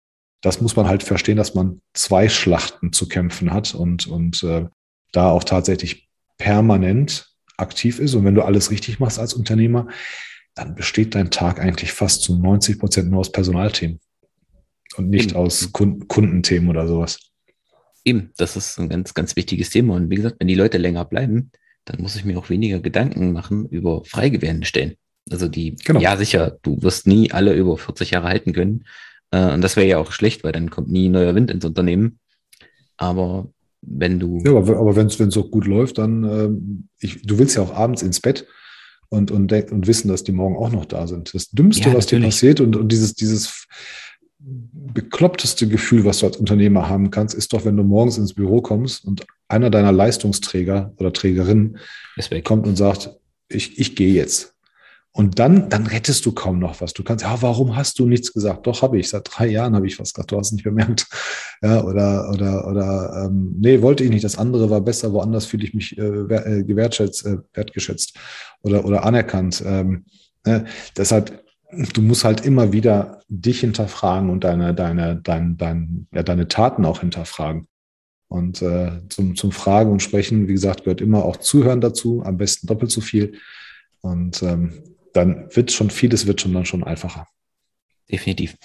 Das 0.42 0.60
muss 0.60 0.74
man 0.74 0.88
halt 0.88 1.04
verstehen, 1.04 1.36
dass 1.36 1.54
man 1.54 1.80
zwei 1.94 2.28
Schlachten 2.28 2.92
zu 2.92 3.08
kämpfen 3.08 3.52
hat 3.52 3.74
und, 3.74 4.08
und 4.08 4.42
äh, 4.42 4.66
da 5.12 5.30
auch 5.30 5.44
tatsächlich 5.44 6.05
permanent 6.38 7.28
aktiv 7.56 7.98
ist. 7.98 8.14
Und 8.14 8.24
wenn 8.24 8.34
du 8.34 8.42
alles 8.42 8.70
richtig 8.70 9.00
machst 9.00 9.18
als 9.18 9.34
Unternehmer, 9.34 9.88
dann 10.54 10.74
besteht 10.74 11.14
dein 11.14 11.30
Tag 11.30 11.60
eigentlich 11.60 11.92
fast 11.92 12.22
zu 12.22 12.38
90 12.38 12.78
Prozent 12.78 13.10
nur 13.10 13.20
aus 13.20 13.32
Personalthemen 13.32 14.00
und 14.96 15.10
nicht 15.10 15.30
Eben. 15.30 15.36
aus 15.36 15.70
Kundenthemen 15.72 16.68
oder 16.70 16.88
sowas. 16.88 17.18
Eben, 18.04 18.30
das 18.36 18.56
ist 18.56 18.78
ein 18.78 18.88
ganz, 18.88 19.14
ganz 19.14 19.36
wichtiges 19.36 19.70
Thema. 19.70 19.96
Und 19.96 20.10
wie 20.10 20.16
gesagt, 20.16 20.36
wenn 20.38 20.48
die 20.48 20.54
Leute 20.54 20.78
länger 20.78 21.04
bleiben, 21.04 21.50
dann 21.84 22.00
muss 22.00 22.16
ich 22.16 22.24
mir 22.24 22.38
auch 22.38 22.50
weniger 22.50 22.80
Gedanken 22.80 23.32
machen 23.32 23.68
über 23.68 24.04
frei 24.04 24.28
gewährende 24.28 24.66
Stellen. 24.66 24.94
Also 25.30 25.48
die, 25.48 25.76
genau. 25.84 26.00
ja 26.00 26.16
sicher, 26.16 26.58
du 26.62 26.80
wirst 26.82 27.06
nie 27.06 27.32
alle 27.32 27.54
über 27.54 27.76
40 27.76 28.12
Jahre 28.12 28.28
halten 28.28 28.52
können. 28.52 28.84
Äh, 29.30 29.52
und 29.52 29.60
das 29.60 29.76
wäre 29.76 29.86
ja 29.86 29.98
auch 29.98 30.12
schlecht, 30.12 30.44
weil 30.44 30.52
dann 30.52 30.70
kommt 30.70 30.88
nie 30.88 31.08
neuer 31.08 31.34
Wind 31.34 31.50
ins 31.50 31.64
Unternehmen. 31.64 32.20
Aber 32.96 33.50
wenn 33.86 34.18
du. 34.18 34.42
Ja, 34.44 34.56
aber, 34.56 34.76
aber 34.76 34.96
wenn 34.96 35.06
es 35.06 35.36
auch 35.36 35.50
gut 35.50 35.66
läuft, 35.66 35.98
dann, 35.98 36.24
ähm, 36.24 36.88
ich, 37.00 37.22
du 37.22 37.38
willst 37.38 37.56
ja 37.56 37.62
auch 37.62 37.74
abends 37.74 38.02
ins 38.02 38.20
Bett 38.20 38.46
und, 39.08 39.30
und, 39.30 39.52
und 39.52 39.86
wissen, 39.86 40.08
dass 40.08 40.24
die 40.24 40.32
morgen 40.32 40.56
auch 40.56 40.72
noch 40.72 40.84
da 40.84 41.06
sind. 41.06 41.32
Das 41.34 41.50
Dümmste, 41.50 41.88
ja, 41.88 41.94
was 41.94 42.06
dir 42.06 42.20
passiert 42.20 42.60
und, 42.60 42.76
und 42.76 42.90
dieses, 42.90 43.14
dieses 43.14 43.66
bekloppteste 44.38 45.68
Gefühl, 45.68 46.04
was 46.04 46.18
du 46.18 46.26
als 46.26 46.36
Unternehmer 46.36 46.88
haben 46.88 47.10
kannst, 47.10 47.34
ist 47.34 47.52
doch, 47.52 47.64
wenn 47.64 47.76
du 47.76 47.82
morgens 47.82 48.18
ins 48.18 48.34
Büro 48.34 48.60
kommst 48.60 49.04
und 49.04 49.26
einer 49.48 49.70
deiner 49.70 49.92
Leistungsträger 49.92 50.92
oder 50.98 51.12
Trägerinnen 51.12 51.78
kommt 52.44 52.66
und 52.66 52.76
sagt, 52.76 53.10
ich, 53.48 53.78
ich 53.78 53.96
gehe 53.96 54.12
jetzt. 54.12 54.55
Und 55.16 55.38
dann, 55.38 55.70
dann 55.70 55.86
rettest 55.86 56.26
du 56.26 56.32
kaum 56.32 56.58
noch 56.58 56.82
was. 56.82 56.92
Du 56.92 57.02
kannst, 57.02 57.24
ja, 57.24 57.40
warum 57.40 57.74
hast 57.74 57.98
du 57.98 58.04
nichts 58.04 58.34
gesagt? 58.34 58.66
Doch, 58.66 58.82
habe 58.82 58.98
ich. 58.98 59.08
Seit 59.08 59.26
drei 59.30 59.46
Jahren 59.46 59.74
habe 59.74 59.86
ich 59.86 59.98
was 59.98 60.12
gesagt. 60.12 60.30
Du 60.30 60.36
hast 60.36 60.48
es 60.48 60.52
nicht 60.52 60.64
bemerkt. 60.64 61.06
Ja, 61.62 61.82
oder, 61.84 62.30
oder, 62.34 62.68
oder, 62.68 63.24
ähm, 63.24 63.54
nee, 63.58 63.80
wollte 63.80 64.04
ich 64.04 64.10
nicht. 64.10 64.24
Das 64.24 64.36
andere 64.36 64.68
war 64.68 64.82
besser. 64.82 65.14
Woanders 65.14 65.46
fühle 65.46 65.64
ich 65.64 65.72
mich 65.72 65.96
äh, 65.96 66.02
äh 66.02 66.64
gewertschätzt, 66.64 67.24
äh, 67.24 67.38
wertgeschätzt 67.54 68.14
oder, 68.60 68.84
oder 68.84 69.04
anerkannt. 69.06 69.62
Ähm, 69.64 70.04
ne? 70.44 70.66
Deshalb, 70.98 71.42
du 71.94 72.02
musst 72.02 72.24
halt 72.24 72.44
immer 72.44 72.74
wieder 72.74 73.22
dich 73.28 73.60
hinterfragen 73.60 74.28
und 74.28 74.44
deine, 74.44 74.74
deine, 74.74 75.16
dein, 75.16 75.56
dein, 75.56 76.08
ja, 76.12 76.22
deine 76.22 76.46
Taten 76.46 76.84
auch 76.84 77.00
hinterfragen. 77.00 77.66
Und 78.28 78.60
äh, 78.60 79.00
zum, 79.08 79.34
zum 79.34 79.50
Fragen 79.50 79.92
und 79.92 80.02
Sprechen, 80.02 80.46
wie 80.46 80.52
gesagt, 80.52 80.84
gehört 80.84 81.00
immer 81.00 81.24
auch 81.24 81.38
Zuhören 81.38 81.80
dazu, 81.80 82.22
am 82.22 82.36
besten 82.36 82.66
doppelt 82.66 82.90
so 82.90 83.00
viel. 83.00 83.38
Und 84.02 84.42
ähm, 84.42 84.74
dann 85.16 85.48
wird 85.54 85.72
schon 85.72 85.90
vieles 85.90 86.26
wird 86.26 86.40
schon 86.40 86.52
dann 86.52 86.66
schon 86.66 86.84
einfacher. 86.84 87.26
Definitiv. 88.10 88.56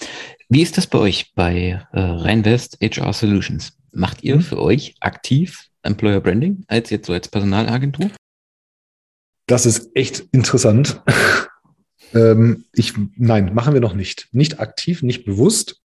Wie 0.49 0.61
ist 0.61 0.77
das 0.77 0.87
bei 0.87 0.99
euch 0.99 1.33
bei 1.33 1.85
äh, 1.93 1.99
Rheinvest 1.99 2.77
HR 2.81 3.13
Solutions? 3.13 3.73
Macht 3.91 4.23
ihr 4.23 4.37
mhm. 4.37 4.41
für 4.41 4.59
euch 4.59 4.95
aktiv 4.99 5.67
Employer 5.83 6.21
Branding 6.21 6.63
als 6.67 6.89
jetzt 6.91 7.07
so 7.07 7.13
als 7.13 7.27
Personalagentur? 7.27 8.11
Das 9.47 9.65
ist 9.65 9.89
echt 9.95 10.27
interessant. 10.31 11.01
ähm, 12.13 12.65
ich, 12.73 12.93
nein, 13.15 13.53
machen 13.53 13.73
wir 13.73 13.81
noch 13.81 13.95
nicht. 13.95 14.29
Nicht 14.31 14.59
aktiv, 14.59 15.01
nicht 15.01 15.25
bewusst. 15.25 15.81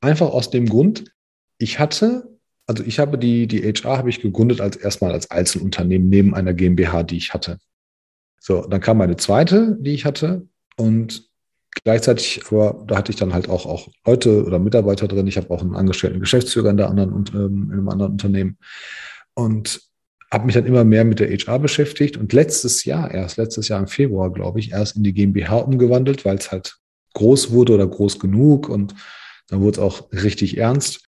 Einfach 0.00 0.28
aus 0.28 0.50
dem 0.50 0.68
Grund, 0.68 1.12
ich 1.58 1.78
hatte, 1.78 2.38
also 2.66 2.84
ich 2.84 2.98
habe 2.98 3.18
die, 3.18 3.46
die 3.46 3.62
HR 3.62 3.98
habe 3.98 4.10
ich 4.10 4.20
gegründet 4.20 4.60
als 4.60 4.76
erstmal 4.76 5.12
als 5.12 5.30
Einzelunternehmen 5.30 6.08
neben 6.08 6.34
einer 6.34 6.54
GmbH, 6.54 7.02
die 7.02 7.16
ich 7.16 7.34
hatte. 7.34 7.58
So, 8.40 8.62
dann 8.62 8.80
kam 8.80 8.98
meine 8.98 9.16
zweite, 9.16 9.76
die 9.80 9.92
ich 9.92 10.04
hatte 10.04 10.48
und 10.76 11.28
gleichzeitig, 11.84 12.42
aber 12.50 12.84
da 12.86 12.96
hatte 12.96 13.12
ich 13.12 13.18
dann 13.18 13.34
halt 13.34 13.48
auch, 13.48 13.66
auch 13.66 13.88
Leute 14.04 14.44
oder 14.44 14.58
Mitarbeiter 14.58 15.06
drin. 15.06 15.26
Ich 15.26 15.36
habe 15.36 15.50
auch 15.50 15.60
einen 15.60 15.76
angestellten 15.76 16.20
Geschäftsführer 16.20 16.70
in, 16.70 16.78
der 16.78 16.88
anderen, 16.88 17.24
ähm, 17.34 17.64
in 17.66 17.72
einem 17.72 17.88
anderen 17.88 18.12
Unternehmen 18.12 18.56
und 19.34 19.80
habe 20.32 20.46
mich 20.46 20.54
dann 20.54 20.66
immer 20.66 20.84
mehr 20.84 21.04
mit 21.04 21.20
der 21.20 21.28
HR 21.28 21.58
beschäftigt 21.58 22.16
und 22.16 22.32
letztes 22.32 22.84
Jahr, 22.84 23.10
erst 23.10 23.36
letztes 23.36 23.68
Jahr 23.68 23.80
im 23.80 23.88
Februar, 23.88 24.32
glaube 24.32 24.58
ich, 24.58 24.72
erst 24.72 24.96
in 24.96 25.02
die 25.02 25.12
GmbH 25.12 25.58
umgewandelt, 25.58 26.24
weil 26.24 26.36
es 26.36 26.50
halt 26.50 26.78
groß 27.14 27.50
wurde 27.50 27.74
oder 27.74 27.86
groß 27.86 28.18
genug 28.18 28.68
und 28.68 28.94
dann 29.48 29.60
wurde 29.60 29.72
es 29.72 29.78
auch 29.80 30.10
richtig 30.12 30.56
ernst 30.56 31.04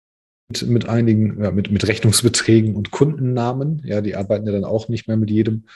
mit, 0.48 0.66
mit 0.66 0.88
einigen, 0.88 1.42
ja, 1.42 1.50
mit, 1.50 1.70
mit 1.70 1.86
Rechnungsbeträgen 1.86 2.74
und 2.74 2.90
Kundennamen. 2.90 3.82
Ja, 3.84 4.00
die 4.00 4.16
arbeiten 4.16 4.46
ja 4.46 4.52
dann 4.52 4.64
auch 4.64 4.88
nicht 4.88 5.06
mehr 5.06 5.16
mit 5.16 5.30
jedem. 5.30 5.66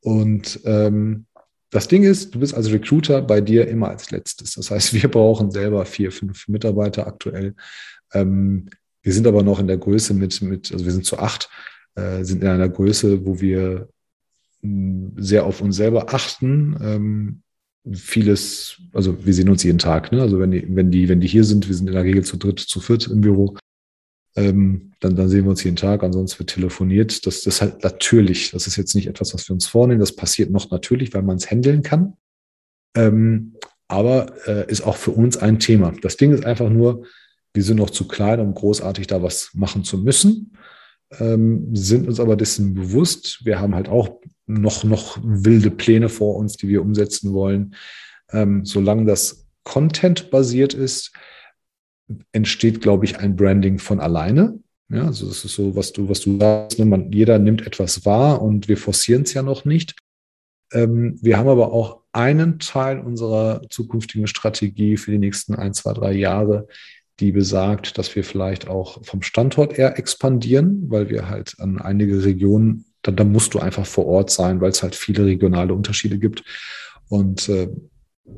Und 0.00 0.60
ähm, 0.64 1.26
das 1.70 1.88
Ding 1.88 2.02
ist, 2.02 2.34
du 2.34 2.40
bist 2.40 2.54
als 2.54 2.70
Recruiter 2.72 3.22
bei 3.22 3.40
dir 3.40 3.68
immer 3.68 3.88
als 3.88 4.10
letztes. 4.10 4.54
Das 4.54 4.70
heißt, 4.70 4.94
wir 5.02 5.08
brauchen 5.10 5.50
selber 5.50 5.84
vier, 5.86 6.12
fünf 6.12 6.48
Mitarbeiter 6.48 7.06
aktuell. 7.06 7.54
Ähm, 8.12 8.68
wir 9.02 9.12
sind 9.12 9.26
aber 9.26 9.42
noch 9.42 9.60
in 9.60 9.66
der 9.66 9.78
Größe 9.78 10.12
mit, 10.14 10.42
mit 10.42 10.72
also 10.72 10.84
wir 10.84 10.92
sind 10.92 11.06
zu 11.06 11.18
acht, 11.18 11.48
äh, 11.94 12.22
sind 12.24 12.42
in 12.42 12.48
einer 12.48 12.68
Größe, 12.68 13.24
wo 13.24 13.40
wir 13.40 13.88
mh, 14.62 14.68
hm, 14.68 15.12
sehr 15.16 15.46
auf 15.46 15.60
uns 15.60 15.76
selber 15.76 16.12
achten. 16.12 16.76
Ähm, 16.82 17.42
vieles, 17.94 18.76
also 18.92 19.24
wir 19.24 19.32
sehen 19.32 19.48
uns 19.48 19.62
jeden 19.62 19.78
Tag, 19.78 20.12
ne? 20.12 20.20
Also 20.20 20.38
wenn 20.38 20.50
die, 20.50 20.66
wenn 20.68 20.90
die, 20.90 21.08
wenn 21.08 21.20
die 21.20 21.26
hier 21.26 21.44
sind, 21.44 21.66
wir 21.66 21.74
sind 21.74 21.86
in 21.86 21.94
der 21.94 22.04
Regel 22.04 22.24
zu 22.24 22.36
dritt, 22.36 22.60
zu 22.60 22.80
viert 22.80 23.06
im 23.06 23.22
Büro, 23.22 23.56
ähm, 24.36 24.92
dann, 25.00 25.16
dann 25.16 25.28
sehen 25.28 25.44
wir 25.44 25.50
uns 25.50 25.64
jeden 25.64 25.76
Tag, 25.76 26.02
ansonsten 26.02 26.40
wird 26.40 26.50
telefoniert. 26.50 27.26
Das, 27.26 27.42
das 27.42 27.54
ist 27.54 27.60
halt 27.60 27.82
natürlich. 27.82 28.52
Das 28.52 28.66
ist 28.66 28.76
jetzt 28.76 28.94
nicht 28.94 29.08
etwas, 29.08 29.34
was 29.34 29.48
wir 29.48 29.54
uns 29.54 29.66
vornehmen. 29.66 30.00
Das 30.00 30.14
passiert 30.14 30.50
noch 30.50 30.70
natürlich, 30.70 31.12
weil 31.14 31.22
man 31.22 31.36
es 31.36 31.50
handeln 31.50 31.82
kann. 31.82 32.14
Ähm, 32.96 33.56
aber 33.88 34.32
äh, 34.46 34.70
ist 34.70 34.82
auch 34.82 34.96
für 34.96 35.10
uns 35.10 35.36
ein 35.36 35.58
Thema. 35.58 35.92
Das 36.02 36.16
Ding 36.16 36.32
ist 36.32 36.44
einfach 36.44 36.70
nur, 36.70 37.06
wir 37.52 37.64
sind 37.64 37.78
noch 37.78 37.90
zu 37.90 38.06
klein, 38.06 38.38
um 38.38 38.54
großartig 38.54 39.08
da 39.08 39.22
was 39.22 39.50
machen 39.54 39.82
zu 39.82 39.98
müssen. 39.98 40.56
Ähm, 41.18 41.74
sind 41.74 42.06
uns 42.06 42.20
aber 42.20 42.36
dessen 42.36 42.74
bewusst. 42.74 43.44
Wir 43.44 43.58
haben 43.58 43.74
halt 43.74 43.88
auch 43.88 44.20
noch, 44.46 44.84
noch 44.84 45.18
wilde 45.22 45.72
Pläne 45.72 46.08
vor 46.08 46.36
uns, 46.36 46.56
die 46.56 46.68
wir 46.68 46.82
umsetzen 46.82 47.32
wollen. 47.32 47.74
Ähm, 48.30 48.64
solange 48.64 49.06
das 49.06 49.48
Content 49.64 50.30
basiert 50.30 50.72
ist, 50.72 51.12
entsteht, 52.32 52.80
glaube 52.80 53.04
ich, 53.04 53.18
ein 53.18 53.36
Branding 53.36 53.78
von 53.78 54.00
alleine. 54.00 54.58
Ja, 54.88 55.06
also 55.06 55.28
das 55.28 55.44
ist 55.44 55.54
so, 55.54 55.76
was 55.76 55.92
du, 55.92 56.08
was 56.08 56.20
du 56.20 56.38
sagst, 56.38 56.78
ne? 56.78 56.84
man, 56.84 57.12
jeder 57.12 57.38
nimmt 57.38 57.66
etwas 57.66 58.04
wahr 58.04 58.42
und 58.42 58.68
wir 58.68 58.76
forcieren 58.76 59.22
es 59.22 59.34
ja 59.34 59.42
noch 59.42 59.64
nicht. 59.64 59.94
Ähm, 60.72 61.16
wir 61.22 61.36
haben 61.36 61.48
aber 61.48 61.72
auch 61.72 62.00
einen 62.12 62.58
Teil 62.58 62.98
unserer 62.98 63.62
zukünftigen 63.70 64.26
Strategie 64.26 64.96
für 64.96 65.12
die 65.12 65.18
nächsten 65.18 65.54
ein, 65.54 65.74
zwei, 65.74 65.92
drei 65.92 66.12
Jahre, 66.12 66.66
die 67.20 67.32
besagt, 67.32 67.98
dass 67.98 68.16
wir 68.16 68.24
vielleicht 68.24 68.66
auch 68.66 69.04
vom 69.04 69.22
Standort 69.22 69.78
eher 69.78 69.98
expandieren, 69.98 70.90
weil 70.90 71.08
wir 71.08 71.28
halt 71.28 71.54
an 71.58 71.78
einige 71.78 72.24
Regionen, 72.24 72.86
da, 73.02 73.12
da 73.12 73.24
musst 73.24 73.54
du 73.54 73.60
einfach 73.60 73.86
vor 73.86 74.06
Ort 74.06 74.30
sein, 74.30 74.60
weil 74.60 74.70
es 74.70 74.82
halt 74.82 74.94
viele 74.94 75.24
regionale 75.24 75.74
Unterschiede 75.74 76.18
gibt. 76.18 76.42
Und 77.08 77.48
äh, 77.48 77.68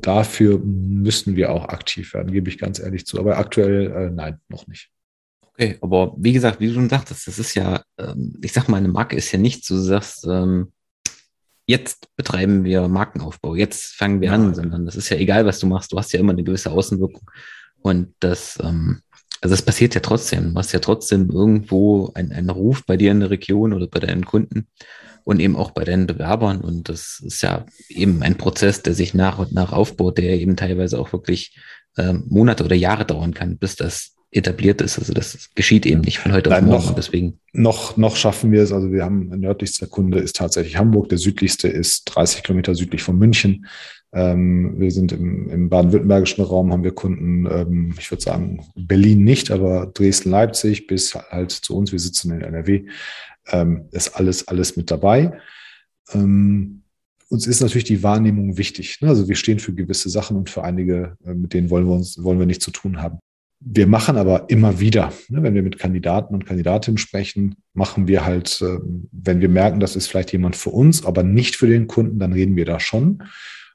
dafür 0.01 0.59
müssen 0.59 1.35
wir 1.35 1.51
auch 1.51 1.65
aktiv 1.65 2.13
werden, 2.13 2.31
gebe 2.31 2.49
ich 2.49 2.57
ganz 2.57 2.79
ehrlich 2.79 3.05
zu. 3.05 3.19
Aber 3.19 3.37
aktuell 3.37 3.91
äh, 3.91 4.09
nein, 4.09 4.39
noch 4.49 4.67
nicht. 4.67 4.89
Okay, 5.41 5.77
aber 5.81 6.15
wie 6.17 6.33
gesagt, 6.33 6.59
wie 6.59 6.67
du 6.67 6.73
schon 6.73 6.89
sagtest, 6.89 7.27
das 7.27 7.37
ist 7.37 7.53
ja, 7.53 7.83
ähm, 7.99 8.39
ich 8.41 8.53
sag 8.53 8.67
mal, 8.69 8.77
eine 8.77 8.87
Marke 8.87 9.15
ist 9.15 9.31
ja 9.31 9.39
nicht 9.39 9.65
so, 9.65 9.75
du 9.75 9.81
sagst, 9.81 10.25
ähm, 10.25 10.71
jetzt 11.67 12.07
betreiben 12.15 12.63
wir 12.63 12.87
Markenaufbau, 12.87 13.55
jetzt 13.55 13.95
fangen 13.95 14.19
wir 14.19 14.29
ja. 14.29 14.33
an, 14.33 14.55
sondern 14.55 14.85
das 14.85 14.95
ist 14.95 15.09
ja 15.09 15.17
egal, 15.17 15.45
was 15.45 15.59
du 15.59 15.67
machst, 15.67 15.91
du 15.91 15.97
hast 15.97 16.11
ja 16.11 16.19
immer 16.19 16.33
eine 16.33 16.43
gewisse 16.43 16.71
Außenwirkung. 16.71 17.29
Und 17.81 18.15
das, 18.19 18.57
ähm, 18.63 19.01
also 19.41 19.53
das 19.53 19.61
passiert 19.61 19.93
ja 19.93 20.01
trotzdem. 20.01 20.53
Du 20.53 20.59
hast 20.59 20.71
ja 20.71 20.79
trotzdem 20.79 21.29
irgendwo 21.29 22.11
einen 22.15 22.49
Ruf 22.49 22.85
bei 22.85 22.97
dir 22.97 23.11
in 23.11 23.19
der 23.19 23.29
Region 23.29 23.73
oder 23.73 23.87
bei 23.87 23.99
deinen 23.99 24.25
Kunden 24.25 24.67
und 25.23 25.39
eben 25.39 25.55
auch 25.55 25.71
bei 25.71 25.83
deinen 25.83 26.07
Bewerbern. 26.07 26.61
Und 26.61 26.89
das 26.89 27.21
ist 27.25 27.41
ja 27.41 27.65
eben 27.89 28.23
ein 28.23 28.37
Prozess, 28.37 28.81
der 28.81 28.93
sich 28.93 29.13
nach 29.13 29.39
und 29.39 29.53
nach 29.53 29.71
aufbaut, 29.71 30.17
der 30.17 30.39
eben 30.39 30.55
teilweise 30.55 30.99
auch 30.99 31.13
wirklich 31.13 31.57
ähm, 31.97 32.25
Monate 32.27 32.63
oder 32.63 32.75
Jahre 32.75 33.05
dauern 33.05 33.33
kann, 33.33 33.57
bis 33.57 33.75
das 33.75 34.13
etabliert 34.31 34.81
ist. 34.81 34.97
Also 34.97 35.13
das 35.13 35.49
geschieht 35.55 35.85
eben 35.85 36.01
nicht 36.01 36.19
von 36.19 36.33
heute 36.33 36.49
Nein, 36.49 36.63
auf 36.63 36.69
morgen. 36.69 36.85
Noch, 36.87 36.95
deswegen. 36.95 37.39
Noch, 37.53 37.97
noch 37.97 38.15
schaffen 38.15 38.51
wir 38.51 38.63
es. 38.63 38.71
Also 38.71 38.91
wir 38.91 39.03
haben 39.03 39.29
nördlichster 39.39 39.87
Kunde 39.87 40.19
ist 40.19 40.35
tatsächlich 40.35 40.77
Hamburg. 40.77 41.09
Der 41.09 41.17
südlichste 41.17 41.67
ist 41.67 42.05
30 42.05 42.43
Kilometer 42.43 42.75
südlich 42.75 43.03
von 43.03 43.17
München. 43.17 43.67
Ähm, 44.11 44.79
wir 44.79 44.91
sind 44.91 45.11
im, 45.11 45.49
im 45.49 45.69
baden-württembergischen 45.69 46.43
Raum, 46.43 46.71
haben 46.71 46.83
wir 46.83 46.93
Kunden, 46.93 47.47
ähm, 47.47 47.95
ich 47.97 48.11
würde 48.11 48.21
sagen, 48.21 48.63
Berlin 48.75 49.23
nicht, 49.23 49.49
aber 49.49 49.87
Dresden, 49.87 50.29
Leipzig 50.29 50.85
bis 50.85 51.15
halt 51.15 51.51
zu 51.51 51.75
uns. 51.75 51.91
Wir 51.91 51.99
sitzen 51.99 52.31
in 52.31 52.41
NRW. 52.41 52.85
Ähm, 53.51 53.87
ist 53.91 54.15
alles, 54.15 54.47
alles 54.47 54.77
mit 54.77 54.89
dabei. 54.89 55.37
Ähm, 56.13 56.83
uns 57.29 57.47
ist 57.47 57.61
natürlich 57.61 57.85
die 57.85 58.03
Wahrnehmung 58.03 58.57
wichtig. 58.57 59.01
Ne? 59.01 59.09
Also 59.09 59.27
wir 59.27 59.35
stehen 59.35 59.59
für 59.59 59.73
gewisse 59.73 60.09
Sachen 60.09 60.37
und 60.37 60.49
für 60.49 60.63
einige, 60.63 61.17
äh, 61.25 61.33
mit 61.33 61.53
denen 61.53 61.69
wollen 61.69 61.87
wir 61.87 61.93
uns, 61.93 62.23
wollen 62.23 62.39
wir 62.39 62.45
nichts 62.45 62.63
zu 62.63 62.71
tun 62.71 63.01
haben. 63.01 63.19
Wir 63.65 63.87
machen 63.87 64.17
aber 64.17 64.49
immer 64.49 64.81
wieder, 64.81 65.13
ne, 65.29 65.41
wenn 65.41 65.55
wir 65.55 65.63
mit 65.63 65.79
Kandidaten 65.79 66.33
und 66.33 66.45
Kandidatinnen 66.45 66.97
sprechen, 66.97 67.55
machen 67.73 68.07
wir 68.07 68.25
halt, 68.25 68.61
äh, 68.61 68.77
wenn 69.11 69.39
wir 69.39 69.47
merken, 69.47 69.79
das 69.79 69.95
ist 69.95 70.07
vielleicht 70.07 70.33
jemand 70.33 70.57
für 70.57 70.69
uns, 70.69 71.05
aber 71.05 71.23
nicht 71.23 71.55
für 71.55 71.67
den 71.67 71.87
Kunden, 71.87 72.19
dann 72.19 72.33
reden 72.33 72.57
wir 72.57 72.65
da 72.65 72.79
schon 72.79 73.23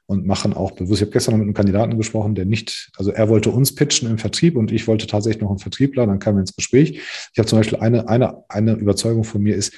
und 0.09 0.25
machen 0.25 0.55
auch 0.55 0.71
bewusst. 0.71 1.01
Ich 1.01 1.05
habe 1.05 1.11
gestern 1.11 1.33
noch 1.33 1.37
mit 1.37 1.45
einem 1.45 1.53
Kandidaten 1.53 1.95
gesprochen, 1.95 2.33
der 2.33 2.45
nicht, 2.45 2.89
also 2.97 3.11
er 3.11 3.29
wollte 3.29 3.51
uns 3.51 3.75
pitchen 3.75 4.09
im 4.09 4.17
Vertrieb 4.17 4.57
und 4.57 4.71
ich 4.71 4.87
wollte 4.87 5.05
tatsächlich 5.05 5.43
noch 5.43 5.51
einen 5.51 5.59
Vertriebler, 5.59 6.07
dann 6.07 6.17
kamen 6.17 6.37
wir 6.37 6.41
ins 6.41 6.55
Gespräch. 6.55 6.99
Ich 7.31 7.37
habe 7.37 7.47
zum 7.47 7.59
Beispiel 7.59 7.77
eine, 7.77 8.09
eine, 8.09 8.43
eine 8.49 8.73
Überzeugung 8.73 9.23
von 9.23 9.39
mir 9.43 9.55
ist, 9.55 9.71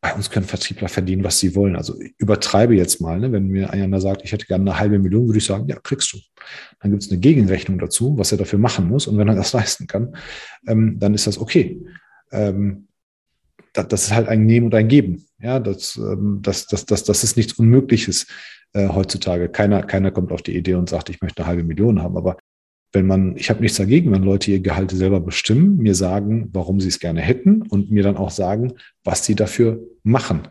bei 0.00 0.12
uns 0.14 0.30
können 0.30 0.46
Vertriebler 0.46 0.88
verdienen, 0.88 1.22
was 1.22 1.38
sie 1.38 1.54
wollen. 1.54 1.76
Also 1.76 1.94
übertreibe 2.18 2.74
jetzt 2.74 3.00
mal, 3.00 3.20
ne? 3.20 3.30
wenn 3.30 3.46
mir 3.46 3.70
einer 3.70 4.00
sagt, 4.00 4.24
ich 4.24 4.32
hätte 4.32 4.46
gerne 4.46 4.68
eine 4.68 4.80
halbe 4.80 4.98
Million, 4.98 5.28
würde 5.28 5.38
ich 5.38 5.44
sagen, 5.44 5.68
ja, 5.68 5.78
kriegst 5.78 6.12
du. 6.12 6.18
Dann 6.80 6.90
gibt 6.90 7.04
es 7.04 7.10
eine 7.12 7.20
Gegenrechnung 7.20 7.78
dazu, 7.78 8.18
was 8.18 8.32
er 8.32 8.38
dafür 8.38 8.58
machen 8.58 8.88
muss. 8.88 9.06
Und 9.06 9.16
wenn 9.16 9.28
er 9.28 9.36
das 9.36 9.52
leisten 9.52 9.86
kann, 9.86 10.16
ähm, 10.66 10.98
dann 10.98 11.14
ist 11.14 11.28
das 11.28 11.38
okay. 11.38 11.80
Ähm, 12.32 12.88
das, 13.74 13.86
das, 13.86 14.02
ist 14.06 14.12
halt 14.12 14.26
ein 14.26 14.44
Nehmen 14.44 14.66
und 14.66 14.74
ein 14.74 14.88
Geben. 14.88 15.24
Ja, 15.42 15.58
das, 15.58 15.96
ähm, 15.96 16.38
das, 16.42 16.66
das, 16.66 16.86
das, 16.86 17.04
das 17.04 17.24
ist 17.24 17.36
nichts 17.36 17.54
Unmögliches 17.54 18.26
äh, 18.72 18.88
heutzutage. 18.88 19.48
Keiner, 19.48 19.82
keiner 19.82 20.10
kommt 20.12 20.32
auf 20.32 20.42
die 20.42 20.56
Idee 20.56 20.74
und 20.74 20.88
sagt, 20.88 21.10
ich 21.10 21.20
möchte 21.20 21.42
eine 21.42 21.48
halbe 21.48 21.64
Million 21.64 22.00
haben. 22.00 22.16
Aber 22.16 22.36
wenn 22.92 23.06
man, 23.06 23.36
ich 23.36 23.50
habe 23.50 23.60
nichts 23.60 23.78
dagegen, 23.78 24.12
wenn 24.12 24.22
Leute 24.22 24.50
ihr 24.50 24.60
Gehalt 24.60 24.90
selber 24.92 25.20
bestimmen, 25.20 25.78
mir 25.78 25.94
sagen, 25.94 26.48
warum 26.52 26.80
sie 26.80 26.88
es 26.88 27.00
gerne 27.00 27.20
hätten 27.20 27.62
und 27.62 27.90
mir 27.90 28.02
dann 28.02 28.16
auch 28.16 28.30
sagen, 28.30 28.74
was 29.02 29.24
sie 29.24 29.34
dafür 29.34 29.80
machen. 30.04 30.48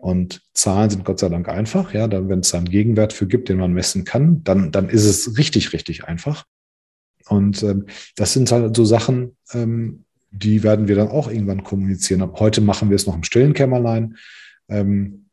Und 0.00 0.42
Zahlen 0.52 0.90
sind 0.90 1.04
Gott 1.06 1.20
sei 1.20 1.30
Dank 1.30 1.48
einfach. 1.48 1.94
Ja, 1.94 2.06
dann, 2.08 2.28
wenn 2.28 2.40
es 2.40 2.54
einen 2.54 2.68
Gegenwert 2.68 3.14
für 3.14 3.26
gibt, 3.26 3.48
den 3.48 3.56
man 3.56 3.72
messen 3.72 4.04
kann, 4.04 4.44
dann, 4.44 4.70
dann 4.70 4.90
ist 4.90 5.06
es 5.06 5.38
richtig, 5.38 5.72
richtig 5.72 6.04
einfach. 6.04 6.44
Und 7.28 7.62
ähm, 7.62 7.86
das 8.16 8.34
sind 8.34 8.52
halt 8.52 8.76
so 8.76 8.84
Sachen, 8.84 9.36
ähm, 9.54 10.03
die 10.34 10.62
werden 10.62 10.88
wir 10.88 10.96
dann 10.96 11.08
auch 11.08 11.30
irgendwann 11.30 11.64
kommunizieren. 11.64 12.28
Heute 12.34 12.60
machen 12.60 12.90
wir 12.90 12.96
es 12.96 13.06
noch 13.06 13.14
im 13.14 13.22
stillen 13.22 13.54
Kämmerlein. 13.54 14.16
Ähm, 14.68 15.24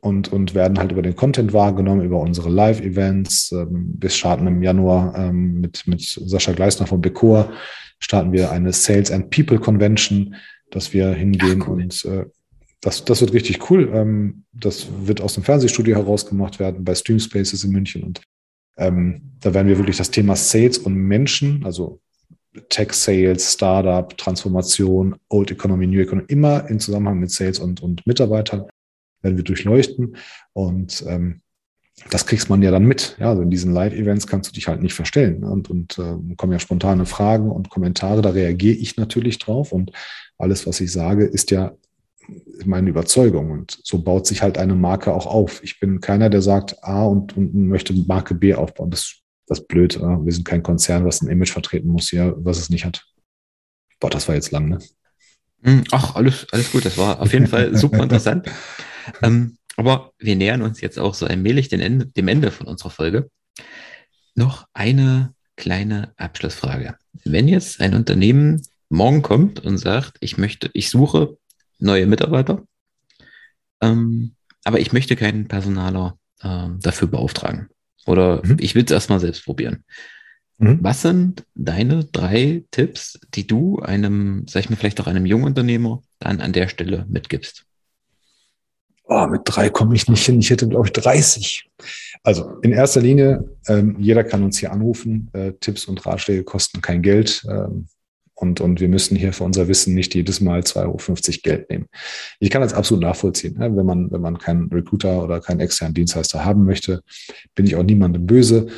und, 0.00 0.32
und 0.32 0.54
werden 0.54 0.78
halt 0.78 0.92
über 0.92 1.02
den 1.02 1.16
Content 1.16 1.52
wahrgenommen, 1.52 2.04
über 2.04 2.20
unsere 2.20 2.48
Live-Events. 2.48 3.50
Ähm, 3.52 3.94
wir 3.98 4.10
starten 4.10 4.46
im 4.46 4.62
Januar 4.62 5.14
ähm, 5.16 5.60
mit, 5.60 5.86
mit 5.86 6.00
Sascha 6.00 6.52
Gleisner 6.52 6.86
von 6.86 7.00
Becor, 7.00 7.50
starten 7.98 8.32
wir 8.32 8.52
eine 8.52 8.72
Sales 8.72 9.10
and 9.10 9.30
People 9.30 9.58
Convention, 9.58 10.36
dass 10.70 10.92
wir 10.92 11.10
hingehen 11.12 11.60
Ach, 11.62 11.68
cool. 11.68 11.82
und 11.82 12.04
äh, 12.04 12.26
das, 12.80 13.04
das 13.04 13.20
wird 13.20 13.32
richtig 13.32 13.68
cool. 13.68 13.90
Ähm, 13.92 14.44
das 14.52 14.86
wird 15.02 15.20
aus 15.20 15.34
dem 15.34 15.42
Fernsehstudio 15.42 15.96
herausgemacht 15.96 16.60
werden 16.60 16.84
bei 16.84 16.94
Stream 16.94 17.18
Spaces 17.18 17.64
in 17.64 17.72
München 17.72 18.04
und 18.04 18.20
ähm, 18.76 19.32
da 19.40 19.54
werden 19.54 19.66
wir 19.66 19.78
wirklich 19.78 19.96
das 19.96 20.10
Thema 20.10 20.36
Sales 20.36 20.78
und 20.78 20.94
Menschen, 20.94 21.64
also 21.64 22.00
Tech 22.68 22.92
Sales, 22.92 23.52
Startup, 23.52 24.16
Transformation, 24.16 25.16
Old 25.28 25.50
Economy, 25.50 25.86
New 25.86 26.00
Economy, 26.00 26.26
immer 26.28 26.68
in 26.68 26.80
Zusammenhang 26.80 27.18
mit 27.18 27.30
Sales 27.30 27.58
und, 27.58 27.82
und 27.82 28.06
Mitarbeitern 28.06 28.66
werden 29.22 29.36
wir 29.36 29.44
durchleuchten. 29.44 30.16
Und 30.52 31.04
ähm, 31.06 31.40
das 32.10 32.26
kriegst 32.26 32.50
man 32.50 32.62
ja 32.62 32.70
dann 32.70 32.84
mit. 32.84 33.16
Ja, 33.18 33.30
also 33.30 33.42
in 33.42 33.50
diesen 33.50 33.72
Live-Events 33.72 34.26
kannst 34.26 34.50
du 34.50 34.54
dich 34.54 34.68
halt 34.68 34.82
nicht 34.82 34.94
verstellen. 34.94 35.44
Und, 35.44 35.70
und 35.70 35.98
äh, 35.98 36.34
kommen 36.36 36.52
ja 36.52 36.58
spontane 36.58 37.06
Fragen 37.06 37.50
und 37.50 37.70
Kommentare, 37.70 38.22
da 38.22 38.30
reagiere 38.30 38.76
ich 38.76 38.96
natürlich 38.96 39.38
drauf. 39.38 39.72
Und 39.72 39.92
alles, 40.38 40.66
was 40.66 40.80
ich 40.80 40.92
sage, 40.92 41.24
ist 41.24 41.50
ja 41.50 41.72
meine 42.64 42.90
Überzeugung. 42.90 43.50
Und 43.50 43.78
so 43.82 44.02
baut 44.02 44.26
sich 44.26 44.42
halt 44.42 44.58
eine 44.58 44.74
Marke 44.74 45.12
auch 45.12 45.26
auf. 45.26 45.62
Ich 45.62 45.80
bin 45.80 46.00
keiner, 46.00 46.28
der 46.28 46.42
sagt 46.42 46.82
A 46.84 47.04
und, 47.04 47.36
und 47.36 47.54
möchte 47.54 47.94
Marke 47.94 48.34
B 48.34 48.54
aufbauen. 48.54 48.90
Das, 48.90 49.22
das 49.46 49.60
ist 49.60 49.68
blöd. 49.68 49.98
Wir 50.00 50.32
sind 50.32 50.44
kein 50.44 50.62
Konzern, 50.62 51.04
was 51.04 51.22
ein 51.22 51.28
Image 51.28 51.52
vertreten 51.52 51.88
muss 51.88 52.10
hier, 52.10 52.34
was 52.38 52.58
es 52.58 52.70
nicht 52.70 52.84
hat. 52.84 53.04
Boah, 54.00 54.10
das 54.10 54.28
war 54.28 54.34
jetzt 54.34 54.50
lang, 54.50 54.68
ne? 54.68 54.78
Hm, 55.62 55.84
ach, 55.90 56.14
alles, 56.14 56.46
alles 56.52 56.72
gut. 56.72 56.84
Das 56.84 56.98
war 56.98 57.20
auf 57.20 57.32
jeden 57.32 57.46
Fall 57.46 57.76
super 57.76 58.02
interessant. 58.02 58.48
ähm, 59.22 59.56
aber 59.76 60.12
wir 60.18 60.36
nähern 60.36 60.62
uns 60.62 60.80
jetzt 60.80 60.98
auch 60.98 61.14
so 61.14 61.26
allmählich 61.26 61.68
dem 61.68 61.80
Ende, 61.80 62.06
dem 62.06 62.28
Ende 62.28 62.50
von 62.50 62.66
unserer 62.66 62.90
Folge. 62.90 63.30
Noch 64.34 64.66
eine 64.74 65.34
kleine 65.56 66.12
Abschlussfrage. 66.16 66.96
Wenn 67.24 67.48
jetzt 67.48 67.80
ein 67.80 67.94
Unternehmen 67.94 68.62
morgen 68.88 69.22
kommt 69.22 69.60
und 69.60 69.78
sagt, 69.78 70.16
ich 70.20 70.38
möchte, 70.38 70.70
ich 70.74 70.90
suche 70.90 71.38
neue 71.78 72.06
Mitarbeiter, 72.06 72.62
ähm, 73.80 74.34
aber 74.64 74.80
ich 74.80 74.92
möchte 74.92 75.16
keinen 75.16 75.48
Personaler 75.48 76.18
ähm, 76.42 76.78
dafür 76.80 77.08
beauftragen. 77.08 77.68
Oder 78.06 78.42
mhm. 78.44 78.56
ich 78.60 78.74
will 78.74 78.84
es 78.84 78.90
erstmal 78.90 79.20
selbst 79.20 79.44
probieren. 79.44 79.84
Mhm. 80.58 80.78
Was 80.80 81.02
sind 81.02 81.44
deine 81.54 82.04
drei 82.04 82.64
Tipps, 82.70 83.18
die 83.34 83.46
du 83.46 83.80
einem, 83.80 84.44
sag 84.48 84.60
ich 84.60 84.70
mal, 84.70 84.76
vielleicht 84.76 85.00
auch 85.00 85.06
einem 85.06 85.26
jungen 85.26 85.44
Unternehmer 85.44 86.02
dann 86.18 86.40
an 86.40 86.52
der 86.52 86.68
Stelle 86.68 87.04
mitgibst? 87.08 87.64
Oh, 89.08 89.26
mit 89.28 89.42
drei 89.44 89.70
komme 89.70 89.94
ich 89.94 90.08
nicht 90.08 90.26
hin. 90.26 90.40
Ich 90.40 90.50
hätte, 90.50 90.66
glaube 90.66 90.86
ich, 90.86 90.92
30. 90.92 91.70
Also 92.24 92.58
in 92.62 92.72
erster 92.72 93.00
Linie, 93.00 93.44
ähm, 93.68 93.96
jeder 94.00 94.24
kann 94.24 94.42
uns 94.42 94.58
hier 94.58 94.72
anrufen. 94.72 95.30
Äh, 95.32 95.52
Tipps 95.60 95.84
und 95.84 96.04
Ratschläge 96.04 96.42
kosten 96.42 96.80
kein 96.80 97.02
Geld. 97.02 97.46
Ähm, 97.48 97.86
und, 98.36 98.60
und 98.60 98.80
wir 98.80 98.88
müssen 98.88 99.16
hier 99.16 99.32
für 99.32 99.44
unser 99.44 99.66
Wissen 99.66 99.94
nicht 99.94 100.14
jedes 100.14 100.40
Mal 100.40 100.60
2,50 100.60 100.76
Euro 100.84 101.42
Geld 101.42 101.70
nehmen. 101.70 101.86
Ich 102.38 102.50
kann 102.50 102.62
das 102.62 102.74
absolut 102.74 103.02
nachvollziehen. 103.02 103.58
Ne? 103.58 103.74
Wenn 103.76 103.86
man, 103.86 104.10
wenn 104.12 104.20
man 104.20 104.38
keinen 104.38 104.68
Recruiter 104.68 105.24
oder 105.24 105.40
keinen 105.40 105.60
externen 105.60 105.94
Dienstleister 105.94 106.44
haben 106.44 106.64
möchte, 106.64 107.02
bin 107.54 107.66
ich 107.66 107.76
auch 107.76 107.82
niemandem 107.82 108.26
böse. 108.26 108.68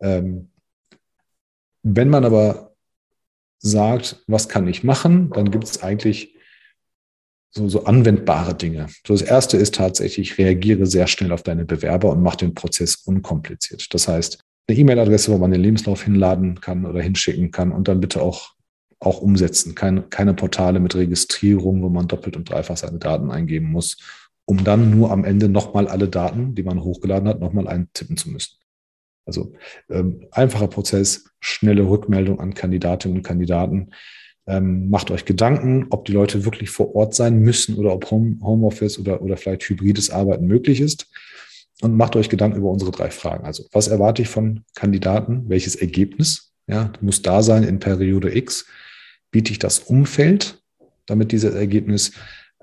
Ähm, 0.00 0.50
wenn 1.82 2.10
man 2.10 2.24
aber 2.24 2.74
sagt, 3.58 4.22
was 4.26 4.48
kann 4.48 4.68
ich 4.68 4.84
machen, 4.84 5.30
dann 5.30 5.50
gibt 5.50 5.64
es 5.64 5.82
eigentlich 5.82 6.36
so, 7.50 7.68
so 7.68 7.84
anwendbare 7.84 8.54
Dinge. 8.54 8.88
So 9.06 9.14
das 9.14 9.22
erste 9.22 9.56
ist 9.56 9.74
tatsächlich, 9.74 10.38
reagiere 10.38 10.86
sehr 10.86 11.06
schnell 11.06 11.32
auf 11.32 11.42
deine 11.42 11.64
Bewerber 11.64 12.10
und 12.10 12.22
mach 12.22 12.36
den 12.36 12.54
Prozess 12.54 12.96
unkompliziert. 12.96 13.92
Das 13.94 14.06
heißt, 14.06 14.38
eine 14.68 14.78
E-Mail-Adresse, 14.78 15.32
wo 15.32 15.38
man 15.38 15.50
den 15.50 15.62
Lebenslauf 15.62 16.04
hinladen 16.04 16.60
kann 16.60 16.84
oder 16.84 17.00
hinschicken 17.00 17.50
kann 17.50 17.72
und 17.72 17.88
dann 17.88 18.00
bitte 18.00 18.20
auch, 18.20 18.52
auch 19.00 19.20
umsetzen. 19.20 19.74
Keine, 19.74 20.02
keine 20.02 20.34
Portale 20.34 20.80
mit 20.80 20.94
Registrierung, 20.94 21.82
wo 21.82 21.88
man 21.88 22.08
doppelt 22.08 22.36
und 22.36 22.50
dreifach 22.50 22.76
seine 22.76 22.98
Daten 22.98 23.30
eingeben 23.30 23.70
muss, 23.70 23.98
um 24.44 24.64
dann 24.64 24.90
nur 24.90 25.10
am 25.12 25.24
Ende 25.24 25.48
nochmal 25.48 25.88
alle 25.88 26.08
Daten, 26.08 26.54
die 26.54 26.62
man 26.62 26.82
hochgeladen 26.82 27.28
hat, 27.28 27.40
nochmal 27.40 27.68
eintippen 27.68 28.16
zu 28.16 28.30
müssen. 28.30 28.56
Also 29.26 29.52
ähm, 29.90 30.26
einfacher 30.30 30.68
Prozess, 30.68 31.30
schnelle 31.40 31.88
Rückmeldung 31.88 32.40
an 32.40 32.54
Kandidatinnen 32.54 33.18
und 33.18 33.22
Kandidaten. 33.22 33.90
Ähm, 34.46 34.88
macht 34.88 35.10
euch 35.10 35.26
Gedanken, 35.26 35.86
ob 35.90 36.06
die 36.06 36.12
Leute 36.12 36.46
wirklich 36.46 36.70
vor 36.70 36.96
Ort 36.96 37.14
sein 37.14 37.38
müssen 37.40 37.76
oder 37.76 37.92
ob 37.92 38.10
Home, 38.10 38.38
Homeoffice 38.42 38.98
oder, 38.98 39.20
oder 39.20 39.36
vielleicht 39.36 39.68
hybrides 39.68 40.08
Arbeiten 40.10 40.46
möglich 40.46 40.80
ist. 40.80 41.06
Und 41.82 41.94
macht 41.94 42.16
euch 42.16 42.30
Gedanken 42.30 42.58
über 42.58 42.70
unsere 42.70 42.90
drei 42.90 43.10
Fragen. 43.10 43.44
Also, 43.44 43.64
was 43.70 43.86
erwarte 43.86 44.22
ich 44.22 44.28
von 44.28 44.64
Kandidaten? 44.74 45.48
Welches 45.48 45.76
Ergebnis 45.76 46.54
ja, 46.66 46.92
muss 47.00 47.22
da 47.22 47.42
sein 47.42 47.62
in 47.62 47.78
Periode 47.78 48.34
X? 48.36 48.66
Biete 49.30 49.52
ich 49.52 49.58
das 49.58 49.78
Umfeld, 49.80 50.62
damit 51.06 51.32
dieses 51.32 51.54
Ergebnis 51.54 52.12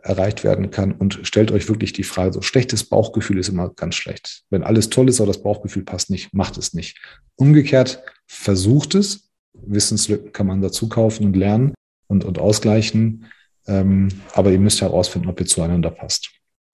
erreicht 0.05 0.43
werden 0.43 0.70
kann. 0.70 0.91
Und 0.91 1.20
stellt 1.24 1.51
euch 1.51 1.68
wirklich 1.68 1.91
die 1.93 2.03
Frage, 2.03 2.34
so 2.34 2.41
schlechtes 2.41 2.84
Bauchgefühl 2.84 3.39
ist 3.39 3.49
immer 3.49 3.70
ganz 3.70 3.95
schlecht. 3.95 4.43
Wenn 4.49 4.63
alles 4.63 4.89
toll 4.89 5.09
ist, 5.09 5.20
aber 5.20 5.28
das 5.28 5.41
Bauchgefühl 5.41 5.84
passt 5.84 6.09
nicht, 6.09 6.34
macht 6.34 6.57
es 6.57 6.74
nicht. 6.74 6.99
Umgekehrt, 7.36 8.03
versucht 8.28 8.95
es. 8.95 9.32
Wissenslücken 9.53 10.32
kann 10.32 10.47
man 10.47 10.61
dazu 10.61 10.89
kaufen 10.89 11.26
und 11.26 11.36
lernen 11.36 11.74
und, 12.07 12.24
und 12.24 12.39
ausgleichen. 12.39 13.26
Ähm, 13.68 14.09
aber 14.34 14.51
ihr 14.51 14.59
müsst 14.59 14.82
herausfinden, 14.82 15.28
ob 15.28 15.39
ihr 15.39 15.47
zueinander 15.47 15.89
passt. 15.89 16.30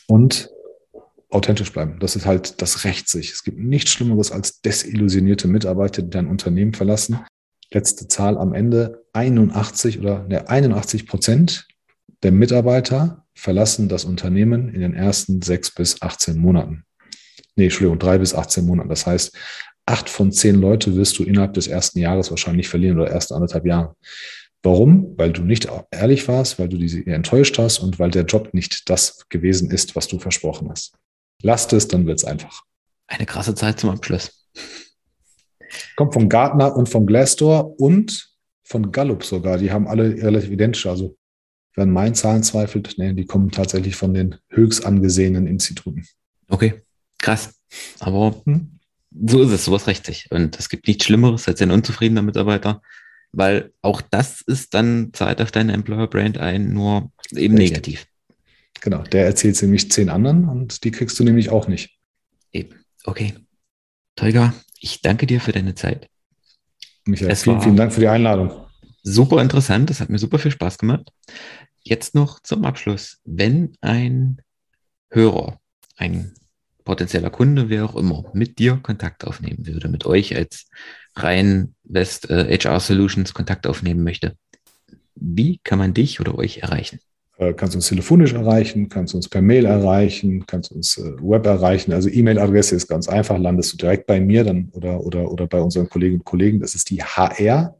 Und 0.07 0.49
authentisch 1.29 1.71
bleiben. 1.71 1.97
Das 1.99 2.17
ist 2.17 2.25
halt, 2.25 2.61
das 2.61 2.83
rächt 2.83 3.07
sich. 3.07 3.31
Es 3.31 3.43
gibt 3.43 3.57
nichts 3.57 3.91
Schlimmeres 3.91 4.31
als 4.31 4.61
desillusionierte 4.61 5.47
Mitarbeiter, 5.47 6.01
die 6.01 6.09
dein 6.09 6.27
Unternehmen 6.27 6.73
verlassen. 6.73 7.19
Letzte 7.74 8.07
Zahl 8.07 8.38
am 8.38 8.53
Ende, 8.53 9.03
81 9.13 9.99
oder 9.99 10.28
ne, 10.28 10.49
81 10.49 11.07
Prozent 11.07 11.67
der 12.24 12.32
Mitarbeiter 12.32 13.26
verlassen 13.34 13.89
das 13.89 14.05
Unternehmen 14.05 14.69
in 14.74 14.82
den 14.82 14.93
ersten 14.93 15.41
sechs 15.41 15.72
bis 15.72 16.01
18 16.01 16.38
Monaten. 16.38 16.84
Nee, 17.55 17.65
Entschuldigung, 17.65 17.99
drei 17.99 18.17
bis 18.17 18.36
18 18.36 18.65
Monaten. 18.65 18.89
Das 18.89 19.05
heißt, 19.05 19.36
acht 19.86 20.09
von 20.09 20.32
zehn 20.32 20.55
Leute 20.55 20.95
wirst 20.95 21.17
du 21.17 21.24
innerhalb 21.24 21.53
des 21.53 21.67
ersten 21.67 21.99
Jahres 21.99 22.30
wahrscheinlich 22.30 22.69
verlieren 22.69 22.99
oder 22.99 23.11
erst 23.11 23.32
anderthalb 23.32 23.65
Jahre. 23.65 23.95
Warum? 24.63 25.17
Weil 25.17 25.34
du 25.34 25.41
nicht 25.41 25.67
ehrlich 25.89 26.28
warst, 26.28 26.59
weil 26.59 26.69
du 26.69 26.78
diese 26.78 27.05
enttäuscht 27.07 27.57
hast 27.57 27.80
und 27.80 27.97
weil 27.97 28.11
der 28.11 28.26
Job 28.26 28.53
nicht 28.53 28.89
das 28.89 29.28
gewesen 29.30 29.72
ist, 29.72 29.95
was 29.95 30.07
du 30.07 30.19
versprochen 30.19 30.69
hast. 30.69 30.93
Lasst 31.41 31.74
es, 31.74 31.88
dann 31.88 32.05
wird 32.05 32.19
es 32.19 32.26
einfach. 32.26 32.61
Eine 33.07 33.26
krasse 33.26 33.55
Zeit 33.55 33.80
zum 33.80 33.89
Abschluss. 33.89 34.47
Kommt 35.95 36.13
von 36.13 36.30
Gartner 36.30 36.76
und 36.76 36.89
von 36.89 37.05
Glassdoor 37.05 37.80
und 37.80 38.30
von 38.63 38.91
Gallup 38.91 39.24
sogar. 39.24 39.57
Die 39.57 39.72
haben 39.72 39.88
alle 39.88 40.09
relativ 40.22 40.49
identisch. 40.49 40.86
Also, 40.86 41.17
wer 41.76 41.84
an 41.84 41.91
meinen 41.91 42.15
Zahlen 42.15 42.43
zweifelt, 42.43 42.95
nee, 42.97 43.13
die 43.13 43.26
kommen 43.26 43.51
tatsächlich 43.51 43.95
von 43.95 44.13
den 44.13 44.36
höchst 44.49 44.86
angesehenen 44.86 45.47
Instituten. 45.47 46.05
Okay, 46.47 46.82
krass. 47.19 47.53
Aber 47.99 48.36
hm? 48.45 48.80
so 49.28 49.41
ist 49.41 49.51
es, 49.51 49.65
sowas 49.65 49.88
rächt 49.88 50.05
sich. 50.05 50.28
Und 50.32 50.57
es 50.59 50.69
gibt 50.69 50.88
nichts 50.88 51.05
Schlimmeres 51.05 51.47
als 51.47 51.61
ein 51.61 51.72
unzufriedener 51.72 52.22
Mitarbeiter, 52.22 52.82
weil 53.32 53.72
auch 53.82 54.01
das 54.01 54.41
ist 54.41 54.74
dann, 54.74 55.11
zahlt 55.13 55.41
auf 55.41 55.51
deine 55.51 55.74
Employer 55.74 56.07
Brand 56.07 56.38
ein, 56.38 56.74
nur 56.74 57.11
eben 57.32 57.57
Richtig. 57.57 57.72
negativ. 57.72 58.07
Genau, 58.82 59.03
der 59.03 59.26
erzählt 59.26 59.55
es 59.55 59.61
nämlich 59.61 59.91
zehn 59.91 60.09
anderen 60.09 60.49
und 60.49 60.84
die 60.84 60.91
kriegst 60.91 61.19
du 61.19 61.24
nämlich 61.24 61.49
auch 61.49 61.67
nicht. 61.67 61.97
Eben, 62.51 62.76
okay. 63.03 63.34
Tolga, 64.15 64.53
ich 64.82 65.01
danke 65.01 65.27
dir 65.27 65.39
für 65.39 65.51
deine 65.51 65.75
Zeit. 65.75 66.09
Michael, 67.05 67.32
es 67.32 67.43
vielen, 67.43 67.61
vielen 67.61 67.77
Dank 67.77 67.93
für 67.93 68.01
die 68.01 68.07
Einladung. 68.07 68.51
Super 69.03 69.41
interessant, 69.41 69.89
das 69.89 70.01
hat 70.01 70.09
mir 70.09 70.19
super 70.19 70.39
viel 70.39 70.51
Spaß 70.51 70.77
gemacht. 70.77 71.09
Jetzt 71.84 72.13
noch 72.13 72.39
zum 72.41 72.65
Abschluss. 72.65 73.19
Wenn 73.23 73.75
ein 73.82 74.41
Hörer, 75.09 75.59
ein 75.97 76.34
potenzieller 76.84 77.29
Kunde, 77.29 77.69
wer 77.69 77.86
auch 77.86 77.95
immer, 77.95 78.29
mit 78.34 78.59
dir 78.59 78.79
Kontakt 78.82 79.23
aufnehmen 79.23 79.65
würde, 79.65 79.88
mit 79.88 80.05
euch 80.05 80.36
als 80.36 80.67
rein 81.15 81.75
West 81.84 82.29
äh, 82.29 82.57
HR 82.57 82.79
Solutions 82.79 83.34
Kontakt 83.34 83.67
aufnehmen 83.67 84.03
möchte, 84.03 84.36
wie 85.15 85.59
kann 85.63 85.79
man 85.79 85.93
dich 85.93 86.19
oder 86.19 86.36
euch 86.36 86.59
erreichen? 86.59 86.99
Äh, 87.41 87.53
kannst 87.53 87.75
uns 87.75 87.87
telefonisch 87.87 88.33
erreichen, 88.33 88.87
kannst 88.87 89.15
uns 89.15 89.27
per 89.27 89.41
Mail 89.41 89.65
erreichen, 89.65 90.45
kannst 90.45 90.71
uns 90.71 90.99
äh, 90.99 91.13
Web 91.21 91.47
erreichen. 91.47 91.91
Also 91.91 92.07
E-Mail-Adresse 92.07 92.75
ist 92.75 92.87
ganz 92.87 93.09
einfach, 93.09 93.39
landest 93.39 93.73
du 93.73 93.77
direkt 93.77 94.05
bei 94.05 94.21
mir 94.21 94.43
dann 94.43 94.69
oder, 94.73 95.03
oder, 95.03 95.31
oder 95.31 95.47
bei 95.47 95.59
unseren 95.59 95.89
Kolleginnen 95.89 96.19
und 96.19 96.25
Kollegen. 96.25 96.59
Das 96.59 96.75
ist 96.75 96.91
die 96.91 97.01
hr 97.01 97.73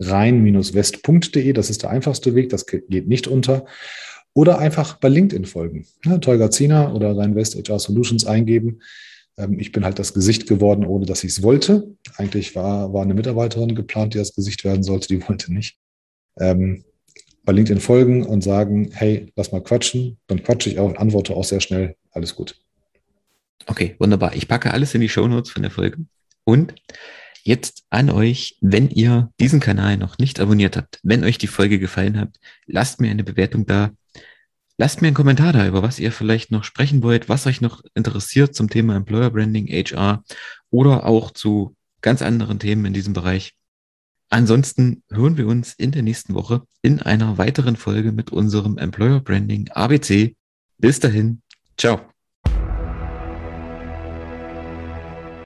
rein-west.de. 0.00 1.52
Das 1.54 1.70
ist 1.70 1.82
der 1.82 1.90
einfachste 1.90 2.34
Weg, 2.34 2.50
das 2.50 2.66
geht 2.66 2.90
nicht 2.90 3.26
unter. 3.26 3.64
Oder 4.34 4.58
einfach 4.58 4.98
bei 4.98 5.08
LinkedIn 5.08 5.46
folgen. 5.46 5.86
Ja, 6.04 6.18
Tolga 6.18 6.50
Zina 6.50 6.92
oder 6.92 7.16
Rhein-West 7.16 7.56
HR 7.56 7.78
Solutions 7.78 8.26
eingeben. 8.26 8.80
Ähm, 9.38 9.58
ich 9.58 9.72
bin 9.72 9.86
halt 9.86 9.98
das 9.98 10.12
Gesicht 10.12 10.46
geworden, 10.46 10.84
ohne 10.84 11.06
dass 11.06 11.24
ich 11.24 11.30
es 11.30 11.42
wollte. 11.42 11.94
Eigentlich 12.18 12.54
war, 12.54 12.92
war 12.92 13.02
eine 13.02 13.14
Mitarbeiterin 13.14 13.74
geplant, 13.74 14.12
die 14.12 14.18
das 14.18 14.34
Gesicht 14.34 14.62
werden 14.62 14.82
sollte, 14.82 15.08
die 15.08 15.26
wollte 15.26 15.54
nicht. 15.54 15.78
Ähm, 16.38 16.84
bei 17.44 17.52
LinkedIn 17.52 17.80
folgen 17.80 18.24
und 18.24 18.42
sagen, 18.42 18.90
hey, 18.92 19.32
lass 19.36 19.52
mal 19.52 19.62
quatschen. 19.62 20.18
Dann 20.26 20.42
quatsche 20.42 20.70
ich 20.70 20.78
auch, 20.78 20.96
antworte 20.96 21.34
auch 21.34 21.44
sehr 21.44 21.60
schnell. 21.60 21.96
Alles 22.10 22.34
gut. 22.34 22.56
Okay, 23.66 23.96
wunderbar. 23.98 24.34
Ich 24.34 24.48
packe 24.48 24.72
alles 24.72 24.94
in 24.94 25.00
die 25.00 25.08
Show 25.08 25.26
Notes 25.26 25.50
von 25.50 25.62
der 25.62 25.70
Folge. 25.70 25.98
Und 26.44 26.74
jetzt 27.42 27.84
an 27.90 28.10
euch, 28.10 28.56
wenn 28.60 28.90
ihr 28.90 29.30
diesen 29.40 29.60
Kanal 29.60 29.96
noch 29.96 30.18
nicht 30.18 30.40
abonniert 30.40 30.76
habt, 30.76 31.00
wenn 31.02 31.24
euch 31.24 31.38
die 31.38 31.46
Folge 31.46 31.78
gefallen 31.78 32.18
hat, 32.18 32.36
lasst 32.66 33.00
mir 33.00 33.10
eine 33.10 33.24
Bewertung 33.24 33.66
da. 33.66 33.90
Lasst 34.76 35.02
mir 35.02 35.08
einen 35.08 35.14
Kommentar 35.14 35.52
da, 35.52 35.68
über 35.68 35.82
was 35.82 36.00
ihr 36.00 36.10
vielleicht 36.10 36.50
noch 36.50 36.64
sprechen 36.64 37.02
wollt, 37.02 37.28
was 37.28 37.46
euch 37.46 37.60
noch 37.60 37.82
interessiert 37.94 38.56
zum 38.56 38.68
Thema 38.68 38.96
Employer 38.96 39.30
Branding, 39.30 39.68
HR 39.68 40.24
oder 40.70 41.06
auch 41.06 41.30
zu 41.30 41.76
ganz 42.00 42.22
anderen 42.22 42.58
Themen 42.58 42.84
in 42.84 42.92
diesem 42.92 43.12
Bereich. 43.12 43.54
Ansonsten 44.30 45.02
hören 45.10 45.36
wir 45.36 45.46
uns 45.46 45.74
in 45.74 45.92
der 45.92 46.02
nächsten 46.02 46.34
Woche 46.34 46.62
in 46.82 47.00
einer 47.00 47.38
weiteren 47.38 47.76
Folge 47.76 48.12
mit 48.12 48.30
unserem 48.30 48.78
Employer 48.78 49.20
Branding 49.20 49.68
ABC. 49.70 50.34
Bis 50.78 51.00
dahin, 51.00 51.42
ciao. 51.76 52.13